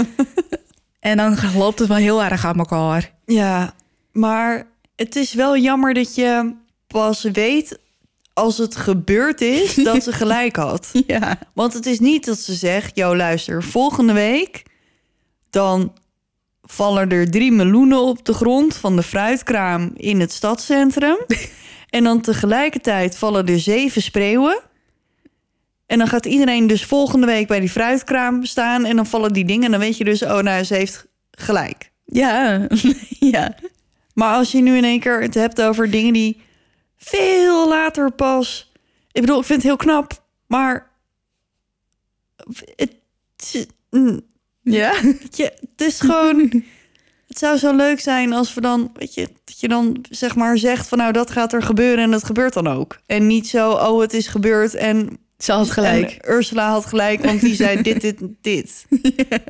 en 1.00 1.16
dan 1.16 1.38
loopt 1.56 1.78
het 1.78 1.88
wel 1.88 1.96
heel 1.96 2.24
erg 2.24 2.44
aan 2.46 2.58
elkaar. 2.58 3.10
Ja, 3.26 3.74
maar 4.12 4.66
het 4.98 5.16
is 5.16 5.32
wel 5.34 5.56
jammer 5.56 5.94
dat 5.94 6.14
je 6.14 6.54
pas 6.86 7.22
weet 7.22 7.78
als 8.32 8.58
het 8.58 8.76
gebeurd 8.76 9.40
is 9.40 9.74
dat 9.88 10.02
ze 10.02 10.12
gelijk 10.12 10.56
had. 10.56 10.90
Ja. 11.06 11.38
Want 11.54 11.72
het 11.72 11.86
is 11.86 12.00
niet 12.00 12.24
dat 12.24 12.38
ze 12.38 12.54
zegt, 12.54 12.96
yo 12.96 13.16
luister, 13.16 13.62
volgende 13.62 14.12
week 14.12 14.62
dan 15.50 15.92
vallen 16.62 17.10
er 17.10 17.30
drie 17.30 17.52
meloenen 17.52 18.02
op 18.02 18.24
de 18.24 18.32
grond 18.32 18.76
van 18.76 18.96
de 18.96 19.02
fruitkraam 19.02 19.90
in 19.96 20.20
het 20.20 20.32
stadscentrum. 20.32 21.18
en 21.96 22.04
dan 22.04 22.20
tegelijkertijd 22.20 23.16
vallen 23.16 23.46
er 23.46 23.60
zeven 23.60 24.02
spreeuwen. 24.02 24.60
En 25.86 25.98
dan 25.98 26.08
gaat 26.08 26.26
iedereen 26.26 26.66
dus 26.66 26.84
volgende 26.84 27.26
week 27.26 27.46
bij 27.46 27.60
die 27.60 27.70
fruitkraam 27.70 28.44
staan 28.44 28.84
en 28.84 28.96
dan 28.96 29.06
vallen 29.06 29.32
die 29.32 29.44
dingen. 29.44 29.64
En 29.64 29.70
dan 29.70 29.80
weet 29.80 29.96
je 29.96 30.04
dus, 30.04 30.22
oh 30.22 30.38
nou, 30.38 30.64
ze 30.64 30.74
heeft 30.74 31.06
gelijk. 31.30 31.90
Ja. 32.04 32.66
ja. 33.34 33.54
Maar 34.18 34.34
als 34.34 34.52
je 34.52 34.60
nu 34.60 34.76
in 34.76 34.84
één 34.84 35.00
keer 35.00 35.20
het 35.20 35.34
hebt 35.34 35.62
over 35.62 35.90
dingen 35.90 36.12
die 36.12 36.40
veel 36.96 37.68
later 37.68 38.10
pas. 38.10 38.72
Ik 39.12 39.20
bedoel, 39.20 39.38
ik 39.38 39.44
vind 39.44 39.62
het 39.62 39.68
heel 39.68 39.76
knap, 39.76 40.22
maar 40.46 40.90
het, 42.76 42.94
Ja. 44.62 44.92
je, 45.30 45.52
het 45.60 45.80
is 45.86 46.00
gewoon. 46.00 46.50
Het 47.28 47.38
zou 47.38 47.58
zo 47.58 47.76
leuk 47.76 48.00
zijn 48.00 48.32
als 48.32 48.54
we 48.54 48.60
dan, 48.60 48.90
weet 48.94 49.14
je, 49.14 49.28
dat 49.44 49.60
je 49.60 49.68
dan 49.68 50.04
zeg 50.10 50.34
maar 50.36 50.58
zegt 50.58 50.88
van 50.88 50.98
nou 50.98 51.12
dat 51.12 51.30
gaat 51.30 51.52
er 51.52 51.62
gebeuren 51.62 52.04
en 52.04 52.10
dat 52.10 52.24
gebeurt 52.24 52.52
dan 52.52 52.66
ook. 52.66 52.98
En 53.06 53.26
niet 53.26 53.48
zo, 53.48 53.70
oh 53.70 54.00
het 54.00 54.12
is 54.12 54.26
gebeurd 54.26 54.74
en 54.74 55.18
Ze 55.38 55.52
had 55.52 55.70
gelijk. 55.70 56.10
en 56.10 56.32
Ursula 56.32 56.70
had 56.70 56.86
gelijk, 56.86 57.24
want 57.24 57.40
die 57.40 57.54
zei 57.54 57.82
dit, 57.82 58.00
dit, 58.00 58.20
dit. 58.40 58.86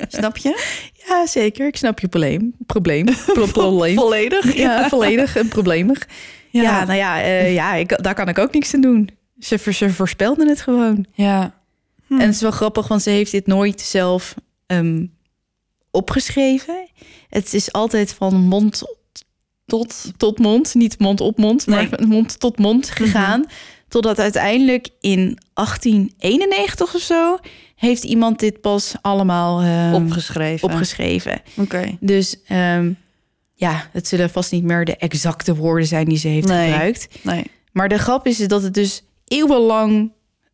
Snap 0.07 0.37
je? 0.37 0.63
Ja, 1.09 1.27
zeker. 1.27 1.67
Ik 1.67 1.75
snap 1.75 1.99
je 1.99 2.07
probleem. 2.07 2.53
Probleem. 2.65 3.05
Pro- 3.33 3.45
probleem. 3.45 3.95
Volledig. 3.95 4.55
Ja, 4.57 4.89
volledig 4.89 5.35
en 5.35 5.47
probleemig. 5.47 6.07
Ja, 6.49 6.85
nou 6.85 6.97
ja, 6.97 7.21
eh, 7.21 7.53
ja 7.53 7.73
ik, 7.73 8.03
daar 8.03 8.15
kan 8.15 8.27
ik 8.27 8.37
ook 8.37 8.53
niks 8.53 8.73
aan 8.73 8.81
doen. 8.81 9.09
Ze, 9.39 9.57
ze 9.73 9.89
voorspelden 9.89 10.47
het 10.47 10.61
gewoon. 10.61 11.05
Ja. 11.13 11.57
En 12.09 12.19
het 12.19 12.33
is 12.35 12.41
wel 12.41 12.51
grappig, 12.51 12.87
want 12.87 13.01
ze 13.01 13.09
heeft 13.09 13.31
dit 13.31 13.47
nooit 13.47 13.81
zelf 13.81 14.35
ehm, 14.65 15.05
opgeschreven. 15.91 16.89
Het 17.29 17.53
is 17.53 17.71
altijd 17.71 18.13
van 18.13 18.35
mond 18.35 18.83
tot, 19.65 20.11
tot 20.17 20.39
mond. 20.39 20.73
Niet 20.73 20.99
mond 20.99 21.21
op 21.21 21.37
mond, 21.37 21.67
maar 21.67 21.87
Nee. 21.97 22.07
mond 22.07 22.39
tot 22.39 22.57
mond 22.57 22.89
gegaan. 22.89 23.45
Totdat 23.87 24.19
uiteindelijk 24.19 24.87
in 24.99 25.37
1891 25.53 26.95
of 26.95 27.01
zo... 27.01 27.37
heeft 27.79 28.03
iemand 28.03 28.39
dit 28.39 28.61
pas 28.61 28.95
allemaal 29.01 29.61
ehm, 29.61 29.93
Opgeschreven. 29.93 30.69
opgeschreven. 30.69 31.41
Oké. 31.57 31.97
Dus 31.99 32.35
ehm, 32.47 32.91
ja, 33.53 33.87
het 33.91 34.07
zullen 34.07 34.29
vast 34.29 34.51
niet 34.51 34.63
meer 34.63 34.85
de 34.85 34.95
exacte 34.95 35.55
woorden 35.55 35.87
zijn 35.87 36.05
die 36.05 36.17
ze 36.17 36.27
heeft 36.27 36.47
Nee. 36.47 36.71
gebruikt. 36.71 37.07
Nee. 37.21 37.43
Maar 37.71 37.89
de 37.89 37.97
grap 37.97 38.27
is 38.27 38.37
dat 38.37 38.63
het 38.63 38.73
dus 38.73 39.03
eeuwenlang 39.27 40.11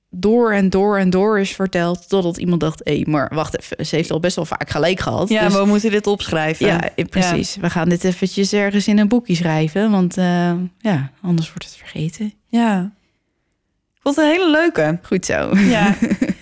door 0.10 0.52
en 0.54 0.70
door 0.70 0.98
en 0.98 1.10
door 1.10 1.40
is 1.40 1.52
verteld. 1.52 2.10
Totdat 2.10 2.38
iemand 2.38 2.62
dacht, 2.62 2.82
hé, 2.84 3.02
maar 3.06 3.32
wacht 3.34 3.60
even. 3.60 3.86
Ze 3.86 3.96
heeft 3.96 4.12
al 4.12 4.20
best 4.20 4.36
wel 4.36 4.46
vaak 4.46 4.70
gelijk 4.70 5.00
gehad. 5.00 5.30
Ja, 5.30 5.46
dus, 5.48 5.58
we 5.58 5.66
moeten 5.66 5.92
dit 5.92 6.08
opschrijven. 6.08 6.66
ja, 6.68 6.90
eh, 6.96 7.06
precies. 7.06 7.56
We 7.56 7.70
gaan 7.70 7.90
dit 7.90 8.04
eventjes 8.04 8.54
ergens 8.54 8.88
in 8.88 8.98
een 9.00 9.08
boekje 9.08 9.36
schrijven. 9.36 9.92
Want 9.92 10.18
eh, 10.18 10.54
ja, 10.80 11.12
anders 11.22 11.48
wordt 11.48 11.64
het 11.66 11.76
vergeten. 11.76 12.34
Ja. 12.48 12.92
Het 14.04 14.18
een 14.18 14.26
hele 14.26 14.52
leuke. 14.52 15.00
Goed 15.02 15.26
zo. 15.26 15.58
Ja, 15.58 15.96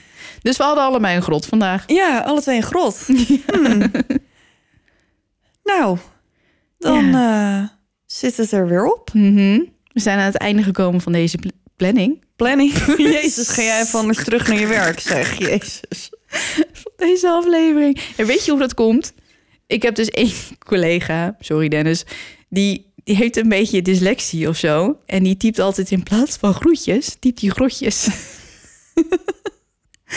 Dus 0.43 0.57
we 0.57 0.63
hadden 0.63 0.83
allebei 0.83 1.15
een 1.15 1.21
grot 1.21 1.45
vandaag. 1.45 1.83
ja 1.87 2.19
alle 2.19 2.41
twee 2.41 2.55
een 2.57 2.63
grot. 2.63 2.99
Hmm. 3.53 3.91
Nou, 5.63 5.97
dan 6.79 7.15
eh, 7.15 7.63
zit 8.05 8.37
het 8.37 8.51
er 8.51 8.67
weer 8.67 8.85
op. 8.93 9.13
Mhm. 9.13 9.59
We 9.87 9.99
zijn 9.99 10.19
aan 10.19 10.25
het 10.25 10.37
einde 10.37 10.63
gekomen 10.63 11.01
van 11.01 11.11
deze 11.11 11.37
pl- 11.37 11.47
planning. 11.75 12.23
Planning. 12.35 12.73
Jezus, 12.97 13.47
ga 13.49 13.61
jij 13.61 13.81
even 13.81 13.99
anders 13.99 14.23
terug 14.23 14.47
naar 14.47 14.59
je 14.59 14.67
werk, 14.67 14.99
zeg. 14.99 15.37
Jezus. 15.49 16.09
deze 16.97 17.29
aflevering. 17.29 17.99
En 18.17 18.25
weet 18.25 18.45
je 18.45 18.51
hoe 18.51 18.59
dat 18.59 18.73
komt? 18.73 19.13
Ik 19.67 19.81
heb 19.81 19.95
dus 19.95 20.07
één 20.09 20.31
collega, 20.65 21.35
sorry 21.39 21.67
Dennis, 21.67 22.05
die, 22.49 22.93
die 23.03 23.15
heeft 23.15 23.37
een 23.37 23.49
beetje 23.49 23.81
dyslexie 23.81 24.47
of 24.49 24.57
zo. 24.57 24.97
En 25.05 25.23
die 25.23 25.37
typt 25.37 25.59
altijd 25.59 25.91
in 25.91 26.03
plaats 26.03 26.37
van 26.37 26.53
groetjes, 26.53 27.15
typt 27.19 27.39
die 27.39 27.51
grotjes. 27.51 28.07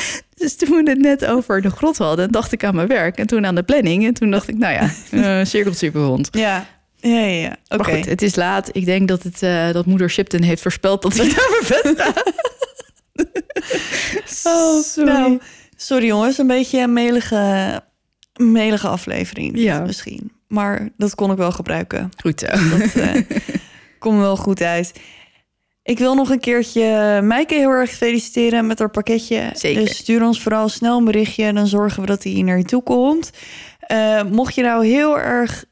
dus 0.40 0.56
toen 0.56 0.84
we 0.84 0.90
het 0.90 0.98
net 0.98 1.26
over 1.26 1.62
de 1.62 1.70
grot 1.70 1.96
hadden, 1.98 2.30
dacht 2.30 2.52
ik 2.52 2.64
aan 2.64 2.74
mijn 2.74 2.88
werk. 2.88 3.18
En 3.18 3.26
toen 3.26 3.46
aan 3.46 3.54
de 3.54 3.62
planning. 3.62 4.06
En 4.06 4.14
toen 4.14 4.30
dacht 4.30 4.48
ik, 4.48 4.58
nou 4.58 4.72
ja, 4.72 4.90
uh, 5.40 5.44
cirkeltje 5.44 5.90
per 5.90 6.00
rond. 6.00 6.28
Ja, 6.30 6.66
ja, 6.96 7.18
ja. 7.18 7.26
ja. 7.26 7.56
Oké. 7.68 7.82
Maar 7.82 7.96
goed, 7.96 8.04
het 8.06 8.22
is 8.22 8.34
laat. 8.34 8.68
Ik 8.72 8.84
denk 8.84 9.08
dat, 9.08 9.22
het, 9.22 9.42
eh, 9.42 9.72
dat 9.72 9.86
moeder 9.86 10.10
Shipton 10.10 10.42
heeft 10.42 10.62
voorspeld 10.62 11.02
dat 11.02 11.16
naar 11.16 11.26
mijn 11.26 11.82
bed 11.82 11.94
gaat. 11.96 12.32
oh, 14.54 14.82
sorry. 14.82 15.12
Nou, 15.12 15.40
sorry 15.76 16.06
jongens, 16.06 16.38
een 16.38 16.46
beetje 16.46 16.80
een 16.80 16.92
melige, 16.92 17.82
melige 18.36 18.88
aflevering 18.88 19.58
Ja. 19.58 19.80
misschien. 19.80 20.32
Maar 20.48 20.88
dat 20.96 21.14
kon 21.14 21.30
ik 21.30 21.36
wel 21.36 21.52
gebruiken. 21.52 22.10
Goed 22.20 22.40
zo. 22.40 22.78
Dat 22.78 22.94
eh, 22.94 23.22
komt 23.98 24.18
wel 24.18 24.36
goed 24.36 24.62
uit. 24.62 24.92
Ik 25.86 25.98
wil 25.98 26.14
nog 26.14 26.30
een 26.30 26.40
keertje 26.40 27.20
Mijke 27.22 27.54
heel 27.54 27.70
erg 27.70 27.90
feliciteren 27.90 28.66
met 28.66 28.78
haar 28.78 28.90
pakketje. 28.90 29.50
Zeker. 29.52 29.84
Dus 29.84 29.96
stuur 29.96 30.22
ons 30.22 30.42
vooral 30.42 30.68
snel 30.68 30.98
een 30.98 31.04
berichtje. 31.04 31.52
Dan 31.52 31.66
zorgen 31.66 32.00
we 32.00 32.06
dat 32.06 32.22
hij 32.22 32.32
hier 32.32 32.44
naar 32.44 32.58
je 32.58 32.64
toe 32.64 32.82
komt. 32.82 33.30
Eh, 33.80 34.22
mocht 34.22 34.54
je 34.54 34.62
nou 34.62 34.86
heel 34.86 35.18
erg 35.18 35.64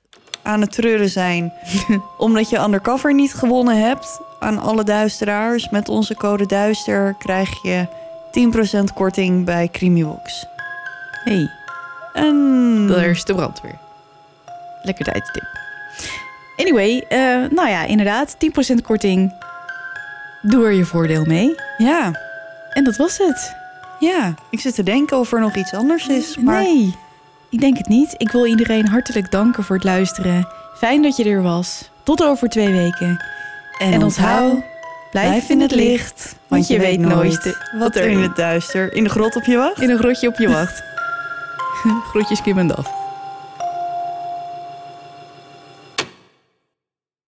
aan 0.43 0.61
het 0.61 0.73
treuren 0.73 1.09
zijn... 1.09 1.53
omdat 2.19 2.51
je 2.51 2.59
undercover 2.59 3.15
niet 3.15 3.35
gewonnen 3.35 3.77
hebt... 3.77 4.21
aan 4.41 4.59
alle 4.59 4.85
duisteraars... 4.85 5.71
met 5.71 5.89
onze 5.89 6.15
code 6.15 6.47
duister 6.47 7.15
krijg 7.19 7.63
je 7.63 7.87
10% 8.91 8.95
korting 8.95 9.45
bij 9.45 9.69
Creamybox. 9.73 10.47
hey, 11.25 11.51
En... 12.13 12.87
daar 12.89 13.11
is 13.11 13.25
de 13.25 13.35
brandweer. 13.35 13.79
Lekker 14.83 15.05
tijdstip. 15.05 15.47
Anyway, 16.57 17.05
eh, 17.09 17.19
nou 17.51 17.69
ja, 17.69 17.85
inderdaad, 17.85 18.37
10% 18.73 18.75
korting. 18.83 19.33
Doe 20.47 20.65
er 20.65 20.73
je 20.73 20.85
voordeel 20.85 21.25
mee. 21.25 21.55
Ja, 21.79 22.21
En 22.73 22.85
dat 22.85 22.97
was 22.97 23.19
het. 23.19 23.55
Ja, 23.99 24.35
ik 24.51 24.61
zit 24.61 24.75
te 24.75 24.83
denken 24.83 25.19
of 25.19 25.33
er 25.33 25.41
nog 25.41 25.55
iets 25.57 25.75
anders 25.75 26.07
is. 26.07 26.37
Maar 26.37 26.63
Nee, 26.63 26.97
ik 27.51 27.61
denk 27.61 27.77
het 27.77 27.89
niet. 27.89 28.15
Ik 28.17 28.31
wil 28.31 28.47
iedereen 28.47 28.89
hartelijk 28.89 29.31
danken 29.31 29.65
voor 29.65 29.77
het 29.77 29.85
luisteren. 29.85 30.49
Fijn 30.77 31.03
dat 31.03 31.17
je 31.17 31.25
er 31.25 31.43
was. 31.43 31.91
Tot 32.03 32.25
over 32.25 32.49
twee 32.49 32.73
weken. 32.73 33.25
En, 33.79 33.93
En 33.93 34.03
onthoud, 34.03 34.63
blijf 35.11 35.49
in 35.49 35.61
het 35.61 35.71
licht. 35.75 36.35
Want 36.49 36.67
je 36.67 36.79
weet 36.79 36.99
nooit 37.01 37.57
wat 37.79 37.97
er 37.97 38.07
in 38.07 38.19
het 38.19 38.37
duister 38.37 38.93
in 38.93 39.05
de 39.05 39.11
grot 39.11 39.37
op 39.37 39.45
je 39.45 39.57
wacht. 39.57 39.81
In 39.81 39.91
een 39.91 39.99
grotje 39.99 40.29
op 40.29 40.39
je 40.39 40.49
wacht. 40.49 40.83
Groetjes 42.11 42.43
Kim 42.43 42.59
en 42.59 42.67
Daf. 42.67 43.04